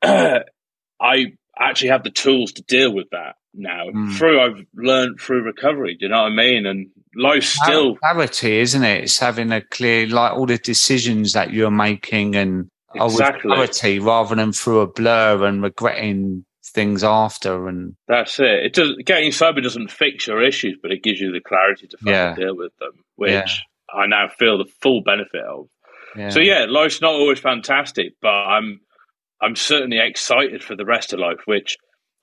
Mm. 0.03 0.43
I 1.01 1.25
actually 1.59 1.89
have 1.89 2.03
the 2.03 2.11
tools 2.11 2.53
to 2.53 2.61
deal 2.63 2.93
with 2.93 3.09
that 3.11 3.35
now. 3.53 3.85
Mm. 3.87 4.15
Through 4.17 4.41
I've 4.41 4.65
learned 4.75 5.19
through 5.19 5.43
recovery. 5.43 5.95
Do 5.95 6.05
you 6.05 6.11
know 6.11 6.23
what 6.23 6.31
I 6.31 6.35
mean? 6.35 6.65
And 6.65 6.87
life 7.15 7.43
still 7.43 7.95
clarity, 7.97 8.59
isn't 8.59 8.83
it? 8.83 9.03
It's 9.03 9.19
having 9.19 9.51
a 9.51 9.61
clear 9.61 10.07
like 10.07 10.33
all 10.33 10.45
the 10.45 10.57
decisions 10.57 11.33
that 11.33 11.51
you're 11.51 11.71
making 11.71 12.35
and 12.35 12.69
exactly. 12.95 13.51
clarity 13.51 13.99
rather 13.99 14.35
than 14.35 14.51
through 14.51 14.79
a 14.79 14.87
blur 14.87 15.45
and 15.45 15.61
regretting 15.61 16.45
things 16.63 17.03
after 17.03 17.67
and 17.67 17.95
that's 18.07 18.39
it 18.39 18.45
it 18.45 18.73
does 18.73 18.95
getting 19.03 19.31
sober 19.31 19.59
doesn't 19.59 19.89
fix 19.89 20.27
your 20.27 20.43
issues 20.43 20.77
but 20.81 20.91
it 20.91 21.01
gives 21.01 21.19
you 21.19 21.31
the 21.31 21.39
clarity 21.39 21.87
to 21.87 21.97
yeah. 22.05 22.35
deal 22.35 22.55
with 22.55 22.71
them 22.77 22.91
which 23.15 23.31
yeah. 23.31 23.45
I 23.93 24.07
now 24.07 24.27
feel 24.27 24.57
the 24.57 24.71
full 24.81 25.01
benefit 25.01 25.41
of. 25.41 25.67
Yeah. 26.15 26.29
So 26.29 26.39
yeah, 26.39 26.65
life's 26.67 27.01
not 27.01 27.13
always 27.13 27.39
fantastic, 27.39 28.13
but 28.21 28.29
I'm 28.29 28.81
I'm 29.41 29.55
certainly 29.55 29.99
excited 29.99 30.63
for 30.63 30.75
the 30.75 30.85
rest 30.85 31.13
of 31.13 31.19
life, 31.19 31.39
which 31.45 31.77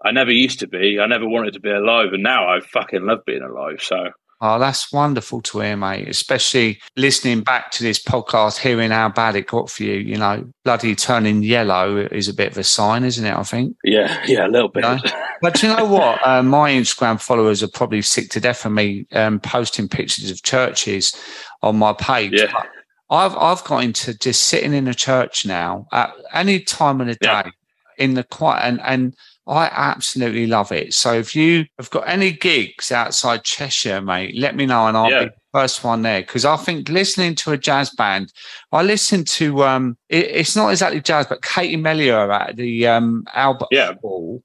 I 0.04 0.12
never 0.12 0.32
used 0.32 0.60
to 0.60 0.66
be. 0.66 0.98
I 1.00 1.06
never 1.06 1.26
wanted 1.26 1.54
to 1.54 1.60
be 1.60 1.70
alive, 1.70 2.12
and 2.12 2.22
now 2.22 2.48
I 2.48 2.60
fucking 2.60 3.06
love 3.06 3.24
being 3.26 3.42
alive. 3.42 3.82
So 3.82 4.10
Oh, 4.40 4.58
that's 4.58 4.92
wonderful 4.92 5.40
to 5.42 5.60
hear, 5.60 5.76
mate. 5.76 6.08
Especially 6.08 6.78
listening 6.94 7.40
back 7.40 7.70
to 7.72 7.82
this 7.82 8.02
podcast, 8.02 8.58
hearing 8.58 8.90
how 8.90 9.08
bad 9.08 9.34
it 9.34 9.46
got 9.46 9.70
for 9.70 9.82
you. 9.82 9.94
You 9.94 10.18
know, 10.18 10.44
bloody 10.62 10.94
turning 10.94 11.42
yellow 11.42 11.96
is 11.96 12.28
a 12.28 12.34
bit 12.34 12.52
of 12.52 12.58
a 12.58 12.64
sign, 12.64 13.04
isn't 13.04 13.24
it? 13.24 13.34
I 13.34 13.42
think. 13.42 13.76
Yeah, 13.82 14.22
yeah, 14.26 14.46
a 14.46 14.48
little 14.48 14.68
bit. 14.68 14.84
You 14.84 14.90
know? 14.90 15.00
but 15.40 15.62
you 15.62 15.68
know 15.68 15.84
what? 15.84 16.20
Uh, 16.26 16.42
my 16.42 16.72
Instagram 16.72 17.20
followers 17.20 17.62
are 17.62 17.68
probably 17.68 18.02
sick 18.02 18.30
to 18.30 18.40
death 18.40 18.66
of 18.66 18.72
me 18.72 19.06
um, 19.12 19.38
posting 19.38 19.88
pictures 19.88 20.28
of 20.28 20.42
churches 20.42 21.14
on 21.62 21.76
my 21.76 21.92
page. 21.92 22.32
Yeah. 22.34 22.50
But 22.52 22.66
I've 23.10 23.36
I've 23.36 23.62
got 23.64 23.84
into 23.84 24.18
just 24.18 24.44
sitting 24.44 24.74
in 24.74 24.88
a 24.88 24.94
church 24.94 25.46
now 25.46 25.86
at 25.92 26.12
any 26.32 26.60
time 26.60 27.00
of 27.00 27.06
the 27.06 27.14
day 27.14 27.18
yeah. 27.28 27.50
in 27.96 28.14
the 28.14 28.24
quiet 28.24 28.64
and 28.64 28.80
and 28.82 29.14
I 29.46 29.70
absolutely 29.72 30.46
love 30.46 30.72
it. 30.72 30.92
So 30.92 31.12
if 31.12 31.36
you 31.36 31.66
have 31.78 31.90
got 31.90 32.08
any 32.08 32.32
gigs 32.32 32.90
outside 32.90 33.44
Cheshire, 33.44 34.00
mate, 34.00 34.36
let 34.36 34.56
me 34.56 34.66
know 34.66 34.88
and 34.88 34.96
I'll 34.96 35.10
yeah. 35.10 35.24
be 35.24 35.26
the 35.26 35.34
first 35.52 35.84
one 35.84 36.02
there. 36.02 36.22
Because 36.22 36.44
I 36.44 36.56
think 36.56 36.88
listening 36.88 37.36
to 37.36 37.52
a 37.52 37.58
jazz 37.58 37.90
band, 37.90 38.32
I 38.72 38.82
listened 38.82 39.28
to 39.28 39.62
um 39.62 39.96
it, 40.08 40.26
it's 40.26 40.56
not 40.56 40.70
exactly 40.70 41.00
jazz, 41.00 41.26
but 41.26 41.42
Katie 41.42 41.76
Melua 41.76 42.48
at 42.48 42.56
the 42.56 42.88
um 42.88 43.24
Albert 43.34 43.68
yeah. 43.70 43.94
Hall. 44.02 44.42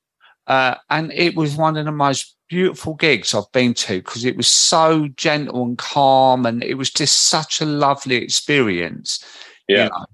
Uh, 0.47 0.75
and 0.89 1.11
it 1.13 1.35
was 1.35 1.55
one 1.55 1.77
of 1.77 1.85
the 1.85 1.91
most 1.91 2.35
beautiful 2.49 2.93
gigs 2.95 3.33
I've 3.33 3.51
been 3.53 3.73
to 3.75 3.99
because 3.99 4.25
it 4.25 4.35
was 4.35 4.47
so 4.47 5.07
gentle 5.15 5.63
and 5.63 5.77
calm 5.77 6.45
and 6.45 6.63
it 6.63 6.73
was 6.73 6.91
just 6.91 7.27
such 7.29 7.61
a 7.61 7.65
lovely 7.65 8.15
experience. 8.15 9.23
Yeah. 9.67 9.85
You 9.85 9.89
know? 9.89 10.05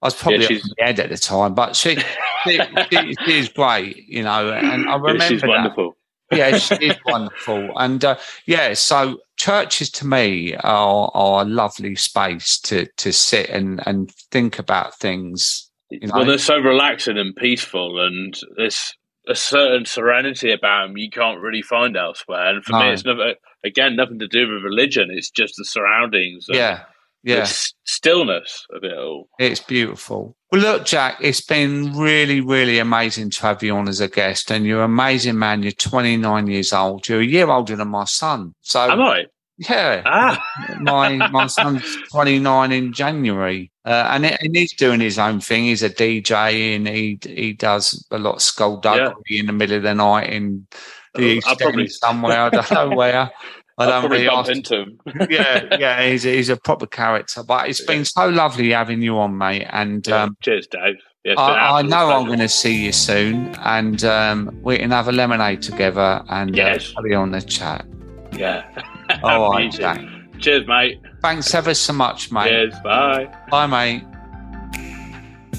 I 0.00 0.06
was 0.06 0.14
probably 0.14 0.40
yeah, 0.40 0.62
on 0.62 0.70
the 0.76 0.84
head 0.84 1.00
at 1.00 1.10
the 1.10 1.18
time, 1.18 1.54
but 1.54 1.76
she, 1.76 1.96
she, 2.44 2.60
she, 2.90 3.14
she's 3.24 3.48
great, 3.48 3.96
you 4.08 4.22
know. 4.22 4.52
And 4.52 4.88
I 4.88 4.96
remember 4.96 5.24
she's 5.24 5.40
that. 5.40 5.48
wonderful. 5.48 5.96
yeah, 6.32 6.56
she 6.58 6.74
is 6.76 6.96
wonderful. 7.06 7.70
And 7.76 8.04
uh, 8.04 8.16
yeah, 8.46 8.74
so 8.74 9.18
churches 9.36 9.90
to 9.90 10.06
me 10.06 10.54
are, 10.56 11.10
are 11.14 11.42
a 11.42 11.44
lovely 11.44 11.96
space 11.96 12.58
to 12.60 12.86
to 12.98 13.12
sit 13.12 13.50
and, 13.50 13.82
and 13.86 14.10
think 14.30 14.58
about 14.58 14.98
things. 14.98 15.70
You 15.90 16.08
know? 16.08 16.14
Well, 16.16 16.26
they're 16.26 16.38
so 16.38 16.58
relaxing 16.58 17.18
and 17.18 17.34
peaceful, 17.36 18.00
and 18.00 18.38
there's 18.56 18.94
a 19.28 19.34
certain 19.34 19.84
serenity 19.84 20.50
about 20.50 20.88
them 20.88 20.96
you 20.96 21.10
can't 21.10 21.40
really 21.40 21.62
find 21.62 21.96
elsewhere. 21.96 22.54
And 22.54 22.64
for 22.64 22.72
no. 22.72 22.80
me, 22.80 22.92
it's 22.92 23.04
never, 23.04 23.34
again, 23.62 23.94
nothing 23.94 24.18
to 24.18 24.26
do 24.26 24.48
with 24.48 24.64
religion. 24.64 25.10
It's 25.12 25.30
just 25.30 25.54
the 25.56 25.64
surroundings. 25.64 26.46
yeah 26.48 26.84
yeah. 27.22 27.46
stillness 27.84 28.66
of 28.74 28.84
it 28.84 28.96
all. 28.96 29.28
It's 29.38 29.60
beautiful. 29.60 30.36
Well, 30.52 30.60
look, 30.60 30.84
Jack, 30.84 31.16
it's 31.22 31.40
been 31.40 31.96
really, 31.96 32.42
really 32.42 32.78
amazing 32.78 33.30
to 33.30 33.42
have 33.42 33.62
you 33.62 33.74
on 33.74 33.88
as 33.88 34.00
a 34.00 34.08
guest. 34.08 34.50
And 34.50 34.66
you're 34.66 34.84
an 34.84 34.90
amazing 34.90 35.38
man. 35.38 35.62
You're 35.62 35.72
29 35.72 36.46
years 36.46 36.74
old. 36.74 37.08
You're 37.08 37.22
a 37.22 37.24
year 37.24 37.48
older 37.48 37.74
than 37.74 37.88
my 37.88 38.04
son. 38.04 38.54
So, 38.60 38.80
am 38.80 39.00
I? 39.00 39.24
Yeah. 39.56 40.02
Ah. 40.04 40.44
my 40.80 41.16
my 41.28 41.46
son's 41.46 41.84
29 42.10 42.70
in 42.70 42.92
January. 42.92 43.70
Uh, 43.86 44.08
and, 44.10 44.26
it, 44.26 44.42
and, 44.42 44.54
he's 44.54 44.74
doing 44.74 45.00
his 45.00 45.18
own 45.18 45.40
thing. 45.40 45.64
He's 45.64 45.82
a 45.82 45.88
DJ 45.88 46.76
and 46.76 46.86
he 46.86 47.18
he 47.22 47.54
does 47.54 48.06
a 48.10 48.18
lot 48.18 48.36
of 48.36 48.42
skullduggery 48.42 49.14
yeah. 49.28 49.40
in 49.40 49.46
the 49.46 49.52
middle 49.54 49.78
of 49.78 49.84
the 49.84 49.94
night 49.94 50.30
in 50.30 50.66
the 51.14 51.22
East 51.22 51.46
probably... 51.46 51.88
somewhere. 51.88 52.42
I 52.42 52.50
don't 52.50 52.70
know 52.70 52.90
where. 52.90 53.30
I 53.82 54.00
don't 54.00 54.10
really 54.10 54.26
bump 54.26 54.48
into 54.48 54.82
him. 54.82 55.00
yeah, 55.30 55.76
yeah, 55.78 56.06
he's 56.08 56.24
a, 56.26 56.34
he's 56.34 56.48
a 56.48 56.56
proper 56.56 56.86
character. 56.86 57.42
But 57.42 57.68
it's 57.68 57.84
been 57.84 58.04
so 58.04 58.28
lovely 58.28 58.70
having 58.70 59.02
you 59.02 59.18
on, 59.18 59.36
mate. 59.36 59.66
And 59.70 60.06
yeah, 60.06 60.22
um, 60.22 60.36
cheers, 60.40 60.66
Dave. 60.66 60.96
Yeah, 61.24 61.34
I, 61.34 61.78
I, 61.78 61.82
know 61.82 62.10
I'm 62.10 62.26
going 62.26 62.40
to 62.40 62.48
see 62.48 62.84
you 62.84 62.90
soon, 62.90 63.54
and 63.60 64.02
um, 64.04 64.58
we 64.62 64.78
can 64.78 64.90
have 64.90 65.06
a 65.06 65.12
lemonade 65.12 65.62
together 65.62 66.24
and 66.28 66.50
uh, 66.50 66.56
yes. 66.56 66.90
uh, 66.90 67.00
carry 67.00 67.14
on 67.14 67.30
the 67.30 67.40
chat. 67.40 67.86
Yeah. 68.32 68.64
All 69.22 69.52
right, 69.52 69.70
Jack. 69.70 70.00
Cheers, 70.38 70.66
mate. 70.66 71.00
Thanks 71.20 71.54
ever 71.54 71.74
so 71.74 71.92
much, 71.92 72.32
mate. 72.32 72.48
Cheers. 72.48 72.74
Bye. 72.82 73.32
Bye, 73.50 73.66
mate. 73.66 74.04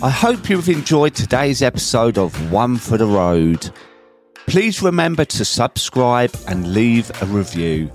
I 0.01 0.09
hope 0.09 0.49
you've 0.49 0.67
enjoyed 0.67 1.15
today's 1.15 1.61
episode 1.61 2.17
of 2.17 2.51
One 2.51 2.75
for 2.75 2.97
the 2.97 3.05
Road. 3.05 3.71
Please 4.47 4.81
remember 4.81 5.23
to 5.23 5.45
subscribe 5.45 6.35
and 6.47 6.73
leave 6.73 7.09
a 7.21 7.25
review. 7.27 7.89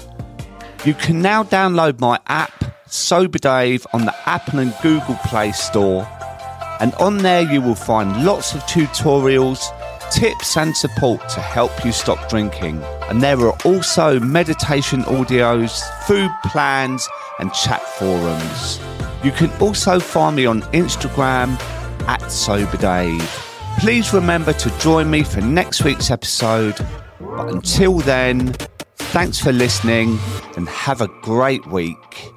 You 0.84 0.94
can 0.94 1.20
now 1.20 1.42
download 1.42 1.98
my 1.98 2.20
app, 2.28 2.64
Sober 2.86 3.38
Dave, 3.38 3.84
on 3.92 4.04
the 4.04 4.14
Apple 4.28 4.60
and 4.60 4.72
Google 4.80 5.16
Play 5.24 5.50
Store. 5.50 6.06
And 6.80 6.94
on 6.94 7.18
there, 7.18 7.42
you 7.42 7.60
will 7.60 7.74
find 7.74 8.24
lots 8.24 8.54
of 8.54 8.62
tutorials, 8.62 9.60
tips, 10.12 10.56
and 10.56 10.76
support 10.76 11.28
to 11.30 11.40
help 11.40 11.84
you 11.84 11.90
stop 11.90 12.28
drinking. 12.28 12.80
And 13.10 13.20
there 13.20 13.38
are 13.40 13.58
also 13.64 14.20
meditation 14.20 15.02
audios, 15.02 15.82
food 16.04 16.30
plans, 16.44 17.08
and 17.40 17.52
chat 17.52 17.82
forums. 17.82 18.80
You 19.24 19.32
can 19.32 19.50
also 19.60 19.98
find 19.98 20.36
me 20.36 20.46
on 20.46 20.62
Instagram 20.72 21.58
at 22.06 22.30
Sober 22.30 22.76
Dave. 22.76 23.20
Please 23.80 24.12
remember 24.12 24.52
to 24.52 24.78
join 24.78 25.10
me 25.10 25.24
for 25.24 25.40
next 25.40 25.82
week's 25.82 26.10
episode. 26.10 26.76
But 27.20 27.48
until 27.48 27.98
then, 27.98 28.54
thanks 29.12 29.38
for 29.38 29.52
listening 29.52 30.18
and 30.56 30.68
have 30.68 31.00
a 31.00 31.08
great 31.22 31.66
week. 31.66 32.32